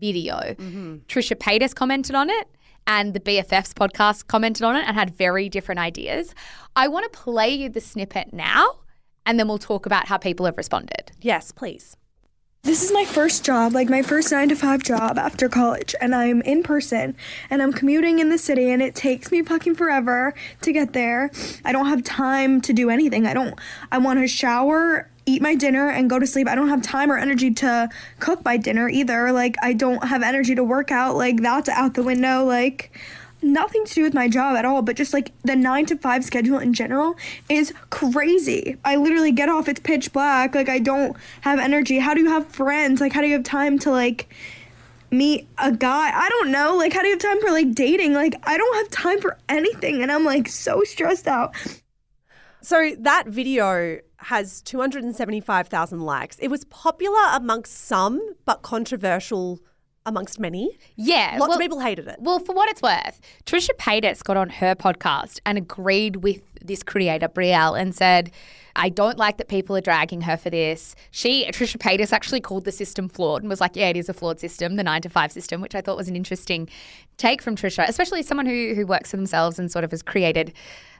video. 0.00 0.36
Mm-hmm. 0.36 0.96
Trisha 1.06 1.36
Paytas 1.36 1.74
commented 1.74 2.14
on 2.14 2.30
it 2.30 2.48
and 2.86 3.14
the 3.14 3.20
BFFs 3.20 3.72
podcast 3.72 4.26
commented 4.26 4.62
on 4.62 4.76
it 4.76 4.84
and 4.86 4.96
had 4.96 5.10
very 5.10 5.48
different 5.48 5.78
ideas. 5.78 6.34
I 6.74 6.88
want 6.88 7.10
to 7.12 7.18
play 7.18 7.50
you 7.50 7.68
the 7.68 7.80
snippet 7.80 8.32
now 8.32 8.80
and 9.26 9.38
then 9.38 9.46
we'll 9.46 9.58
talk 9.58 9.86
about 9.86 10.08
how 10.08 10.16
people 10.16 10.46
have 10.46 10.56
responded. 10.56 11.12
Yes, 11.20 11.52
please. 11.52 11.96
This 12.62 12.82
is 12.82 12.92
my 12.92 13.06
first 13.06 13.42
job, 13.42 13.72
like 13.72 13.88
my 13.88 14.02
first 14.02 14.30
nine 14.30 14.50
to 14.50 14.54
five 14.54 14.82
job 14.82 15.16
after 15.16 15.48
college, 15.48 15.94
and 15.98 16.14
I'm 16.14 16.42
in 16.42 16.62
person 16.62 17.16
and 17.48 17.62
I'm 17.62 17.72
commuting 17.72 18.18
in 18.18 18.28
the 18.28 18.36
city, 18.36 18.70
and 18.70 18.82
it 18.82 18.94
takes 18.94 19.32
me 19.32 19.42
fucking 19.42 19.76
forever 19.76 20.34
to 20.60 20.72
get 20.72 20.92
there. 20.92 21.30
I 21.64 21.72
don't 21.72 21.86
have 21.86 22.04
time 22.04 22.60
to 22.62 22.74
do 22.74 22.90
anything. 22.90 23.26
I 23.26 23.32
don't, 23.32 23.58
I 23.90 23.96
want 23.96 24.20
to 24.20 24.28
shower, 24.28 25.09
eat 25.26 25.42
my 25.42 25.54
dinner, 25.54 25.88
and 25.88 26.08
go 26.08 26.18
to 26.18 26.26
sleep. 26.26 26.48
I 26.48 26.54
don't 26.54 26.68
have 26.68 26.82
time 26.82 27.10
or 27.10 27.18
energy 27.18 27.52
to 27.54 27.88
cook 28.18 28.44
my 28.44 28.56
dinner 28.56 28.88
either. 28.88 29.32
Like, 29.32 29.56
I 29.62 29.72
don't 29.72 30.04
have 30.04 30.22
energy 30.22 30.54
to 30.54 30.64
work 30.64 30.90
out. 30.90 31.16
Like, 31.16 31.42
that's 31.42 31.68
out 31.68 31.94
the 31.94 32.02
window. 32.02 32.44
Like, 32.44 32.90
nothing 33.42 33.84
to 33.86 33.94
do 33.94 34.02
with 34.02 34.14
my 34.14 34.28
job 34.28 34.56
at 34.56 34.64
all, 34.64 34.82
but 34.82 34.96
just 34.96 35.14
like 35.14 35.32
the 35.44 35.56
nine 35.56 35.86
to 35.86 35.96
five 35.96 36.24
schedule 36.24 36.58
in 36.58 36.74
general 36.74 37.16
is 37.48 37.72
crazy. 37.88 38.76
I 38.84 38.96
literally 38.96 39.32
get 39.32 39.48
off, 39.48 39.68
it's 39.68 39.80
pitch 39.80 40.12
black. 40.12 40.54
Like, 40.54 40.68
I 40.68 40.78
don't 40.78 41.16
have 41.40 41.58
energy. 41.58 41.98
How 41.98 42.14
do 42.14 42.20
you 42.20 42.28
have 42.28 42.46
friends? 42.48 43.00
Like, 43.00 43.12
how 43.12 43.20
do 43.20 43.26
you 43.26 43.34
have 43.34 43.44
time 43.44 43.78
to 43.80 43.90
like 43.90 44.32
meet 45.10 45.48
a 45.58 45.72
guy? 45.72 46.10
I 46.14 46.28
don't 46.28 46.50
know. 46.50 46.76
Like, 46.76 46.92
how 46.92 47.00
do 47.00 47.06
you 47.06 47.14
have 47.14 47.22
time 47.22 47.40
for 47.40 47.50
like 47.50 47.72
dating? 47.72 48.12
Like, 48.12 48.34
I 48.42 48.58
don't 48.58 48.76
have 48.76 48.90
time 48.90 49.20
for 49.20 49.38
anything. 49.48 50.02
And 50.02 50.12
I'm 50.12 50.24
like 50.24 50.48
so 50.48 50.82
stressed 50.84 51.26
out. 51.26 51.54
So 52.62 52.94
that 52.98 53.26
video 53.26 54.00
has 54.22 54.62
275,000 54.62 56.00
likes. 56.00 56.38
It 56.38 56.48
was 56.48 56.64
popular 56.64 57.20
amongst 57.32 57.86
some, 57.86 58.20
but 58.44 58.62
controversial 58.62 59.60
amongst 60.06 60.40
many. 60.40 60.78
Yeah. 60.96 61.36
Lots 61.38 61.50
well- 61.50 61.52
of 61.52 61.60
people 61.60 61.80
hated 61.80 62.08
it. 62.08 62.16
Well, 62.20 62.38
for 62.38 62.54
what 62.54 62.68
it's 62.70 62.82
worth, 62.82 63.20
Trisha 63.44 63.70
Paytas 63.78 64.22
got 64.22 64.36
on 64.36 64.48
her 64.48 64.74
podcast 64.74 65.40
and 65.44 65.58
agreed 65.58 66.16
with 66.16 66.42
this 66.62 66.82
creator, 66.82 67.28
Brielle, 67.28 67.78
and 67.80 67.94
said, 67.94 68.30
I 68.76 68.88
don't 68.88 69.18
like 69.18 69.36
that 69.38 69.48
people 69.48 69.76
are 69.76 69.80
dragging 69.80 70.22
her 70.22 70.36
for 70.36 70.48
this. 70.48 70.94
She, 71.10 71.44
Trisha 71.46 71.76
Paytas, 71.76 72.12
actually 72.12 72.40
called 72.40 72.64
the 72.64 72.72
system 72.72 73.08
flawed 73.08 73.42
and 73.42 73.50
was 73.50 73.60
like, 73.60 73.76
yeah, 73.76 73.88
it 73.88 73.96
is 73.96 74.08
a 74.08 74.14
flawed 74.14 74.38
system, 74.38 74.76
the 74.76 74.84
nine 74.84 75.02
to 75.02 75.08
five 75.08 75.32
system, 75.32 75.60
which 75.60 75.74
I 75.74 75.80
thought 75.80 75.96
was 75.96 76.08
an 76.08 76.16
interesting 76.16 76.68
take 77.16 77.42
from 77.42 77.56
Trisha, 77.56 77.86
especially 77.88 78.22
someone 78.22 78.46
who, 78.46 78.74
who 78.74 78.86
works 78.86 79.10
for 79.10 79.16
themselves 79.16 79.58
and 79.58 79.70
sort 79.70 79.84
of 79.84 79.90
has 79.90 80.02
created 80.02 80.52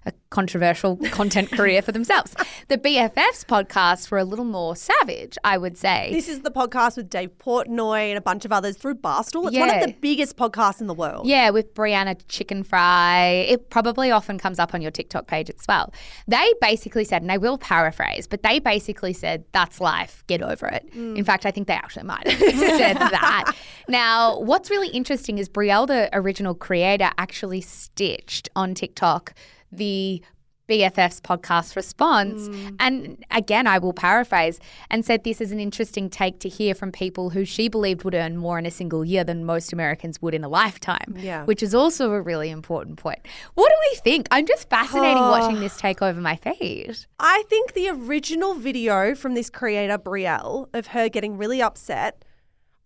a 0.06 0.12
controversial 0.30 0.96
content 1.10 1.50
career 1.50 1.82
for 1.82 1.92
themselves. 1.92 2.34
The 2.68 2.78
BFFs 2.78 3.44
podcasts 3.44 4.10
were 4.10 4.18
a 4.18 4.24
little 4.24 4.44
more 4.44 4.74
savage, 4.76 5.36
I 5.44 5.58
would 5.58 5.76
say. 5.76 6.10
This 6.12 6.28
is 6.28 6.40
the 6.40 6.50
podcast 6.50 6.96
with 6.96 7.10
Dave 7.10 7.36
Portnoy 7.38 8.08
and 8.08 8.16
a 8.16 8.20
bunch 8.20 8.44
of 8.44 8.52
others 8.52 8.76
through 8.76 8.94
Barstool. 8.94 9.48
It's 9.48 9.58
one 9.58 9.70
of 9.70 9.80
the 9.80 9.94
biggest 10.00 10.36
podcasts 10.36 10.80
in 10.80 10.86
the 10.86 10.94
world. 10.94 11.26
Yeah, 11.26 11.50
with 11.50 11.74
Brianna 11.74 12.16
Chickenfry. 12.24 13.50
It 13.50 13.70
probably 13.70 14.10
often 14.10 14.38
comes 14.38 14.58
up 14.58 14.72
on 14.72 14.80
your 14.80 14.90
TikTok 14.90 15.26
page 15.26 15.50
as 15.50 15.64
well. 15.68 15.92
They 16.26 16.52
basically 16.60 17.04
said, 17.04 17.22
and 17.22 17.30
I 17.30 17.36
will 17.36 17.58
paraphrase, 17.58 18.26
but 18.26 18.42
they 18.42 18.58
basically 18.58 19.12
said, 19.12 19.44
that's 19.52 19.80
life, 19.80 20.24
get 20.28 20.42
over 20.42 20.66
it. 20.66 20.90
Mm. 20.94 21.18
In 21.18 21.24
fact, 21.24 21.44
I 21.44 21.50
think 21.50 21.66
they 21.66 21.74
actually 21.74 22.04
might 22.04 22.26
have 22.26 22.38
said 22.78 22.94
that. 22.94 23.52
Now, 23.88 24.38
what's 24.38 24.70
really 24.70 24.88
interesting 24.88 25.38
is 25.38 25.48
Brielle, 25.48 25.86
the 25.86 26.08
original 26.12 26.54
creator, 26.54 27.10
actually 27.18 27.60
stitched 27.60 28.48
on 28.56 28.74
TikTok 28.74 29.34
the 29.72 30.22
BFF's 30.70 31.20
podcast 31.20 31.74
response. 31.74 32.48
Mm. 32.48 32.76
And 32.78 33.24
again, 33.32 33.66
I 33.66 33.78
will 33.78 33.92
paraphrase 33.92 34.60
and 34.88 35.04
said 35.04 35.24
this 35.24 35.40
is 35.40 35.50
an 35.50 35.58
interesting 35.58 36.08
take 36.08 36.38
to 36.40 36.48
hear 36.48 36.74
from 36.76 36.92
people 36.92 37.30
who 37.30 37.44
she 37.44 37.68
believed 37.68 38.04
would 38.04 38.14
earn 38.14 38.36
more 38.36 38.56
in 38.56 38.66
a 38.66 38.70
single 38.70 39.04
year 39.04 39.24
than 39.24 39.44
most 39.44 39.72
Americans 39.72 40.22
would 40.22 40.32
in 40.32 40.44
a 40.44 40.48
lifetime. 40.48 41.16
Yeah. 41.16 41.44
Which 41.44 41.62
is 41.62 41.74
also 41.74 42.12
a 42.12 42.22
really 42.22 42.50
important 42.50 42.98
point. 42.98 43.18
What 43.54 43.68
do 43.68 43.74
we 43.90 43.96
think? 43.96 44.28
I'm 44.30 44.46
just 44.46 44.70
fascinating 44.70 45.16
watching 45.16 45.58
this 45.58 45.76
take 45.76 46.00
over 46.00 46.20
my 46.20 46.36
feed. 46.36 46.96
I 47.18 47.42
think 47.48 47.74
the 47.74 47.88
original 47.88 48.54
video 48.54 49.16
from 49.16 49.34
this 49.34 49.50
creator, 49.50 49.98
Brielle, 49.98 50.68
of 50.72 50.88
her 50.88 51.08
getting 51.08 51.36
really 51.36 51.60
upset, 51.60 52.24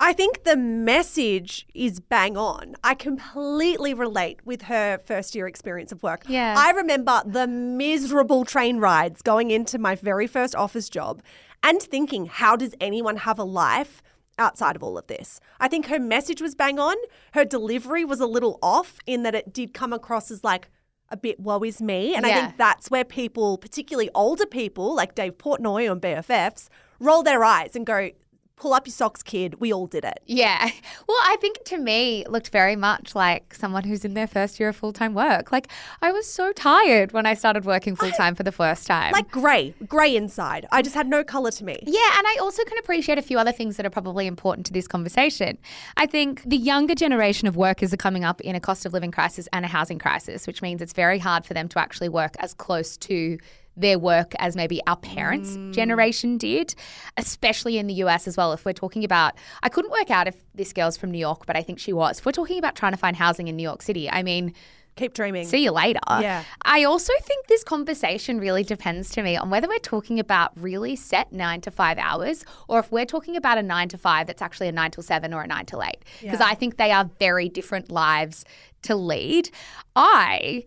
I 0.05 0.13
think 0.13 0.45
the 0.45 0.55
message 0.55 1.67
is 1.73 1.99
bang 1.99 2.37
on. 2.37 2.77
I 2.85 2.95
completely 2.95 3.95
relate 3.95 4.45
with 4.45 4.63
her 4.63 4.99
first 4.99 5.35
year 5.35 5.47
experience 5.47 5.93
of 5.93 6.03
work. 6.03 6.25
Yeah. 6.29 6.55
I 6.59 6.73
remember 6.73 7.23
the 7.25 7.47
miserable 7.47 8.45
train 8.45 8.77
rides 8.81 9.23
going 9.23 9.51
into 9.51 9.79
my 9.79 9.95
very 9.95 10.27
first 10.27 10.55
office 10.55 10.91
job 10.91 11.23
and 11.63 11.81
thinking, 11.81 12.27
how 12.27 12.55
does 12.55 12.75
anyone 12.83 13.17
have 13.17 13.39
a 13.39 13.45
life? 13.45 14.03
Outside 14.37 14.77
of 14.77 14.83
all 14.83 14.99
of 14.99 15.07
this, 15.07 15.41
I 15.61 15.69
think 15.69 15.87
her 15.87 16.01
message 16.01 16.43
was 16.43 16.55
bang 16.55 16.79
on. 16.79 16.97
Her 17.33 17.45
delivery 17.45 18.05
was 18.05 18.21
a 18.21 18.27
little 18.27 18.59
off 18.61 18.99
in 19.07 19.23
that 19.23 19.35
it 19.35 19.55
did 19.55 19.73
come 19.73 19.93
across 19.93 20.29
as 20.31 20.43
like 20.43 20.69
a 21.09 21.17
bit 21.17 21.39
woe 21.41 21.63
is 21.63 21.81
me. 21.81 22.15
And 22.15 22.27
I 22.27 22.35
think 22.35 22.59
that's 22.59 22.91
where 22.91 23.05
people, 23.05 23.57
particularly 23.57 24.11
older 24.15 24.45
people 24.45 24.95
like 24.95 25.15
Dave 25.15 25.39
Portnoy 25.39 25.89
on 25.89 26.01
BFFs, 26.01 26.69
roll 26.99 27.23
their 27.23 27.45
eyes 27.45 27.77
and 27.77 27.87
go, 27.87 28.11
pull 28.57 28.73
up 28.73 28.87
your 28.87 28.93
socks, 28.93 29.23
kid. 29.23 29.61
We 29.61 29.73
all 29.73 29.87
did 29.87 30.05
it. 30.05 30.21
Yeah. 30.27 30.71
Well, 31.07 31.19
I 31.23 31.37
think 31.41 31.65
to 31.65 31.77
me 31.77 32.23
it 32.23 32.31
looked 32.31 32.49
very 32.49 32.77
much 32.77 33.15
like 33.15 33.55
someone 33.55 33.85
who's 33.85 34.05
in 34.05 34.15
their 34.15 34.27
first 34.27 34.59
year 34.59 34.71
of 34.71 34.77
full 34.77 34.93
time 34.93 35.13
work. 35.13 35.53
Like 35.53 35.69
I 36.01 36.13
was 36.13 36.27
so 36.27 36.53
tired 36.53 37.13
when 37.13 37.27
I 37.27 37.35
started 37.35 37.65
working 37.65 37.95
full 37.95 38.11
time 38.13 38.35
for 38.35 38.43
the 38.43 38.53
first 38.53 38.87
time. 38.87 39.13
Like 39.13 39.31
grey, 39.31 39.75
grey 39.87 40.17
inside. 40.17 40.67
I 40.73 40.81
just 40.81 40.95
had 40.95 41.07
no 41.07 41.23
colour 41.23 41.51
to 41.51 41.65
me. 41.65 41.79
Yeah, 41.83 42.19
and 42.19 42.27
I 42.27 42.39
also 42.41 42.65
can 42.65 42.79
appreciate 42.79 43.19
a 43.19 43.23
few 43.23 43.39
other 43.39 43.53
things 43.53 43.77
that 43.77 43.85
are 43.85 43.91
probably 43.91 44.27
important 44.27 44.67
to 44.67 44.73
this 44.73 44.89
conversation. 44.89 45.59
I 45.97 46.07
think 46.07 46.43
the 46.45 46.57
younger 46.57 46.95
generation 46.95 47.49
of 47.49 47.57
workers 47.57 47.93
are 47.93 47.99
coming 47.99 48.25
up 48.25 48.41
in 48.41 48.55
a 48.55 48.61
cost 48.61 48.87
of 48.87 48.93
living 48.93 49.11
crisis 49.11 49.47
and 49.53 49.65
a 49.65 49.69
housing 49.69 49.99
crisis, 49.99 50.47
which 50.47 50.63
means 50.63 50.81
it's 50.81 50.95
very 50.95 51.19
hard 51.19 51.45
for 51.45 51.53
them 51.55 51.69
to 51.69 51.79
actually 51.79 52.09
work 52.09 52.35
as 52.39 52.55
close 52.55 52.97
to 52.99 53.39
their 53.77 53.99
work 53.99 54.33
as 54.39 54.57
maybe 54.57 54.81
our 54.87 54.97
parents' 54.97 55.57
mm. 55.57 55.73
generation 55.73 56.39
did, 56.39 56.75
especially 57.17 57.79
in 57.79 57.87
the 57.87 57.95
US 57.95 58.29
as 58.29 58.37
well. 58.37 58.53
If 58.53 58.65
we're 58.65 58.73
talking 58.73 59.05
about, 59.05 59.35
I 59.63 59.69
couldn't 59.69 59.91
work 59.91 60.11
out 60.11 60.29
if 60.29 60.37
this 60.55 60.73
girl's 60.73 60.97
from 60.97 61.11
New 61.11 61.19
York, 61.19 61.47
but 61.47 61.57
I 61.57 61.63
think 61.63 61.79
she 61.79 61.93
was. 61.93 62.19
If 62.19 62.27
we're 62.27 62.33
talking 62.33 62.59
about 62.59 62.77
trying 62.77 62.93
to 62.93 62.99
find 62.99 63.17
housing 63.17 63.49
in 63.49 63.57
New 63.57 63.63
York 63.63 63.83
City, 63.83 64.11
I 64.11 64.23
mean, 64.23 64.55
Keep 64.97 65.15
dreaming. 65.15 65.47
See 65.47 65.65
you 65.65 65.73
later. 65.73 66.01
Yeah. 66.09 66.45
I 66.63 66.85
also 66.85 67.13
think 67.23 67.47
this 67.49 67.65
conversation 67.65 68.39
really 68.39 68.63
depends 68.63 69.11
to 69.11 69.23
me 69.23 69.37
on 69.37 69.51
whether 69.51 69.67
we're 69.67 69.79
talking 69.79 70.21
about 70.21 70.53
really 70.57 70.95
set 70.95 71.33
nine 71.33 71.61
to 71.63 71.71
five 71.73 71.99
hours 71.99 72.45
or 72.69 72.79
if 72.79 72.93
we're 72.93 73.05
talking 73.05 73.37
about 73.37 73.59
a 73.59 73.63
nine 73.63 73.89
to 73.89 73.99
five 73.99 74.29
that's 74.29 74.41
actually 74.41 74.69
a 74.69 74.73
nine 74.73 74.93
till 74.93 75.03
seven 75.03 75.35
or 75.35 75.43
a 75.43 75.47
nine 75.49 75.67
till 75.67 75.83
eight. 75.83 76.05
Because 76.21 76.41
I 76.41 76.55
think 76.55 76.77
they 76.77 76.93
are 76.93 77.11
very 77.19 77.49
different 77.49 77.91
lives 77.91 78.45
to 78.83 78.95
lead. 78.95 79.51
I 79.97 80.65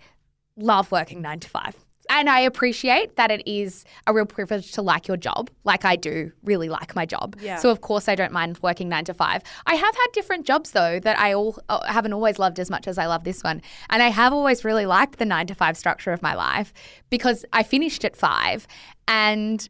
love 0.58 0.92
working 0.92 1.22
nine 1.22 1.40
to 1.40 1.50
five. 1.50 1.76
And 2.10 2.30
I 2.30 2.40
appreciate 2.40 3.16
that 3.16 3.32
it 3.32 3.48
is 3.48 3.86
a 4.06 4.14
real 4.14 4.26
privilege 4.26 4.72
to 4.74 4.82
like 4.82 5.08
your 5.08 5.18
job, 5.18 5.50
like 5.64 5.86
I 5.86 5.96
do 5.96 6.32
really 6.44 6.70
like 6.70 6.96
my 6.96 7.06
job. 7.06 7.36
Yeah. 7.42 7.58
So 7.58 7.70
of 7.70 7.82
course 7.82 8.08
I 8.08 8.16
don't 8.16 8.32
mind 8.32 8.60
working 8.62 8.90
nine 8.90 9.06
to 9.06 9.14
five. 9.14 9.42
I 9.66 9.76
have 9.76 9.96
had 9.96 10.08
different 10.14 10.46
jobs 10.46 10.72
though 10.72 11.00
that 11.00 11.20
I 11.20 11.34
all 11.34 11.58
uh, 11.70 11.86
haven't 11.86 12.14
always 12.14 12.40
loved 12.40 12.60
as 12.60 12.70
much 12.70 12.88
as 12.88 12.98
I 12.98 13.06
love 13.08 13.24
this 13.24 13.44
one, 13.44 13.62
and 13.90 14.02
I 14.02 14.10
have 14.10 14.34
always 14.34 14.64
really 14.64 14.86
liked 14.86 15.20
the 15.20 15.26
nine 15.26 15.48
to 15.48 15.56
five 15.56 15.78
structure 15.78 16.12
of 16.12 16.22
my 16.22 16.34
life 16.34 16.74
because 17.10 17.46
I 17.54 17.64
finished 17.64 18.06
at 18.06 18.16
five, 18.16 18.68
and 19.08 19.68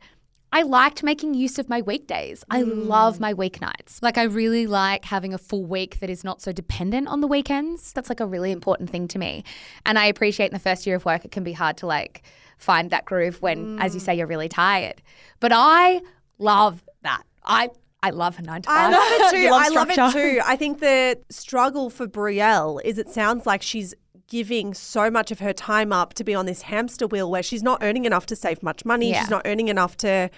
I 0.51 0.61
liked 0.61 1.03
making 1.03 1.33
use 1.33 1.59
of 1.59 1.69
my 1.69 1.81
weekdays. 1.81 2.43
I 2.49 2.61
love 2.61 3.17
mm. 3.17 3.19
my 3.19 3.33
weeknights. 3.33 4.01
Like 4.01 4.17
I 4.17 4.23
really 4.23 4.65
like 4.65 5.05
having 5.05 5.33
a 5.33 5.37
full 5.37 5.65
week 5.65 5.99
that 5.99 6.09
is 6.09 6.23
not 6.23 6.41
so 6.41 6.51
dependent 6.51 7.09
on 7.09 7.21
the 7.21 7.27
weekends. 7.27 7.91
That's 7.91 8.09
like 8.09 8.21
a 8.21 8.25
really 8.25 8.51
important 8.51 8.89
thing 8.89 9.07
to 9.09 9.19
me. 9.19 9.43
And 9.85 9.99
I 9.99 10.05
appreciate 10.05 10.47
in 10.47 10.53
the 10.53 10.59
first 10.59 10.87
year 10.87 10.95
of 10.95 11.05
work 11.05 11.25
it 11.25 11.31
can 11.31 11.43
be 11.43 11.53
hard 11.53 11.77
to 11.77 11.87
like 11.87 12.23
find 12.57 12.89
that 12.91 13.05
groove 13.05 13.41
when 13.41 13.79
as 13.79 13.93
you 13.93 14.01
mm. 14.01 14.05
say 14.05 14.15
you're 14.15 14.27
really 14.27 14.49
tired. 14.49 15.01
But 15.39 15.51
I 15.53 16.01
love 16.39 16.83
that. 17.03 17.23
I 17.43 17.69
I 18.03 18.11
love 18.11 18.37
a 18.39 18.41
9 18.41 18.61
to 18.61 18.67
5. 18.69 18.77
I 18.77 18.97
love 18.97 19.07
it 19.11 19.31
too. 19.35 19.49
Love 19.49 19.61
I 19.61 19.67
love 19.69 19.89
it 19.89 20.13
too. 20.13 20.41
I 20.45 20.55
think 20.55 20.79
the 20.79 21.19
struggle 21.29 21.89
for 21.89 22.07
Brielle 22.07 22.79
is 22.85 22.97
it 22.97 23.09
sounds 23.09 23.45
like 23.45 23.61
she's 23.61 23.93
giving 24.27 24.73
so 24.73 25.09
much 25.09 25.31
of 25.31 25.39
her 25.39 25.53
time 25.53 25.93
up 25.93 26.13
to 26.15 26.23
be 26.23 26.35
on 26.35 26.45
this 26.45 26.63
hamster 26.63 27.07
wheel 27.07 27.31
where 27.31 27.43
she's 27.43 27.63
not 27.63 27.79
earning 27.81 28.05
enough 28.05 28.25
to 28.27 28.35
save 28.35 28.61
much 28.61 28.85
money. 28.85 29.11
Yeah. 29.11 29.21
She's 29.21 29.29
not 29.29 29.43
earning 29.45 29.69
enough 29.69 29.95
to 29.97 30.29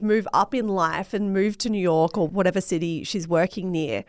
move 0.00 0.26
up 0.32 0.54
in 0.54 0.68
life 0.68 1.12
and 1.14 1.32
move 1.32 1.58
to 1.58 1.70
New 1.70 1.80
York 1.80 2.16
or 2.16 2.28
whatever 2.28 2.60
city 2.60 3.04
she's 3.04 3.26
working 3.26 3.70
near. 3.70 4.04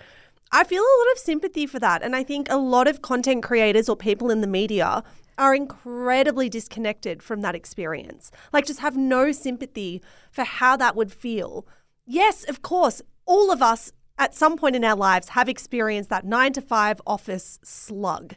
I 0.51 0.63
feel 0.63 0.81
a 0.81 0.99
lot 0.99 1.11
of 1.13 1.19
sympathy 1.19 1.65
for 1.65 1.79
that. 1.79 2.03
And 2.03 2.15
I 2.15 2.23
think 2.23 2.47
a 2.49 2.57
lot 2.57 2.87
of 2.87 3.01
content 3.01 3.43
creators 3.43 3.89
or 3.89 3.95
people 3.95 4.29
in 4.29 4.41
the 4.41 4.47
media 4.47 5.03
are 5.37 5.55
incredibly 5.55 6.47
disconnected 6.47 7.23
from 7.23 7.41
that 7.41 7.55
experience. 7.55 8.31
Like, 8.51 8.67
just 8.67 8.81
have 8.81 8.95
no 8.95 9.31
sympathy 9.31 10.01
for 10.31 10.43
how 10.43 10.77
that 10.77 10.95
would 10.95 11.11
feel. 11.11 11.65
Yes, 12.05 12.43
of 12.43 12.61
course, 12.61 13.01
all 13.25 13.51
of 13.51 13.61
us 13.61 13.91
at 14.19 14.35
some 14.35 14.57
point 14.57 14.75
in 14.75 14.83
our 14.83 14.95
lives 14.95 15.29
have 15.29 15.49
experienced 15.49 16.11
that 16.11 16.23
nine 16.23 16.53
to 16.53 16.61
five 16.61 17.01
office 17.07 17.59
slug. 17.63 18.35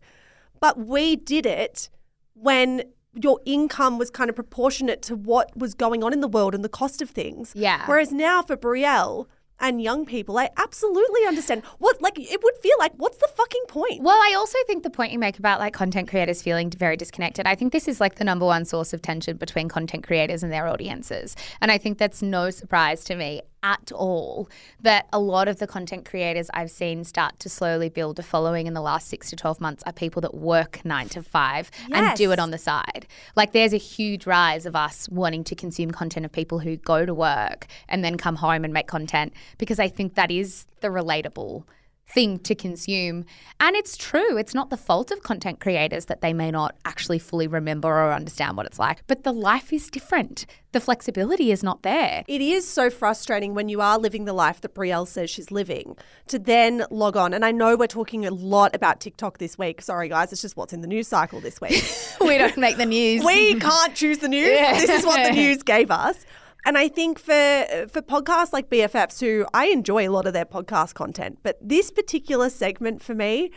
But 0.60 0.78
we 0.78 1.16
did 1.16 1.46
it 1.46 1.90
when 2.34 2.82
your 3.14 3.40
income 3.46 3.98
was 3.98 4.10
kind 4.10 4.28
of 4.28 4.36
proportionate 4.36 5.02
to 5.02 5.16
what 5.16 5.56
was 5.56 5.74
going 5.74 6.04
on 6.04 6.12
in 6.12 6.20
the 6.20 6.28
world 6.28 6.54
and 6.54 6.62
the 6.62 6.68
cost 6.68 7.00
of 7.00 7.10
things. 7.10 7.52
Yeah. 7.54 7.86
Whereas 7.86 8.12
now 8.12 8.42
for 8.42 8.56
Brielle 8.56 9.26
and 9.58 9.80
young 9.80 10.04
people, 10.04 10.36
I 10.36 10.50
absolutely 10.58 11.24
understand 11.26 11.62
what, 11.78 12.02
like, 12.02 12.18
it 12.18 12.40
would 12.42 12.56
feel 12.56 12.76
like, 12.78 12.92
what's 12.96 13.16
the 13.16 13.28
fucking 13.34 13.64
point? 13.68 14.02
Well, 14.02 14.16
I 14.16 14.34
also 14.36 14.58
think 14.66 14.82
the 14.82 14.90
point 14.90 15.12
you 15.12 15.18
make 15.18 15.38
about 15.38 15.60
like 15.60 15.72
content 15.72 16.08
creators 16.08 16.42
feeling 16.42 16.70
very 16.70 16.96
disconnected, 16.96 17.46
I 17.46 17.54
think 17.54 17.72
this 17.72 17.88
is 17.88 17.98
like 17.98 18.16
the 18.16 18.24
number 18.24 18.44
one 18.44 18.66
source 18.66 18.92
of 18.92 19.00
tension 19.00 19.38
between 19.38 19.68
content 19.70 20.06
creators 20.06 20.42
and 20.42 20.52
their 20.52 20.68
audiences. 20.68 21.36
And 21.62 21.72
I 21.72 21.78
think 21.78 21.96
that's 21.96 22.20
no 22.20 22.50
surprise 22.50 23.02
to 23.04 23.16
me 23.16 23.40
at 23.66 23.90
all 23.90 24.48
that 24.80 25.08
a 25.12 25.18
lot 25.18 25.48
of 25.48 25.58
the 25.58 25.66
content 25.66 26.04
creators 26.04 26.48
I've 26.54 26.70
seen 26.70 27.02
start 27.02 27.40
to 27.40 27.48
slowly 27.48 27.88
build 27.88 28.16
a 28.20 28.22
following 28.22 28.68
in 28.68 28.74
the 28.74 28.80
last 28.80 29.08
six 29.08 29.28
to 29.30 29.36
12 29.36 29.60
months 29.60 29.82
are 29.84 29.92
people 29.92 30.22
that 30.22 30.34
work 30.34 30.84
nine 30.84 31.08
to 31.08 31.22
five 31.22 31.72
and 31.92 32.16
do 32.16 32.30
it 32.30 32.38
on 32.38 32.52
the 32.52 32.58
side. 32.58 33.08
Like 33.34 33.50
there's 33.50 33.72
a 33.72 33.78
huge 33.78 34.24
rise 34.24 34.66
of 34.66 34.76
us 34.76 35.08
wanting 35.08 35.42
to 35.44 35.56
consume 35.56 35.90
content 35.90 36.24
of 36.24 36.30
people 36.30 36.60
who 36.60 36.76
go 36.76 37.04
to 37.04 37.12
work 37.12 37.66
and 37.88 38.04
then 38.04 38.16
come 38.16 38.36
home 38.36 38.64
and 38.64 38.72
make 38.72 38.86
content 38.86 39.32
because 39.58 39.80
I 39.80 39.88
think 39.88 40.14
that 40.14 40.30
is 40.30 40.66
the 40.80 40.88
relatable 40.88 41.64
thing 42.08 42.38
to 42.40 42.54
consume. 42.54 43.24
And 43.58 43.74
it's 43.74 43.96
true, 43.96 44.36
it's 44.36 44.54
not 44.54 44.70
the 44.70 44.76
fault 44.76 45.10
of 45.10 45.22
content 45.22 45.60
creators 45.60 46.06
that 46.06 46.20
they 46.20 46.32
may 46.32 46.50
not 46.50 46.76
actually 46.84 47.18
fully 47.18 47.46
remember 47.46 47.88
or 47.88 48.12
understand 48.12 48.56
what 48.56 48.66
it's 48.66 48.78
like, 48.78 49.02
but 49.06 49.24
the 49.24 49.32
life 49.32 49.72
is 49.72 49.90
different. 49.90 50.46
The 50.72 50.80
flexibility 50.80 51.50
is 51.50 51.62
not 51.62 51.82
there. 51.82 52.22
It 52.28 52.40
is 52.40 52.68
so 52.68 52.90
frustrating 52.90 53.54
when 53.54 53.68
you 53.68 53.80
are 53.80 53.98
living 53.98 54.24
the 54.24 54.32
life 54.32 54.60
that 54.60 54.74
Brielle 54.74 55.08
says 55.08 55.30
she's 55.30 55.50
living 55.50 55.96
to 56.28 56.38
then 56.38 56.84
log 56.90 57.16
on. 57.16 57.32
And 57.32 57.44
I 57.44 57.50
know 57.50 57.76
we're 57.76 57.86
talking 57.86 58.26
a 58.26 58.30
lot 58.30 58.76
about 58.76 59.00
TikTok 59.00 59.38
this 59.38 59.56
week. 59.56 59.80
Sorry, 59.80 60.08
guys, 60.08 60.32
it's 60.32 60.42
just 60.42 60.56
what's 60.56 60.72
in 60.72 60.82
the 60.82 60.88
news 60.88 61.08
cycle 61.08 61.40
this 61.40 61.60
week. 61.60 61.82
we 62.20 62.36
don't 62.38 62.58
make 62.58 62.76
the 62.76 62.86
news. 62.86 63.24
we 63.24 63.58
can't 63.58 63.94
choose 63.94 64.18
the 64.18 64.28
news. 64.28 64.46
This 64.76 64.90
is 64.90 65.06
what 65.06 65.26
the 65.26 65.32
news 65.32 65.62
gave 65.62 65.90
us. 65.90 66.26
And 66.66 66.76
I 66.76 66.88
think 66.88 67.20
for 67.20 67.64
for 67.88 68.02
podcasts 68.02 68.52
like 68.52 68.68
BFFs, 68.68 69.20
who 69.20 69.46
I 69.54 69.66
enjoy 69.66 70.08
a 70.08 70.10
lot 70.10 70.26
of 70.26 70.32
their 70.32 70.44
podcast 70.44 70.94
content, 70.94 71.38
but 71.44 71.56
this 71.62 71.92
particular 71.92 72.50
segment 72.50 73.02
for 73.02 73.14
me 73.14 73.52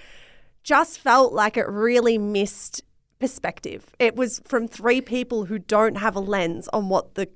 just 0.62 1.00
felt 1.00 1.34
like 1.34 1.58
it 1.58 1.68
really 1.68 2.20
missed 2.20 2.84
perspective. 3.20 3.96
It 3.98 4.16
was 4.16 4.42
from 4.46 4.68
three 4.68 5.02
people 5.02 5.46
who 5.46 5.58
don't 5.58 5.96
have 5.96 6.16
a 6.16 6.20
lens 6.20 6.68
on 6.72 6.88
what 6.88 7.16
the 7.16 7.28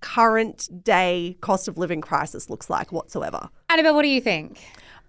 current 0.00 0.84
day 0.84 1.36
cost 1.40 1.66
of 1.66 1.76
living 1.76 2.00
crisis 2.00 2.48
looks 2.48 2.70
like 2.70 2.92
whatsoever. 2.92 3.50
Annabelle, 3.68 3.96
what 3.96 4.02
do 4.02 4.08
you 4.08 4.20
think? 4.20 4.60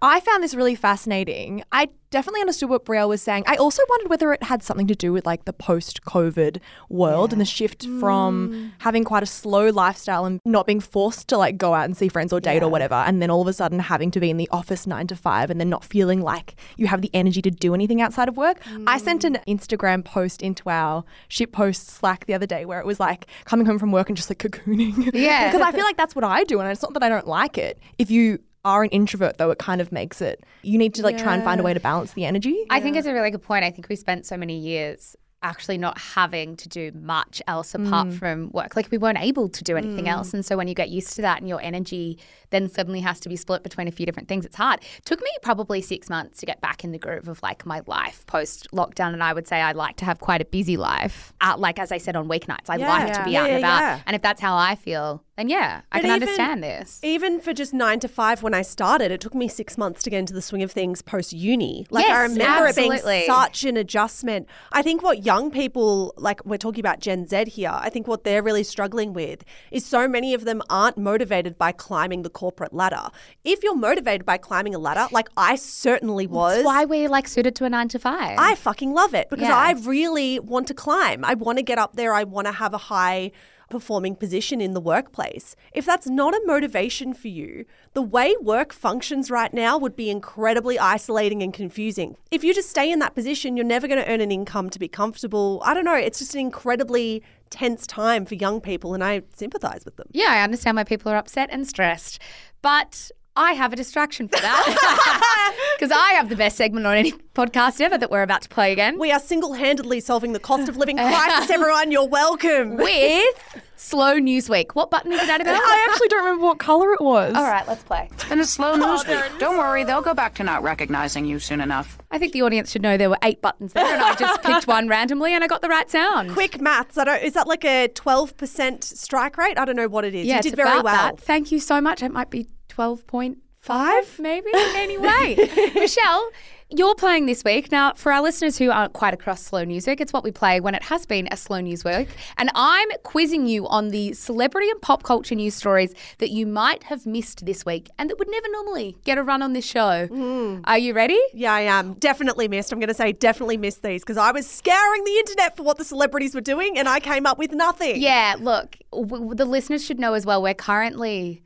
I 0.02 0.18
found 0.18 0.42
this 0.42 0.54
really 0.54 0.74
fascinating. 0.74 1.62
I 1.70 1.88
definitely 2.10 2.40
understood 2.40 2.68
what 2.68 2.84
Brielle 2.84 3.08
was 3.08 3.22
saying. 3.22 3.44
I 3.46 3.54
also 3.54 3.82
wondered 3.88 4.10
whether 4.10 4.32
it 4.32 4.42
had 4.42 4.62
something 4.62 4.88
to 4.88 4.96
do 4.96 5.12
with 5.12 5.24
like 5.24 5.44
the 5.44 5.52
post 5.52 6.02
COVID 6.02 6.58
world 6.88 7.32
and 7.32 7.40
the 7.40 7.46
shift 7.46 7.86
from 8.00 8.50
mm. 8.50 8.70
having 8.78 9.04
quite 9.04 9.22
a 9.22 9.26
slow 9.26 9.70
lifestyle 9.70 10.24
and 10.24 10.40
not 10.44 10.66
being 10.66 10.80
forced 10.80 11.28
to 11.28 11.38
like 11.38 11.56
go 11.56 11.72
out 11.72 11.84
and 11.84 11.96
see 11.96 12.08
friends 12.08 12.32
or 12.32 12.40
date 12.40 12.64
or 12.64 12.68
whatever. 12.68 12.96
And 12.96 13.22
then 13.22 13.30
all 13.30 13.40
of 13.40 13.46
a 13.46 13.52
sudden 13.52 13.78
having 13.78 14.10
to 14.10 14.20
be 14.20 14.28
in 14.28 14.36
the 14.36 14.48
office 14.50 14.88
nine 14.88 15.06
to 15.06 15.16
five 15.16 15.50
and 15.50 15.60
then 15.60 15.70
not 15.70 15.84
feeling 15.84 16.20
like 16.20 16.56
you 16.76 16.88
have 16.88 17.00
the 17.00 17.10
energy 17.14 17.40
to 17.40 17.50
do 17.50 17.72
anything 17.72 18.02
outside 18.02 18.28
of 18.28 18.36
work. 18.36 18.58
I 18.88 18.98
sent 18.98 19.22
an 19.22 19.34
mm. 19.34 19.58
Instagram 19.58 20.04
post 20.04 20.42
into 20.42 20.68
our 20.68 21.04
ship 21.28 21.52
post 21.52 21.86
Slack 21.88 22.26
the 22.26 22.34
other 22.34 22.46
day 22.46 22.64
where 22.64 22.80
it 22.80 22.86
was 22.86 22.98
like 22.98 23.26
coming 23.44 23.66
home 23.66 23.78
from 23.78 23.92
work 23.92 24.08
and 24.08 24.16
just 24.16 24.28
like 24.28 24.38
cocooning. 24.38 25.10
Yeah. 25.14 25.46
because 25.52 25.62
I 25.62 25.70
feel 25.70 25.84
like 25.84 25.96
that's 25.96 26.16
what 26.16 26.24
I 26.24 26.42
do. 26.42 26.58
And 26.58 26.68
it's 26.70 26.82
not 26.82 26.92
that 26.94 27.04
I 27.04 27.08
don't 27.08 27.28
like 27.28 27.56
it. 27.56 27.78
If 27.98 28.10
you 28.10 28.40
are 28.64 28.82
an 28.84 28.90
introvert 28.90 29.38
though, 29.38 29.50
it 29.50 29.58
kind 29.58 29.80
of 29.80 29.90
makes 29.92 30.20
it. 30.20 30.44
You 30.62 30.78
need 30.78 30.94
to 30.94 31.02
like 31.02 31.18
try 31.18 31.34
and 31.34 31.42
find 31.42 31.60
a 31.60 31.64
way 31.64 31.74
to 31.74 31.80
balance 31.80 32.12
the 32.12 32.24
energy. 32.24 32.64
I 32.70 32.80
think 32.80 32.96
it's 32.96 33.06
a 33.06 33.12
really 33.12 33.30
good 33.30 33.42
point. 33.42 33.64
I 33.64 33.70
think 33.70 33.88
we 33.88 33.96
spent 33.96 34.26
so 34.26 34.36
many 34.36 34.56
years 34.58 35.16
actually 35.44 35.76
not 35.76 35.98
having 35.98 36.54
to 36.54 36.68
do 36.68 36.92
much 36.94 37.42
else 37.48 37.74
apart 37.74 38.06
Mm. 38.06 38.12
from 38.16 38.50
work. 38.52 38.76
Like 38.76 38.88
we 38.92 38.98
weren't 38.98 39.18
able 39.20 39.48
to 39.48 39.64
do 39.64 39.76
anything 39.76 40.08
else. 40.08 40.32
And 40.32 40.46
so 40.46 40.56
when 40.56 40.68
you 40.68 40.74
get 40.74 40.88
used 40.90 41.16
to 41.16 41.22
that 41.22 41.38
and 41.40 41.48
your 41.48 41.60
energy 41.60 42.16
then 42.50 42.68
suddenly 42.68 43.00
has 43.00 43.18
to 43.18 43.28
be 43.28 43.34
split 43.34 43.64
between 43.64 43.88
a 43.88 43.90
few 43.90 44.06
different 44.06 44.28
things, 44.28 44.46
it's 44.46 44.54
hard. 44.54 44.78
took 45.04 45.20
me 45.20 45.28
probably 45.42 45.80
six 45.82 46.08
months 46.08 46.38
to 46.38 46.46
get 46.46 46.60
back 46.60 46.84
in 46.84 46.92
the 46.92 46.98
groove 46.98 47.26
of 47.26 47.42
like 47.42 47.66
my 47.66 47.82
life 47.88 48.24
post 48.28 48.68
lockdown. 48.72 49.14
And 49.14 49.20
I 49.24 49.32
would 49.32 49.48
say 49.48 49.60
I 49.60 49.72
like 49.72 49.96
to 49.96 50.04
have 50.04 50.20
quite 50.20 50.40
a 50.40 50.44
busy 50.44 50.76
life. 50.76 51.32
Uh, 51.40 51.56
like 51.58 51.80
as 51.80 51.90
I 51.90 51.98
said 51.98 52.14
on 52.14 52.28
weeknights, 52.28 52.68
I 52.68 52.76
like 52.76 53.12
to 53.14 53.24
be 53.24 53.32
Yeah, 53.32 53.42
out 53.42 53.50
and 53.50 53.58
about. 53.58 53.80
yeah. 53.80 54.00
And 54.06 54.14
if 54.14 54.22
that's 54.22 54.40
how 54.40 54.54
I 54.56 54.76
feel, 54.76 55.24
then 55.38 55.48
yeah, 55.48 55.80
I 55.90 55.98
But 55.98 56.02
can 56.02 56.16
even- 56.16 56.22
understand 56.28 56.62
this. 56.62 57.00
Even 57.02 57.40
for 57.40 57.54
just 57.54 57.72
nine 57.72 58.00
to 58.00 58.08
five 58.08 58.42
when 58.42 58.52
I 58.52 58.60
started, 58.62 59.10
it 59.10 59.20
took 59.20 59.34
me 59.34 59.48
six 59.48 59.78
months 59.78 60.02
to 60.02 60.10
get 60.10 60.18
into 60.18 60.34
the 60.34 60.42
swing 60.42 60.62
of 60.62 60.70
things 60.70 61.00
post 61.00 61.32
uni. 61.32 61.86
Like 61.90 62.04
I 62.04 62.08
Yes, 62.08 62.30
remember 62.32 62.66
it 62.68 62.76
being 62.76 63.24
such 63.26 63.64
an 63.64 63.76
adjustment. 63.78 64.46
I 64.72 64.82
think 64.82 65.02
what 65.02 65.24
young 65.24 65.50
people, 65.50 66.12
like 66.18 66.44
we're 66.44 66.58
talking 66.58 66.80
about 66.80 67.00
Gen 67.00 67.26
Z 67.26 67.44
here, 67.46 67.70
I 67.72 67.88
think 67.88 68.06
what 68.06 68.24
they're 68.24 68.42
really 68.42 68.62
struggling 68.62 69.14
with 69.14 69.42
is 69.70 69.86
so 69.86 70.06
many 70.06 70.34
of 70.34 70.44
them 70.44 70.60
aren't 70.68 70.98
motivated 70.98 71.56
by 71.56 71.72
climbing 71.72 72.22
the 72.22 72.30
corporate 72.30 72.74
ladder. 72.74 73.08
If 73.42 73.62
you're 73.62 73.74
motivated 73.74 74.26
by 74.26 74.36
climbing 74.36 74.74
a 74.74 74.78
ladder, 74.78 75.08
like 75.12 75.28
I 75.36 75.56
certainly 75.56 76.26
was. 76.26 76.56
That's 76.56 76.66
why 76.66 76.84
we're 76.84 77.08
like 77.08 77.26
suited 77.26 77.56
to 77.56 77.64
a 77.64 77.70
nine 77.70 77.88
to 77.88 77.98
five. 77.98 78.36
I 78.38 78.54
fucking 78.54 78.92
love 78.92 79.14
it 79.14 79.30
because 79.30 79.48
Yeah. 79.48 79.56
I 79.56 79.72
really 79.72 80.38
want 80.40 80.66
to 80.68 80.74
climb. 80.74 81.24
I 81.24 81.34
want 81.34 81.56
to 81.56 81.62
get 81.62 81.78
up 81.78 81.96
there. 81.96 82.12
I 82.12 82.24
want 82.24 82.46
to 82.48 82.52
have 82.52 82.74
a 82.74 82.78
high 82.78 83.32
performing 83.72 84.14
position 84.14 84.60
in 84.60 84.74
the 84.74 84.80
workplace. 84.80 85.56
If 85.72 85.86
that's 85.86 86.06
not 86.06 86.34
a 86.34 86.42
motivation 86.44 87.14
for 87.14 87.28
you, 87.28 87.64
the 87.94 88.02
way 88.02 88.36
work 88.42 88.72
functions 88.72 89.30
right 89.30 89.52
now 89.52 89.78
would 89.78 89.96
be 89.96 90.10
incredibly 90.10 90.78
isolating 90.78 91.42
and 91.42 91.54
confusing. 91.54 92.16
If 92.30 92.44
you 92.44 92.52
just 92.52 92.68
stay 92.68 92.92
in 92.92 92.98
that 92.98 93.14
position, 93.14 93.56
you're 93.56 93.64
never 93.64 93.88
going 93.88 94.00
to 94.00 94.12
earn 94.12 94.20
an 94.20 94.30
income 94.30 94.68
to 94.70 94.78
be 94.78 94.88
comfortable. 94.88 95.62
I 95.64 95.72
don't 95.72 95.86
know. 95.86 95.96
It's 95.96 96.18
just 96.18 96.34
an 96.34 96.40
incredibly 96.40 97.22
tense 97.48 97.86
time 97.86 98.26
for 98.26 98.34
young 98.34 98.60
people, 98.60 98.92
and 98.92 99.02
I 99.02 99.22
sympathize 99.34 99.86
with 99.86 99.96
them. 99.96 100.08
Yeah, 100.12 100.28
I 100.28 100.44
understand 100.44 100.76
why 100.76 100.84
people 100.84 101.10
are 101.10 101.16
upset 101.16 101.48
and 101.50 101.66
stressed. 101.66 102.20
But 102.60 103.10
I 103.34 103.52
have 103.54 103.72
a 103.72 103.76
distraction 103.76 104.28
for 104.28 104.40
that. 104.40 105.28
Because 105.78 105.96
I 105.98 106.12
have 106.12 106.28
the 106.28 106.36
best 106.36 106.56
segment 106.56 106.86
on 106.86 106.96
any 106.96 107.12
podcast 107.34 107.80
ever 107.80 107.98
that 107.98 108.08
we're 108.10 108.22
about 108.22 108.42
to 108.42 108.48
play 108.48 108.70
again. 108.72 108.98
We 109.00 109.10
are 109.10 109.18
single 109.18 109.54
handedly 109.54 109.98
solving 109.98 110.32
the 110.32 110.38
cost 110.38 110.68
of 110.68 110.76
living 110.76 110.96
crisis, 110.96 111.50
everyone. 111.50 111.90
You're 111.90 112.06
welcome. 112.06 112.76
With 112.76 113.34
Slow 113.74 114.14
News 114.18 114.48
Week. 114.48 114.76
What 114.76 114.90
button 114.90 115.12
is 115.12 115.20
it, 115.20 115.28
Annabelle? 115.28 115.56
I 115.56 115.88
actually 115.90 116.06
don't 116.08 116.24
remember 116.24 116.46
what 116.46 116.58
color 116.58 116.92
it 116.92 117.00
was. 117.00 117.34
All 117.34 117.42
right, 117.42 117.66
let's 117.66 117.82
play. 117.82 118.08
Been 118.28 118.38
a 118.38 118.44
slow 118.44 118.72
oh, 118.74 118.76
news 118.76 119.06
week. 119.08 119.40
Don't 119.40 119.58
worry, 119.58 119.82
they'll 119.82 120.02
go 120.02 120.14
back 120.14 120.34
to 120.34 120.44
not 120.44 120.62
recognizing 120.62 121.24
you 121.24 121.40
soon 121.40 121.60
enough. 121.60 121.98
I 122.12 122.18
think 122.18 122.32
the 122.32 122.42
audience 122.42 122.70
should 122.70 122.82
know 122.82 122.96
there 122.96 123.10
were 123.10 123.18
eight 123.24 123.42
buttons 123.42 123.72
there, 123.72 123.84
and 123.84 124.02
I 124.02 124.14
just 124.14 124.42
picked 124.42 124.68
one 124.68 124.86
randomly, 124.88 125.34
and 125.34 125.42
I 125.42 125.48
got 125.48 125.62
the 125.62 125.68
right 125.68 125.90
sound. 125.90 126.30
quick 126.30 126.60
maths. 126.60 126.96
I 126.96 127.04
don't. 127.04 127.22
Is 127.22 127.32
that 127.32 127.48
like 127.48 127.64
a 127.64 127.88
twelve 127.88 128.36
percent 128.36 128.84
strike 128.84 129.36
rate? 129.36 129.58
I 129.58 129.64
don't 129.64 129.76
know 129.76 129.88
what 129.88 130.04
it 130.04 130.14
is. 130.14 130.26
yeah, 130.26 130.34
you 130.34 130.38
it's 130.38 130.46
did 130.48 130.56
very 130.56 130.68
about 130.70 130.84
well. 130.84 130.94
that. 130.94 131.20
Thank 131.20 131.50
you 131.50 131.58
so 131.58 131.80
much. 131.80 132.02
It 132.04 132.12
might 132.12 132.30
be 132.30 132.46
twelve 132.72 133.06
point 133.06 133.38
five, 133.60 134.18
maybe. 134.18 134.50
Anyway, 134.54 135.36
Michelle. 135.74 136.30
You're 136.74 136.94
playing 136.94 137.26
this 137.26 137.44
week. 137.44 137.70
Now, 137.70 137.92
for 137.92 138.10
our 138.10 138.22
listeners 138.22 138.56
who 138.56 138.70
aren't 138.70 138.94
quite 138.94 139.12
across 139.12 139.42
slow 139.42 139.66
music 139.66 140.00
it's 140.00 140.10
what 140.10 140.24
we 140.24 140.30
play 140.30 140.58
when 140.58 140.74
it 140.74 140.82
has 140.84 141.04
been 141.04 141.28
a 141.30 141.36
slow 141.36 141.60
news 141.60 141.84
week. 141.84 142.08
And 142.38 142.48
I'm 142.54 142.88
quizzing 143.02 143.46
you 143.46 143.68
on 143.68 143.90
the 143.90 144.14
celebrity 144.14 144.70
and 144.70 144.80
pop 144.80 145.02
culture 145.02 145.34
news 145.34 145.54
stories 145.54 145.92
that 146.16 146.30
you 146.30 146.46
might 146.46 146.84
have 146.84 147.04
missed 147.04 147.44
this 147.44 147.66
week 147.66 147.90
and 147.98 148.08
that 148.08 148.18
would 148.18 148.30
never 148.30 148.46
normally 148.52 148.96
get 149.04 149.18
a 149.18 149.22
run 149.22 149.42
on 149.42 149.52
this 149.52 149.66
show. 149.66 150.08
Mm. 150.08 150.62
Are 150.64 150.78
you 150.78 150.94
ready? 150.94 151.20
Yeah, 151.34 151.52
I 151.52 151.60
am 151.60 151.92
definitely 151.94 152.48
missed. 152.48 152.72
I'm 152.72 152.78
going 152.78 152.88
to 152.88 152.94
say 152.94 153.12
definitely 153.12 153.58
missed 153.58 153.82
these 153.82 154.00
because 154.00 154.16
I 154.16 154.32
was 154.32 154.46
scouring 154.48 155.04
the 155.04 155.18
internet 155.18 155.58
for 155.58 155.64
what 155.64 155.76
the 155.76 155.84
celebrities 155.84 156.34
were 156.34 156.40
doing, 156.40 156.78
and 156.78 156.88
I 156.88 157.00
came 157.00 157.26
up 157.26 157.36
with 157.36 157.52
nothing. 157.52 158.00
Yeah, 158.00 158.36
look, 158.40 158.78
w- 158.92 159.34
the 159.34 159.44
listeners 159.44 159.84
should 159.84 160.00
know 160.00 160.14
as 160.14 160.24
well, 160.24 160.40
we're 160.40 160.54
currently 160.54 161.42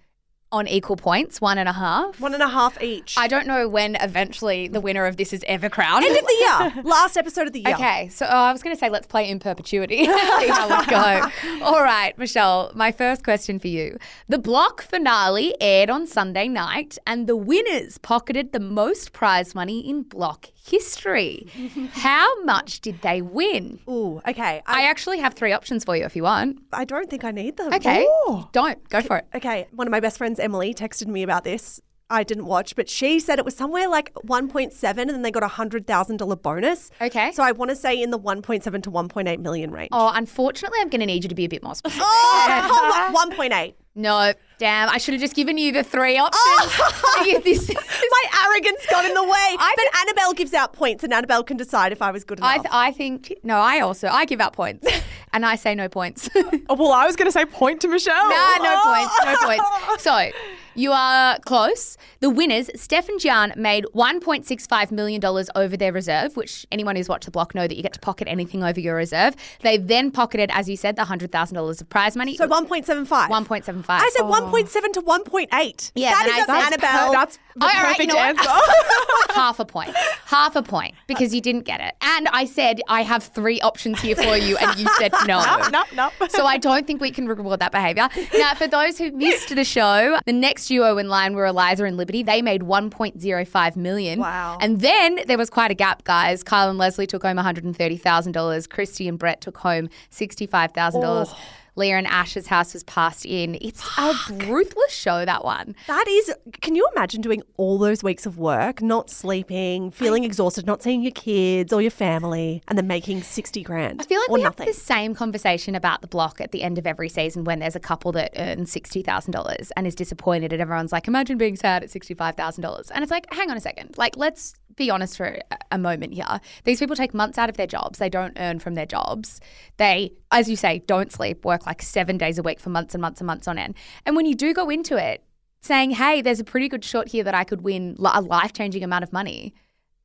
on 0.57 0.67
equal 0.69 0.97
points, 0.97 1.41
one 1.41 1.59
and 1.59 1.69
a 1.69 1.73
half. 1.73 2.21
one 2.21 2.35
and 2.35 2.43
a 2.43 2.49
half 2.49 2.83
each. 2.83 3.17
I 3.17 3.29
don't 3.29 3.47
know 3.47 3.69
when 3.69 3.97
eventually 3.97 4.69
the 4.69 4.81
winner 4.81 5.07
of 5.07 5.17
this 5.17 5.33
is 5.33 5.45
ever 5.47 5.69
crowned. 5.69 6.05
End 6.05 6.17
of 6.17 6.25
the 6.25 6.73
year, 6.75 6.83
last 6.85 7.17
episode 7.17 7.47
of 7.47 7.53
the 7.53 7.61
year. 7.61 7.75
Okay, 7.75 8.09
so 8.09 8.27
oh, 8.27 8.29
I 8.29 8.53
was 8.53 8.63
going 8.63 8.75
to 8.75 8.81
say 8.81 8.89
let's 8.89 9.07
play 9.07 9.29
in 9.29 9.39
perpetuity. 9.39 10.05
See 10.07 10.49
how 10.49 10.81
it 10.81 10.89
go. 10.89 11.65
All 11.65 11.83
right, 11.83 12.17
Michelle, 12.19 12.73
my 12.75 12.93
first 12.93 13.23
question 13.25 13.59
for 13.59 13.69
you. 13.69 13.99
The 14.29 14.39
block 14.39 14.83
finale 14.83 15.55
aired 15.61 15.91
on 15.91 16.07
Sunday 16.07 16.49
night, 16.49 16.99
and 17.07 17.27
the 17.27 17.37
winners 17.37 17.99
pocketed 17.99 18.53
the 18.53 18.61
most 18.61 19.13
prize 19.13 19.55
money 19.55 19.89
in 19.89 20.03
block 20.03 20.51
history. 20.67 21.47
how 21.93 22.43
much 22.43 22.81
did 22.81 23.01
they 23.03 23.23
win? 23.23 23.79
Ooh, 23.89 24.21
okay. 24.29 24.63
I 24.67 24.77
I, 24.77 24.89
actually 24.89 25.19
have 25.19 25.35
three 25.35 25.53
options 25.53 25.85
for 25.85 25.97
you 25.97 26.05
if 26.05 26.15
you 26.15 26.23
want. 26.23 26.59
I 26.73 26.85
don't 26.85 27.11
think 27.11 27.25
I 27.25 27.31
need 27.31 27.57
them. 27.57 27.73
Okay, 27.73 28.07
don't 28.53 28.89
go 28.89 29.01
for 29.01 29.19
it. 29.19 29.27
Okay, 29.35 29.67
one 29.73 29.87
of 29.87 29.91
my 29.91 30.01
best 30.01 30.19
friends, 30.19 30.39
Emily, 30.39 30.75
texted 30.75 31.07
me 31.07 31.23
about 31.23 31.45
this. 31.45 31.81
I 32.09 32.23
didn't 32.23 32.47
watch, 32.47 32.77
but 32.77 32.89
she 32.89 33.19
said 33.19 33.39
it 33.39 33.45
was 33.45 33.57
somewhere 33.57 33.89
like 33.89 34.15
1.7 34.15 34.85
and 34.85 35.11
then 35.11 35.23
they 35.23 35.33
got 35.33 35.43
a 35.43 35.49
$100,000 35.49 36.43
bonus. 36.43 36.91
Okay. 37.01 37.33
So 37.33 37.43
I 37.43 37.51
want 37.51 37.71
to 37.71 37.77
say 37.77 38.01
in 38.01 38.11
the 38.11 38.19
1.7 38.19 38.63
to 38.85 38.91
1.8 38.91 39.39
million 39.41 39.73
range. 39.73 39.89
Oh, 39.91 40.13
unfortunately, 40.15 40.79
I'm 40.81 40.89
going 40.89 41.01
to 41.01 41.07
need 41.07 41.25
you 41.25 41.29
to 41.29 41.35
be 41.35 41.47
a 41.47 41.49
bit 41.49 41.65
more 41.65 41.75
specific. 41.75 42.05
Oh, 42.07 43.27
1.8. 43.37 43.75
No, 43.97 44.33
damn, 44.59 44.89
I 44.89 44.99
should 44.99 45.15
have 45.15 45.21
just 45.21 45.35
given 45.35 45.59
you 45.59 45.73
the 45.73 45.83
three 45.83 46.19
oh! 46.19 46.25
options. 46.25 47.27
You- 47.27 47.41
this- 47.41 47.69
My 47.75 48.47
arrogance 48.47 48.87
got 48.91 49.05
in 49.05 49.15
the 49.15 49.23
way. 49.23 49.31
I 49.33 49.75
but 49.77 50.01
Annabelle 50.01 50.33
gives 50.33 50.55
out 50.55 50.73
points 50.73 51.05
and 51.05 51.13
Annabelle 51.13 51.43
can 51.43 51.57
decide 51.57 51.93
if 51.93 52.01
I 52.03 52.11
was 52.11 52.25
good 52.25 52.39
enough. 52.39 52.51
I, 52.51 52.57
th- 52.57 52.69
I 52.71 52.93
think 52.93 53.35
no. 53.43 53.57
I 53.57 53.81
also 53.81 54.09
I 54.09 54.25
give 54.25 54.41
out 54.41 54.53
points, 54.53 54.87
and 55.33 55.45
I 55.45 55.57
say 55.57 55.75
no 55.75 55.89
points. 55.89 56.31
Oh, 56.35 56.75
well, 56.75 56.93
I 56.93 57.07
was 57.07 57.17
going 57.17 57.27
to 57.27 57.33
say 57.33 57.45
point 57.45 57.81
to 57.83 57.89
Michelle. 57.89 58.29
Nah, 58.29 58.57
no 58.59 58.81
points, 58.85 59.15
no 59.25 59.37
points. 59.87 60.03
So 60.03 60.31
you 60.77 60.93
are 60.93 61.39
close. 61.41 61.97
The 62.21 62.31
winners, 62.31 62.71
Steph 62.75 63.09
and 63.09 63.21
Gian, 63.21 63.53
made 63.57 63.85
$1.65 63.95 64.91
million 64.91 65.21
over 65.55 65.77
their 65.77 65.93
reserve, 65.93 66.37
which 66.37 66.67
anyone 66.71 66.97
who's 66.97 67.09
watched 67.09 67.25
the 67.25 67.31
block 67.31 67.55
know 67.55 67.67
that 67.67 67.77
you 67.77 67.83
get 67.83 67.93
to 67.95 68.01
pocket 68.01 68.29
anything 68.29 68.63
over 68.63 68.79
your 68.79 68.95
reserve. 68.95 69.35
They 69.63 69.79
then 69.79 70.11
pocketed, 70.11 70.51
as 70.53 70.69
you 70.69 70.77
said, 70.77 70.97
the 70.97 71.03
$100,000 71.03 71.81
of 71.81 71.89
prize 71.89 72.17
money. 72.17 72.37
so 72.37 72.47
1.75. 72.47 73.07
1.75. 73.07 73.85
I 73.89 74.11
said 74.13 74.23
1.7 74.23 74.93
to 74.93 75.03
1.8. 75.03 75.93
Yeah, 75.95 76.11
that 76.11 76.39
is 76.41 76.49
I 76.49 76.67
Annabelle. 76.67 77.13
That's 77.13 77.37
the 77.37 77.65
Oh, 77.65 77.67
right, 77.69 77.99
you 77.99 78.07
perfect 78.07 78.13
know 78.13 78.19
answer. 78.19 78.51
half 79.35 79.59
a 79.59 79.65
point. 79.65 79.95
Half 80.27 80.57
a 80.57 80.63
point 80.63 80.95
because 81.07 81.35
you 81.35 81.41
didn't 81.41 81.63
get 81.63 81.81
it. 81.81 81.95
And 82.03 82.29
I 82.29 82.45
said, 82.45 82.81
I 82.89 83.03
have 83.03 83.23
three 83.25 83.61
options 83.63 84.01
here 84.01 84.15
for 84.15 84.37
you, 84.37 84.57
and 84.59 84.79
you 84.79 84.87
said 84.99 85.13
no. 85.27 85.41
no, 85.73 85.85
no. 85.95 86.11
So 86.29 86.45
I 86.45 86.59
don't 86.59 86.87
think 86.87 87.01
we 87.01 87.11
can 87.11 87.27
reward 87.27 87.61
that 87.61 87.73
behaviour. 87.73 88.09
Now, 88.37 88.55
for 88.55 88.67
those 88.67 88.99
who 88.99 89.11
missed 89.13 89.55
the 89.55 89.65
show, 89.65 90.19
the 90.27 90.33
next 90.33 90.66
duo 90.67 90.99
in 90.99 91.09
line 91.09 91.35
were 91.35 91.47
Eliza 91.47 91.85
and 91.85 91.97
Liberty. 91.97 92.23
They 92.23 92.43
made 92.43 92.63
1.05 92.63 93.77
million. 93.77 94.21
Wow. 94.21 94.59
And 94.61 94.81
then 94.81 95.21
there 95.27 95.39
was 95.39 95.51
quite 95.51 95.71
a 95.71 95.75
gap, 95.75 96.05
guys. 96.05 96.43
Kyle 96.43 96.69
and 96.69 96.79
Leslie 96.79 97.07
took 97.07 97.23
home 97.23 97.37
$130,000. 97.37 98.69
Kristy 98.69 99.09
and 99.09 99.19
Brett 99.19 99.41
took 99.41 99.59
home 99.59 99.89
$65,000. 100.11 101.35
Leah 101.77 101.97
and 101.99 102.07
Ash's 102.07 102.47
house 102.47 102.73
was 102.75 102.83
passed 102.85 103.25
in. 103.27 103.57
It's 103.61 103.83
a 103.99 104.15
ruthless 104.33 104.93
show, 104.93 105.25
that 105.25 105.45
one. 105.45 105.77
That 105.87 106.09
is, 106.09 106.35
can 106.63 106.75
you 106.75 106.89
imagine 106.97 107.21
doing 107.21 107.43
all 107.57 107.79
those 107.79 108.03
weeks 108.03 108.27
of 108.27 108.39
work, 108.39 108.81
not 108.83 109.11
sleeping, 109.11 109.91
feeling 109.91 110.25
exhausted, 110.25 110.67
not 110.67 110.83
seeing 110.83 111.03
your 111.03 111.13
kids 111.13 111.73
or 111.73 111.83
your 111.83 111.91
family, 111.91 112.63
and 112.69 112.79
then 112.79 112.87
making 112.87 113.23
60 113.23 113.63
grand 113.63 114.01
I 114.01 114.05
feel 114.05 114.21
like 114.21 114.31
we 114.31 114.43
nothing? 114.43 114.67
have 114.67 114.75
the 114.75 114.81
same 114.81 115.15
conversation 115.15 115.75
about 115.75 116.01
the 116.01 116.09
block 116.09 116.41
at 116.41 116.51
the 116.53 116.63
end 116.63 116.79
of 116.79 116.87
every 116.87 117.09
season 117.09 117.45
when 117.45 117.59
there's 117.59 117.77
a 117.77 117.81
couple 117.81 118.11
that 118.13 118.33
earns 118.37 118.73
sixty 118.73 119.03
thousand 119.03 119.33
dollars 119.33 119.71
and 119.77 119.87
is 119.87 119.95
disappointed, 119.95 120.53
and 120.53 120.63
everyone's 120.63 120.93
like, 120.93 121.07
"Imagine 121.07 121.37
being 121.39 121.57
sad 121.57 121.83
at 121.83 121.91
sixty-five 121.91 122.35
thousand 122.37 122.63
dollars," 122.63 122.91
and 122.91 123.03
it's 123.03 123.11
like, 123.11 123.27
hang 123.33 123.51
on 123.51 123.57
a 123.57 123.61
second, 123.61 123.97
like 123.99 124.17
let's 124.17 124.55
be 124.77 124.91
honest 124.91 125.17
for 125.17 125.39
a- 125.71 125.79
moment 125.79 126.15
here. 126.15 126.41
These 126.65 126.79
people 126.79 126.97
take 126.97 127.13
months 127.15 127.37
out 127.39 127.49
of 127.49 127.57
their 127.57 127.67
jobs; 127.67 127.99
they 127.99 128.09
don't 128.09 128.37
earn 128.39 128.59
from 128.61 128.75
their 128.75 128.87
jobs. 128.87 129.41
They, 129.77 130.13
as 130.31 130.49
you 130.49 130.57
say, 130.57 130.79
don't 130.87 131.13
sleep, 131.13 131.45
work 131.45 131.67
like 131.67 131.83
seven 131.83 132.17
days 132.19 132.39
a 132.39 132.43
week 132.43 132.61
for 132.61 132.71
months 132.71 132.95
and 132.95 133.03
months 133.03 133.21
and 133.21 133.27
months 133.27 133.47
on 133.49 133.59
end. 133.59 133.75
And 134.07 134.17
when 134.17 134.27
you 134.27 134.35
do 134.35 134.55
go 134.55 134.71
into 134.71 134.97
it 134.97 135.23
saying, 135.61 135.93
"Hey, 135.93 136.23
there's 136.23 136.41
a 136.41 136.45
pretty 136.45 136.69
good 136.69 136.85
shot 136.85 137.09
here 137.09 137.25
that 137.25 137.35
I 137.35 137.45
could 137.45 137.63
win 137.63 137.97
a 137.99 138.21
life-changing 138.21 138.85
amount 138.85 139.03
of 139.03 139.13
money," 139.13 139.55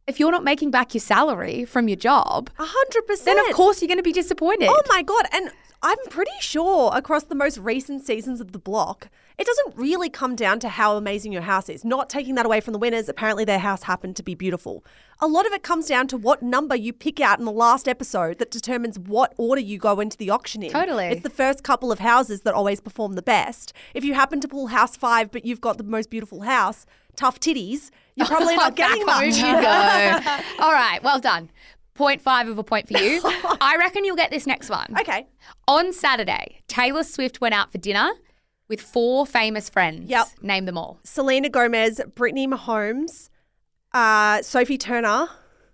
if 0.08 0.20
you're 0.20 0.32
not 0.32 0.44
making 0.44 0.72
back 0.72 0.94
your 0.94 1.02
salary 1.02 1.64
from 1.66 1.88
your 1.88 1.96
job, 1.98 2.50
A 2.60 2.66
hundred 2.66 3.08
percent. 3.08 3.38
then 3.38 3.50
of 3.50 3.56
course 3.56 3.82
you're 3.82 3.88
going 3.88 3.98
to 3.98 4.04
be 4.04 4.12
disappointed. 4.14 4.68
Oh 4.70 4.82
my 4.90 5.04
god! 5.04 5.26
And 5.32 5.52
I'm 5.84 5.98
pretty 6.10 6.32
sure 6.40 6.92
across 6.94 7.24
the 7.24 7.36
most 7.36 7.58
recent 7.58 8.06
seasons 8.06 8.40
of 8.42 8.52
the 8.52 8.60
block, 8.60 9.10
it 9.42 9.48
doesn't 9.48 9.76
really 9.76 10.08
come 10.08 10.36
down 10.36 10.60
to 10.60 10.70
how 10.70 10.98
amazing 10.98 11.32
your 11.32 11.42
house 11.42 11.68
is. 11.68 11.84
Not 11.84 12.12
taking 12.12 12.36
that 12.36 12.46
away 12.46 12.62
from 12.62 12.74
the 12.74 12.78
winners. 12.78 13.10
Apparently, 13.10 13.44
their 13.44 13.58
house 13.58 13.84
happened 13.84 14.16
to 14.18 14.24
be 14.24 14.36
beautiful. 14.36 14.86
A 15.20 15.26
lot 15.26 15.48
of 15.48 15.52
it 15.52 15.64
comes 15.64 15.88
down 15.88 16.08
to 16.10 16.18
what 16.18 16.44
number 16.44 16.76
you 16.76 16.94
pick 16.94 17.20
out 17.20 17.40
in 17.40 17.46
the 17.46 17.52
last 17.52 17.88
episode 17.88 18.38
that 18.38 18.52
determines 18.52 19.00
what 19.00 19.34
order 19.38 19.60
you 19.60 19.80
go 19.80 20.00
into 20.00 20.16
the 20.16 20.30
auction 20.30 20.62
in. 20.62 20.70
Totally. 20.70 21.06
It's 21.06 21.24
the 21.24 21.32
first 21.32 21.64
couple 21.64 21.92
of 21.92 21.98
houses 21.98 22.42
that 22.42 22.54
always 22.54 22.80
perform 22.80 23.14
the 23.14 23.24
best. 23.24 23.74
If 23.96 24.04
you 24.04 24.14
happen 24.14 24.42
to 24.42 24.48
pull 24.48 24.68
house 24.68 24.96
five, 24.96 25.32
but 25.32 25.44
you've 25.44 25.60
got 25.60 25.80
the 25.80 25.84
most 25.84 26.12
beautiful 26.12 26.42
house, 26.42 26.86
tough 27.16 27.40
titties, 27.40 27.90
you're 28.14 28.28
probably 28.28 28.56
not 28.58 28.76
getting 28.76 29.04
much. 29.08 29.38
you 29.38 29.42
go. 29.42 30.20
All 30.60 30.72
right, 30.72 31.00
well 31.02 31.20
done. 31.20 31.50
Point 31.96 32.22
five 32.22 32.48
of 32.48 32.60
a 32.60 32.64
point 32.64 32.88
for 32.88 33.00
you. 33.00 33.22
I 33.60 33.76
reckon 33.80 34.06
you'll 34.06 34.16
get 34.16 34.30
this 34.30 34.46
next 34.46 34.70
one. 34.70 34.96
Okay. 35.00 35.26
On 35.68 35.92
Saturday, 35.94 36.62
Taylor 36.68 37.04
Swift 37.04 37.42
went 37.42 37.56
out 37.56 37.72
for 37.72 37.80
dinner 37.80 38.12
with 38.72 38.82
four 38.82 39.26
famous 39.28 39.70
friends. 39.70 40.10
Yep. 40.10 40.28
Name 40.42 40.66
them 40.66 40.78
all. 40.78 40.98
Selena 41.04 41.50
Gomez, 41.50 42.00
Brittany 42.16 42.48
Mahomes, 42.48 43.30
uh, 43.94 44.42
Sophie 44.42 44.78
Turner, 44.78 45.28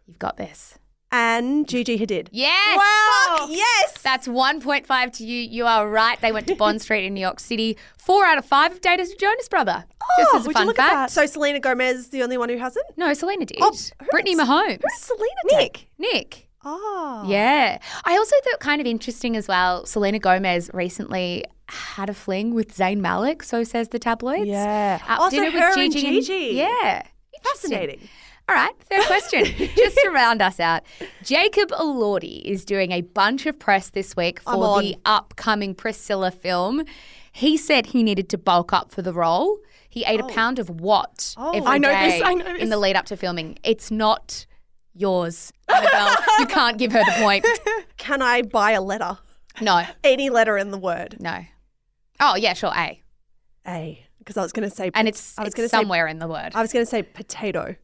You've 0.07 0.17
got 0.19 0.35
this. 0.37 0.79
and 1.11 1.67
Gigi 1.67 1.97
Hadid. 1.99 2.29
Yes. 2.31 2.79
Fuck 3.27 3.49
yes. 3.51 4.01
That's 4.01 4.27
1.5 4.27 5.13
to 5.17 5.23
you. 5.25 5.41
You 5.41 5.65
are 5.67 5.87
right. 5.89 6.19
They 6.21 6.31
went 6.31 6.47
to 6.47 6.55
Bond 6.55 6.81
Street 6.85 7.05
in 7.05 7.13
New 7.13 7.21
York 7.21 7.39
City. 7.39 7.77
Four 7.99 8.25
out 8.25 8.37
of 8.39 8.45
five 8.45 8.71
have 8.71 8.81
dated 8.81 9.07
a 9.07 9.15
Jonas 9.15 9.47
brother. 9.47 9.85
Just 10.17 10.33
as 10.35 10.45
a 10.47 10.49
Oh, 10.49 10.53
fun 10.53 10.73
fact. 10.73 11.11
So 11.11 11.25
Selena 11.27 11.59
Gomez 11.59 11.97
is 11.97 12.09
the 12.09 12.23
only 12.23 12.37
one 12.37 12.49
who 12.49 12.57
hasn't. 12.57 12.85
No, 12.97 13.13
Selena 13.13 13.45
did. 13.45 13.59
Oh, 13.61 13.71
Brittany? 14.09 14.35
Mahomes. 14.35 14.81
Who's 14.81 15.01
Selena? 15.01 15.41
Nick. 15.61 15.89
Nick. 15.99 16.46
Oh. 16.63 17.25
Yeah. 17.27 17.79
I 18.03 18.17
also 18.17 18.35
thought 18.43 18.59
kind 18.59 18.81
of 18.81 18.87
interesting 18.87 19.35
as 19.35 19.47
well. 19.47 19.85
Selena 19.85 20.19
Gomez 20.19 20.69
recently 20.73 21.45
had 21.69 22.09
a 22.09 22.13
fling 22.13 22.53
with 22.53 22.75
Zayn 22.75 22.97
Malik, 22.99 23.43
so 23.43 23.63
says 23.63 23.89
the 23.89 23.99
tabloids. 23.99 24.47
Yeah. 24.47 24.99
At 25.07 25.19
oh, 25.19 25.23
Also 25.23 25.37
dinner 25.37 25.51
her 25.59 25.79
and 25.79 25.91
Gigi 25.91 26.21
Gigi. 26.21 26.55
yeah. 26.55 27.03
Fascinating. 27.43 28.07
All 28.49 28.55
right, 28.55 28.73
third 28.89 29.05
question. 29.05 29.43
Just 29.75 29.97
to 29.97 30.09
round 30.09 30.41
us 30.41 30.59
out, 30.59 30.83
Jacob 31.21 31.69
Elordi 31.69 32.41
is 32.43 32.63
doing 32.63 32.93
a 32.93 33.01
bunch 33.01 33.45
of 33.45 33.59
press 33.59 33.89
this 33.89 34.15
week 34.15 34.39
for 34.39 34.81
the 34.81 34.95
upcoming 35.03 35.75
Priscilla 35.75 36.31
film. 36.31 36.83
He 37.33 37.57
said 37.57 37.87
he 37.87 38.03
needed 38.03 38.29
to 38.29 38.37
bulk 38.37 38.71
up 38.71 38.91
for 38.91 39.01
the 39.01 39.11
role. 39.11 39.59
He 39.89 40.05
ate 40.05 40.21
a 40.21 40.23
oh. 40.23 40.27
pound 40.29 40.59
of 40.59 40.69
what 40.69 41.35
oh. 41.37 41.51
every 41.51 41.67
I 41.67 41.77
know 41.77 41.89
this, 41.89 42.21
I 42.23 42.33
know 42.35 42.53
this. 42.53 42.61
in 42.61 42.69
the 42.69 42.77
lead 42.77 42.95
up 42.95 43.05
to 43.07 43.17
filming. 43.17 43.59
It's 43.63 43.91
not 43.91 44.45
yours, 44.99 45.51
Annabelle. 45.67 46.15
you 46.39 46.45
can't 46.47 46.77
give 46.77 46.91
her 46.91 47.03
the 47.03 47.11
point. 47.17 47.45
Can 47.97 48.21
I 48.21 48.41
buy 48.41 48.71
a 48.71 48.81
letter? 48.81 49.17
No, 49.61 49.83
Any 50.03 50.29
letter 50.29 50.57
in 50.57 50.71
the 50.71 50.77
word. 50.77 51.17
no. 51.19 51.45
Oh 52.19 52.35
yeah, 52.35 52.53
sure, 52.53 52.71
A. 52.75 53.01
A. 53.67 54.03
Because 54.19 54.37
I 54.37 54.41
was 54.41 54.51
going 54.51 54.67
to 54.69 54.75
say. 54.75 54.91
And 54.93 55.07
it's, 55.07 55.37
I 55.37 55.41
was 55.43 55.47
it's 55.49 55.55
gonna 55.55 55.69
say- 55.69 55.77
somewhere 55.77 56.07
in 56.07 56.19
the 56.19 56.27
word. 56.27 56.51
I 56.55 56.61
was 56.61 56.73
going 56.73 56.83
to 56.85 56.89
say 56.89 57.01
potato. 57.03 57.75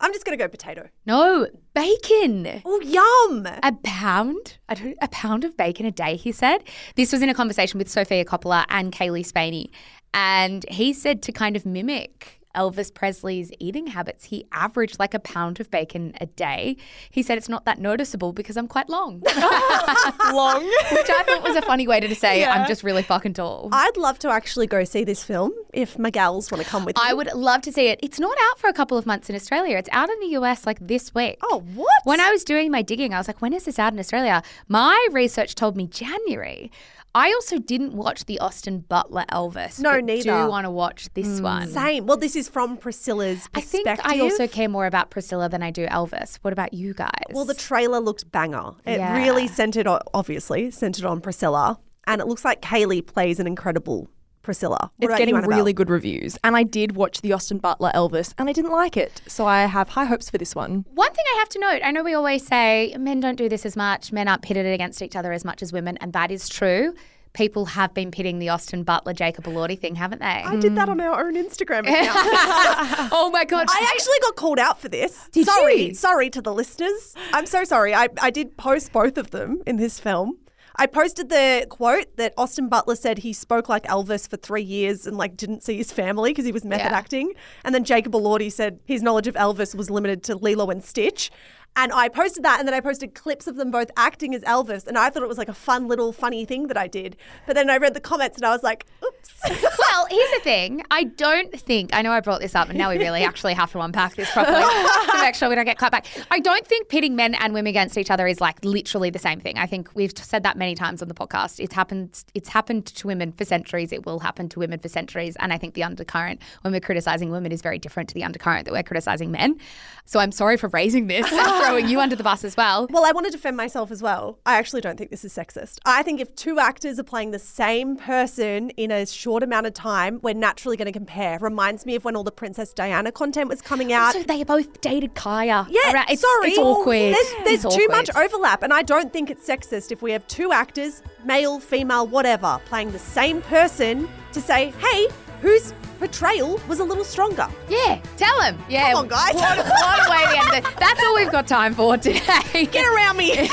I'm 0.00 0.12
just 0.12 0.24
going 0.24 0.36
to 0.36 0.42
go 0.44 0.48
potato. 0.48 0.88
no, 1.06 1.46
bacon. 1.74 2.62
Oh, 2.64 2.80
yum. 2.80 3.46
A 3.46 3.72
pound, 3.84 4.58
I 4.68 4.74
don't, 4.74 4.96
a 5.00 5.06
pound 5.08 5.44
of 5.44 5.56
bacon 5.56 5.86
a 5.86 5.90
day. 5.92 6.16
He 6.16 6.32
said 6.32 6.64
this 6.96 7.12
was 7.12 7.22
in 7.22 7.28
a 7.28 7.34
conversation 7.34 7.78
with 7.78 7.88
Sofia 7.88 8.24
Coppola 8.24 8.64
and 8.68 8.92
Cailee 8.92 9.24
Spaeny, 9.24 9.70
and 10.12 10.64
he 10.68 10.92
said 10.92 11.22
to 11.22 11.32
kind 11.32 11.54
of 11.56 11.64
mimic 11.64 12.40
Elvis 12.54 12.92
Presley's 12.92 13.50
eating 13.58 13.88
habits. 13.88 14.24
He 14.26 14.44
averaged 14.52 14.98
like 14.98 15.14
a 15.14 15.18
pound 15.18 15.60
of 15.60 15.70
bacon 15.70 16.12
a 16.20 16.26
day. 16.26 16.76
He 17.10 17.22
said 17.22 17.38
it's 17.38 17.48
not 17.48 17.64
that 17.64 17.78
noticeable 17.78 18.32
because 18.32 18.56
I'm 18.56 18.68
quite 18.68 18.88
long, 18.88 19.20
Long. 20.32 20.62
which 20.92 21.10
I 21.10 21.22
thought 21.26 21.42
was 21.42 21.56
a 21.56 21.62
funny 21.62 21.86
way 21.86 22.00
to 22.00 22.14
say 22.14 22.44
I'm 22.44 22.66
just 22.68 22.82
really 22.82 23.02
fucking 23.02 23.34
tall. 23.34 23.68
I'd 23.72 23.96
love 23.96 24.18
to 24.20 24.30
actually 24.30 24.66
go 24.66 24.84
see 24.84 25.04
this 25.04 25.24
film 25.24 25.52
if 25.72 25.98
my 25.98 26.10
gals 26.10 26.50
want 26.50 26.62
to 26.62 26.68
come 26.68 26.84
with 26.84 26.96
me. 26.96 27.02
I 27.04 27.14
would 27.14 27.32
love 27.34 27.62
to 27.62 27.72
see 27.72 27.88
it. 27.88 27.98
It's 28.02 28.20
not 28.20 28.36
out 28.50 28.58
for 28.58 28.68
a 28.68 28.72
couple 28.72 28.98
of 28.98 29.06
months 29.06 29.30
in 29.30 29.36
Australia. 29.36 29.78
It's 29.78 29.88
out 29.92 30.10
in 30.10 30.20
the 30.20 30.28
US 30.38 30.66
like 30.66 30.78
this 30.80 31.14
week. 31.14 31.38
Oh, 31.42 31.62
what? 31.74 31.88
When 32.04 32.20
I 32.20 32.30
was 32.30 32.44
doing 32.44 32.70
my 32.70 32.82
digging, 32.82 33.14
I 33.14 33.18
was 33.18 33.26
like, 33.28 33.40
when 33.42 33.52
is 33.52 33.64
this 33.64 33.78
out 33.78 33.92
in 33.92 33.98
Australia? 33.98 34.42
My 34.68 35.08
research 35.12 35.54
told 35.54 35.76
me 35.76 35.86
January. 35.86 36.70
I 37.14 37.28
also 37.32 37.58
didn't 37.58 37.92
watch 37.92 38.24
the 38.24 38.38
Austin 38.38 38.80
Butler 38.80 39.24
Elvis. 39.30 39.78
No, 39.78 40.00
neither. 40.00 40.22
Do 40.44 40.48
want 40.48 40.64
to 40.64 40.70
watch 40.70 41.12
this 41.14 41.40
mm. 41.40 41.42
one? 41.42 41.68
Same. 41.68 42.06
Well, 42.06 42.16
this 42.16 42.34
is 42.36 42.48
from 42.48 42.76
Priscilla's 42.78 43.48
perspective. 43.48 43.98
I 44.00 44.10
think. 44.10 44.20
I 44.20 44.20
also 44.20 44.46
care 44.46 44.68
more 44.68 44.86
about 44.86 45.10
Priscilla 45.10 45.48
than 45.48 45.62
I 45.62 45.70
do 45.70 45.86
Elvis. 45.86 46.38
What 46.42 46.52
about 46.52 46.72
you 46.72 46.94
guys? 46.94 47.10
Well, 47.30 47.44
the 47.44 47.54
trailer 47.54 48.00
looks 48.00 48.24
banger. 48.24 48.72
It 48.86 48.98
Yeah. 48.98 49.16
really 49.16 49.46
centered, 49.46 49.86
on, 49.86 50.00
obviously, 50.14 50.70
centered 50.70 51.04
on 51.04 51.20
Priscilla. 51.20 51.78
And 52.06 52.20
it 52.20 52.26
looks 52.26 52.44
like 52.44 52.62
Cailee 52.62 53.06
plays 53.06 53.38
an 53.38 53.46
incredible 53.46 54.08
Priscilla. 54.42 54.90
What 54.96 55.10
It's 55.10 55.18
getting 55.18 55.36
you, 55.36 55.42
really 55.42 55.72
good 55.72 55.90
reviews. 55.90 56.38
And 56.44 56.56
I 56.56 56.62
did 56.62 56.96
watch 56.96 57.20
the 57.20 57.32
Austin 57.32 57.58
Butler 57.58 57.90
Elvis 57.94 58.34
and 58.38 58.48
I 58.48 58.52
didn't 58.52 58.72
like 58.72 58.96
it. 58.96 59.22
So 59.26 59.46
I 59.46 59.66
have 59.66 59.90
high 59.90 60.04
hopes 60.04 60.30
for 60.30 60.38
this 60.38 60.54
one. 60.54 60.84
One 60.94 61.12
thing 61.12 61.24
I 61.34 61.38
have 61.38 61.48
to 61.50 61.58
note, 61.58 61.80
I 61.84 61.90
know 61.90 62.02
we 62.02 62.14
always 62.14 62.46
say 62.46 62.94
men 62.98 63.20
don't 63.20 63.36
do 63.36 63.48
this 63.48 63.64
as 63.64 63.76
much, 63.76 64.12
men 64.12 64.28
aren't 64.28 64.42
pitted 64.42 64.66
against 64.66 65.02
each 65.02 65.16
other 65.16 65.32
as 65.32 65.44
much 65.44 65.62
as 65.62 65.72
women, 65.72 65.96
and 65.98 66.12
that 66.12 66.30
is 66.30 66.48
true. 66.48 66.94
People 67.34 67.64
have 67.64 67.94
been 67.94 68.10
pitting 68.10 68.40
the 68.40 68.50
Austin 68.50 68.82
Butler 68.82 69.14
Jacob 69.14 69.44
Elordi 69.44 69.78
thing, 69.78 69.94
haven't 69.94 70.18
they? 70.18 70.26
I 70.26 70.56
did 70.56 70.74
that 70.76 70.88
hmm. 70.88 70.92
on 70.92 71.00
our 71.00 71.26
own 71.26 71.34
Instagram 71.34 71.80
account. 71.88 72.10
oh 73.12 73.30
my 73.32 73.46
god! 73.46 73.66
I 73.70 73.90
actually 73.94 74.18
got 74.20 74.36
called 74.36 74.58
out 74.58 74.78
for 74.78 74.90
this. 74.90 75.28
Did 75.32 75.46
sorry, 75.46 75.88
you? 75.88 75.94
sorry 75.94 76.28
to 76.28 76.42
the 76.42 76.52
listeners. 76.52 77.14
I'm 77.32 77.46
so 77.46 77.64
sorry. 77.64 77.94
I, 77.94 78.08
I 78.20 78.30
did 78.30 78.58
post 78.58 78.92
both 78.92 79.16
of 79.16 79.30
them 79.30 79.62
in 79.66 79.76
this 79.76 79.98
film. 79.98 80.36
I 80.76 80.86
posted 80.86 81.28
the 81.28 81.66
quote 81.68 82.16
that 82.16 82.32
Austin 82.36 82.68
Butler 82.68 82.96
said 82.96 83.18
he 83.18 83.32
spoke 83.32 83.68
like 83.68 83.84
Elvis 83.84 84.28
for 84.28 84.36
three 84.36 84.62
years 84.62 85.06
and 85.06 85.16
like 85.18 85.36
didn't 85.36 85.62
see 85.62 85.76
his 85.76 85.92
family 85.92 86.30
because 86.30 86.44
he 86.46 86.52
was 86.52 86.64
method 86.64 86.90
Yeah. 86.90 86.96
acting. 86.96 87.32
And 87.64 87.74
then 87.74 87.84
Jacob 87.84 88.12
Elordi 88.12 88.50
said 88.50 88.80
his 88.84 89.02
knowledge 89.02 89.26
of 89.26 89.34
Elvis 89.34 89.74
was 89.74 89.90
limited 89.90 90.22
to 90.24 90.36
Lilo 90.36 90.70
and 90.70 90.82
Stitch. 90.82 91.30
And 91.74 91.90
I 91.92 92.08
posted 92.08 92.44
that 92.44 92.58
and 92.58 92.68
then 92.68 92.74
I 92.74 92.80
posted 92.80 93.14
clips 93.14 93.46
of 93.46 93.56
them 93.56 93.70
both 93.70 93.90
acting 93.96 94.34
as 94.34 94.42
Elvis. 94.42 94.86
And 94.86 94.98
I 94.98 95.08
thought 95.08 95.22
it 95.22 95.28
was 95.28 95.38
like 95.38 95.48
a 95.48 95.54
fun 95.54 95.88
little 95.88 96.12
funny 96.12 96.44
thing 96.44 96.66
that 96.66 96.76
I 96.76 96.86
did. 96.86 97.16
But 97.46 97.54
then 97.54 97.70
I 97.70 97.78
read 97.78 97.94
the 97.94 98.00
comments 98.00 98.36
and 98.36 98.44
I 98.44 98.50
was 98.50 98.62
like, 98.62 98.84
oops. 99.02 99.30
well, 99.48 100.06
here's 100.10 100.30
the 100.32 100.40
thing. 100.42 100.82
I 100.90 101.04
don't 101.04 101.58
think, 101.58 101.94
I 101.94 102.02
know 102.02 102.12
I 102.12 102.20
brought 102.20 102.40
this 102.40 102.54
up 102.54 102.68
and 102.68 102.76
now 102.76 102.90
we 102.90 102.98
really 102.98 103.22
actually 103.24 103.54
have 103.54 103.72
to 103.72 103.80
unpack 103.80 104.16
this 104.16 104.30
properly 104.30 104.60
to 104.60 105.20
make 105.20 105.34
sure 105.34 105.48
we 105.48 105.54
don't 105.54 105.64
get 105.64 105.78
cut 105.78 105.92
back. 105.92 106.06
I 106.30 106.40
don't 106.40 106.66
think 106.66 106.88
pitting 106.88 107.16
men 107.16 107.34
and 107.36 107.54
women 107.54 107.70
against 107.70 107.96
each 107.96 108.10
other 108.10 108.26
is 108.26 108.40
like 108.40 108.62
literally 108.64 109.08
the 109.08 109.18
same 109.18 109.40
thing. 109.40 109.56
I 109.56 109.66
think 109.66 109.90
we've 109.94 110.12
said 110.16 110.42
that 110.42 110.58
many 110.58 110.74
times 110.74 111.00
on 111.00 111.08
the 111.08 111.14
podcast. 111.14 111.58
It's 111.58 111.74
happened, 111.74 112.22
it's 112.34 112.50
happened 112.50 112.86
to 112.86 113.06
women 113.06 113.32
for 113.32 113.46
centuries. 113.46 113.92
It 113.92 114.04
will 114.04 114.18
happen 114.18 114.48
to 114.50 114.58
women 114.58 114.78
for 114.78 114.88
centuries. 114.88 115.36
And 115.40 115.52
I 115.54 115.58
think 115.58 115.72
the 115.72 115.84
undercurrent 115.84 116.42
when 116.60 116.72
we're 116.72 116.80
criticizing 116.80 117.30
women 117.30 117.50
is 117.50 117.62
very 117.62 117.78
different 117.78 118.10
to 118.10 118.14
the 118.14 118.24
undercurrent 118.24 118.66
that 118.66 118.72
we're 118.72 118.82
criticizing 118.82 119.30
men. 119.30 119.58
So 120.04 120.20
I'm 120.20 120.32
sorry 120.32 120.56
for 120.56 120.68
raising 120.68 121.06
this 121.06 121.30
throwing 121.64 121.88
you 121.88 122.00
under 122.00 122.16
the 122.16 122.22
bus 122.22 122.44
as 122.44 122.56
well. 122.56 122.86
Well, 122.90 123.04
I 123.04 123.12
want 123.12 123.26
to 123.26 123.32
defend 123.32 123.56
myself 123.56 123.90
as 123.90 124.02
well. 124.02 124.38
I 124.46 124.56
actually 124.58 124.80
don't 124.80 124.96
think 124.96 125.10
this 125.10 125.24
is 125.24 125.32
sexist. 125.34 125.78
I 125.84 126.02
think 126.02 126.20
if 126.20 126.34
two 126.36 126.58
actors 126.58 126.98
are 126.98 127.04
playing 127.04 127.30
the 127.30 127.38
same 127.38 127.96
person 127.96 128.70
in 128.70 128.90
a 128.90 129.06
short 129.06 129.42
amount 129.42 129.66
of 129.66 129.74
time, 129.74 130.20
we're 130.22 130.34
naturally 130.34 130.76
going 130.76 130.86
to 130.86 130.92
compare. 130.92 131.38
Reminds 131.40 131.86
me 131.86 131.94
of 131.96 132.04
when 132.04 132.16
all 132.16 132.24
the 132.24 132.32
Princess 132.32 132.72
Diana 132.72 133.12
content 133.12 133.48
was 133.48 133.60
coming 133.62 133.92
out. 133.92 134.12
So 134.12 134.22
they 134.22 134.42
both 134.44 134.80
dated 134.80 135.14
Kaia. 135.14 135.66
yeah, 135.70 136.04
it's, 136.08 136.22
sorry. 136.22 136.50
It's 136.50 136.58
awkward. 136.58 137.14
There's, 137.14 137.34
there's 137.44 137.64
It's 137.64 137.74
too 137.74 137.82
awkward. 137.82 137.90
much 137.90 138.10
overlap, 138.16 138.62
and 138.62 138.72
I 138.72 138.82
don't 138.82 139.12
think 139.12 139.30
it's 139.30 139.46
sexist 139.46 139.92
if 139.92 140.02
we 140.02 140.12
have 140.12 140.26
two 140.26 140.52
actors, 140.52 141.02
male, 141.24 141.60
female, 141.60 142.06
whatever, 142.06 142.60
playing 142.66 142.92
the 142.92 142.98
same 142.98 143.42
person 143.42 144.08
to 144.32 144.40
say, 144.40 144.72
hey, 144.78 145.08
whose 145.40 145.72
portrayal 146.02 146.60
was 146.66 146.80
a 146.80 146.84
little 146.84 147.04
stronger? 147.04 147.46
Yeah, 147.68 148.00
tell 148.16 148.40
him. 148.40 148.58
Yeah. 148.68 148.90
Come 148.92 149.04
on, 149.04 149.08
guys. 149.08 149.34
What, 149.34 149.56
what 149.58 150.06
a 150.06 150.10
way 150.10 150.22
to 150.34 150.38
end 150.56 150.66
it. 150.66 150.78
That's 150.80 151.00
all 151.04 151.14
we've 151.14 151.30
got 151.30 151.46
time 151.46 151.74
for 151.74 151.96
today. 151.96 152.66
Get 152.66 152.84
around 152.84 153.16
me. 153.18 153.36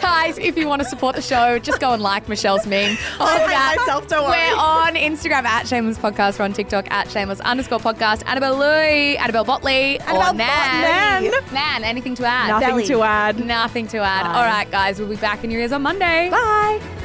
Guys, 0.00 0.38
if 0.38 0.56
you 0.56 0.66
want 0.66 0.80
to 0.80 0.88
support 0.88 1.14
the 1.14 1.20
show, 1.20 1.58
just 1.58 1.78
go 1.78 1.92
and 1.92 2.02
like 2.02 2.26
Michelle's 2.28 2.66
meme. 2.66 2.96
All 3.20 3.26
hate 3.28 3.46
that. 3.48 3.76
myself, 3.78 4.08
don't 4.08 4.24
worry. 4.24 4.38
We're 4.38 4.56
on 4.56 4.94
Instagram 4.94 5.44
at 5.44 5.68
Shameless 5.68 5.98
Podcast. 5.98 6.38
We're 6.38 6.46
on 6.46 6.54
TikTok 6.54 6.90
at 6.90 7.10
Shameless 7.10 7.40
underscore 7.40 7.80
podcast. 7.80 8.22
Annabelle 8.26 8.56
Louie, 8.56 9.18
Annabelle 9.18 9.44
Botley, 9.44 9.98
or 10.00 10.04
Annabelle 10.08 10.34
Nan. 10.34 11.30
Bot- 11.30 11.52
Nan, 11.52 11.84
anything 11.84 12.14
to 12.14 12.24
add? 12.24 12.48
Nothing 12.48 12.68
Belly. 12.68 12.86
to 12.86 13.02
add. 13.02 13.44
Nothing 13.44 13.86
to 13.88 13.98
add. 13.98 14.26
All 14.26 14.44
right, 14.44 14.70
guys, 14.70 14.98
we'll 14.98 15.08
be 15.08 15.16
back 15.16 15.44
in 15.44 15.50
your 15.50 15.60
ears 15.60 15.72
on 15.72 15.82
Monday. 15.82 16.30
Bye. 16.30 17.03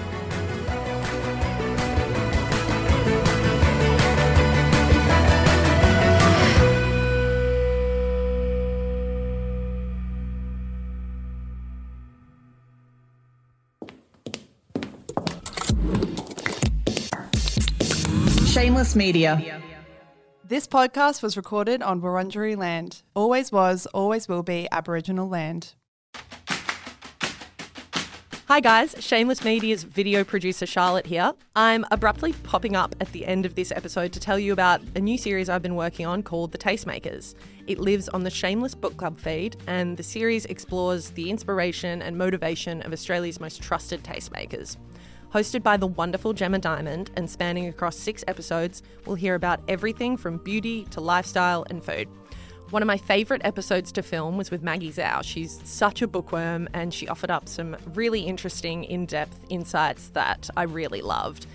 Shameless 18.60 18.94
Media. 18.94 19.62
This 20.44 20.68
podcast 20.68 21.24
was 21.24 21.38
recorded 21.38 21.82
on 21.82 22.02
Wurundjeri 22.02 22.58
land. 22.58 23.04
Always 23.16 23.54
was, 23.54 23.86
always 23.94 24.28
will 24.28 24.44
be 24.44 24.68
Aboriginal 24.70 25.30
land. 25.30 25.76
Hi 28.50 28.60
guys, 28.60 28.98
Shameless 29.00 29.46
Media's 29.46 29.84
video 29.84 30.26
producer 30.26 30.66
Charlotte 30.66 31.06
here. 31.06 31.32
I'm 31.56 31.86
abruptly 31.90 32.34
popping 32.34 32.76
up 32.76 32.96
at 33.00 33.10
the 33.14 33.26
end 33.26 33.46
of 33.46 33.56
this 33.56 33.72
episode 33.72 34.12
to 34.12 34.20
tell 34.20 34.38
you 34.38 34.52
about 34.52 34.82
a 34.94 35.00
new 35.00 35.18
series 35.18 35.48
I've 35.48 35.62
been 35.62 35.76
working 35.76 36.06
on 36.06 36.22
called 36.22 36.52
The 36.52 36.58
Tastemakers. 36.58 37.36
It 37.66 37.80
lives 37.80 38.10
on 38.10 38.24
the 38.24 38.30
Shameless 38.30 38.76
Book 38.76 38.98
Club 38.98 39.18
feed, 39.22 39.56
and 39.68 39.96
the 39.96 40.04
series 40.04 40.44
explores 40.48 41.12
the 41.12 41.30
inspiration 41.30 42.02
and 42.02 42.18
motivation 42.18 42.82
of 42.82 42.92
Australia's 42.92 43.40
most 43.40 43.62
trusted 43.62 44.04
tastemakers. 44.04 44.76
Hosted 45.34 45.62
by 45.62 45.78
the 45.78 45.86
wonderful 45.86 46.34
Gemma 46.34 46.58
Diamond 46.58 47.12
and 47.16 47.30
spanning 47.30 47.68
across 47.68 47.96
six 47.96 48.24
episodes, 48.28 48.82
we'll 49.06 49.16
hear 49.16 49.36
about 49.36 49.62
everything 49.68 50.18
from 50.18 50.38
beauty 50.38 50.86
to 50.86 51.02
lifestyle 51.02 51.68
and 51.70 51.84
food. 51.84 52.08
One 52.72 52.82
of 52.82 52.88
my 52.88 52.98
favourite 52.98 53.46
episodes 53.46 53.92
to 53.92 54.02
film 54.02 54.38
was 54.38 54.50
with 54.50 54.64
Maggie 54.64 54.92
Zhao. 54.92 55.24
She's 55.24 55.62
such 55.66 56.02
a 56.02 56.08
bookworm 56.08 56.68
and 56.74 56.92
she 56.92 57.08
offered 57.08 57.30
up 57.30 57.48
some 57.48 57.78
really 57.94 58.22
interesting, 58.22 58.84
in 58.84 59.06
depth 59.06 59.40
insights 59.50 60.10
that 60.10 60.50
I 60.58 60.64
really 60.64 61.02
loved. 61.02 61.46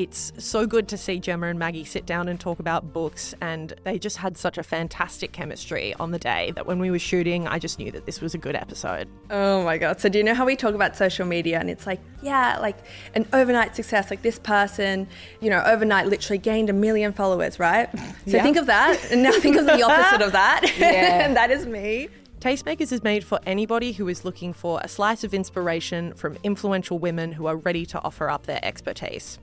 It's 0.00 0.32
so 0.38 0.66
good 0.66 0.88
to 0.88 0.96
see 0.96 1.18
Gemma 1.18 1.48
and 1.48 1.58
Maggie 1.58 1.84
sit 1.84 2.06
down 2.06 2.26
and 2.28 2.40
talk 2.40 2.58
about 2.58 2.90
books, 2.90 3.34
and 3.42 3.74
they 3.84 3.98
just 3.98 4.16
had 4.16 4.38
such 4.38 4.56
a 4.56 4.62
fantastic 4.62 5.32
chemistry 5.32 5.92
on 6.00 6.10
the 6.10 6.18
day 6.18 6.52
that 6.52 6.64
when 6.66 6.78
we 6.78 6.90
were 6.90 6.98
shooting, 6.98 7.46
I 7.46 7.58
just 7.58 7.78
knew 7.78 7.90
that 7.92 8.06
this 8.06 8.22
was 8.22 8.32
a 8.32 8.38
good 8.38 8.56
episode. 8.56 9.08
Oh 9.28 9.62
my 9.62 9.76
god. 9.76 10.00
So 10.00 10.08
do 10.08 10.16
you 10.16 10.24
know 10.24 10.32
how 10.32 10.46
we 10.46 10.56
talk 10.56 10.74
about 10.74 10.96
social 10.96 11.26
media 11.26 11.60
and 11.60 11.68
it's 11.68 11.86
like, 11.86 12.00
yeah, 12.22 12.56
like 12.60 12.78
an 13.14 13.26
overnight 13.34 13.76
success, 13.76 14.08
like 14.08 14.22
this 14.22 14.38
person, 14.38 15.06
you 15.42 15.50
know, 15.50 15.62
overnight 15.66 16.06
literally 16.06 16.38
gained 16.38 16.70
a 16.70 16.72
million 16.72 17.12
followers, 17.12 17.58
right? 17.58 17.90
So 18.26 18.38
Yeah. 18.38 18.42
think 18.42 18.56
of 18.56 18.64
that. 18.68 18.98
And 19.12 19.22
now 19.26 19.32
think 19.32 19.56
of 19.58 19.66
the 19.66 19.82
opposite 19.82 20.22
of 20.22 20.32
that. 20.32 20.64
and 20.80 21.36
that 21.40 21.50
is 21.50 21.66
me. 21.66 22.08
Tastemakers 22.40 22.90
is 22.90 23.02
made 23.02 23.22
for 23.22 23.38
anybody 23.44 23.92
who 23.92 24.08
is 24.08 24.24
looking 24.24 24.54
for 24.54 24.80
a 24.82 24.88
slice 24.88 25.24
of 25.24 25.34
inspiration 25.34 26.14
from 26.14 26.38
influential 26.42 26.98
women 26.98 27.32
who 27.32 27.44
are 27.44 27.56
ready 27.58 27.84
to 27.84 28.00
offer 28.02 28.30
up 28.30 28.46
their 28.46 28.64
expertise. 28.64 29.38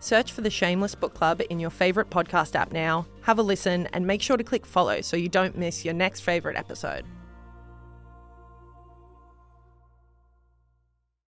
Search 0.00 0.32
for 0.32 0.42
the 0.42 0.50
Shameless 0.50 0.94
Book 0.94 1.14
Club 1.14 1.42
in 1.50 1.58
your 1.58 1.70
favourite 1.70 2.10
podcast 2.10 2.54
app 2.54 2.72
now, 2.72 3.06
have 3.22 3.38
a 3.38 3.42
listen, 3.42 3.88
and 3.92 4.06
make 4.06 4.22
sure 4.22 4.36
to 4.36 4.44
click 4.44 4.64
follow 4.64 5.00
so 5.00 5.16
you 5.16 5.28
don't 5.28 5.56
miss 5.56 5.84
your 5.84 5.94
next 5.94 6.20
favourite 6.20 6.56
episode. 6.56 7.04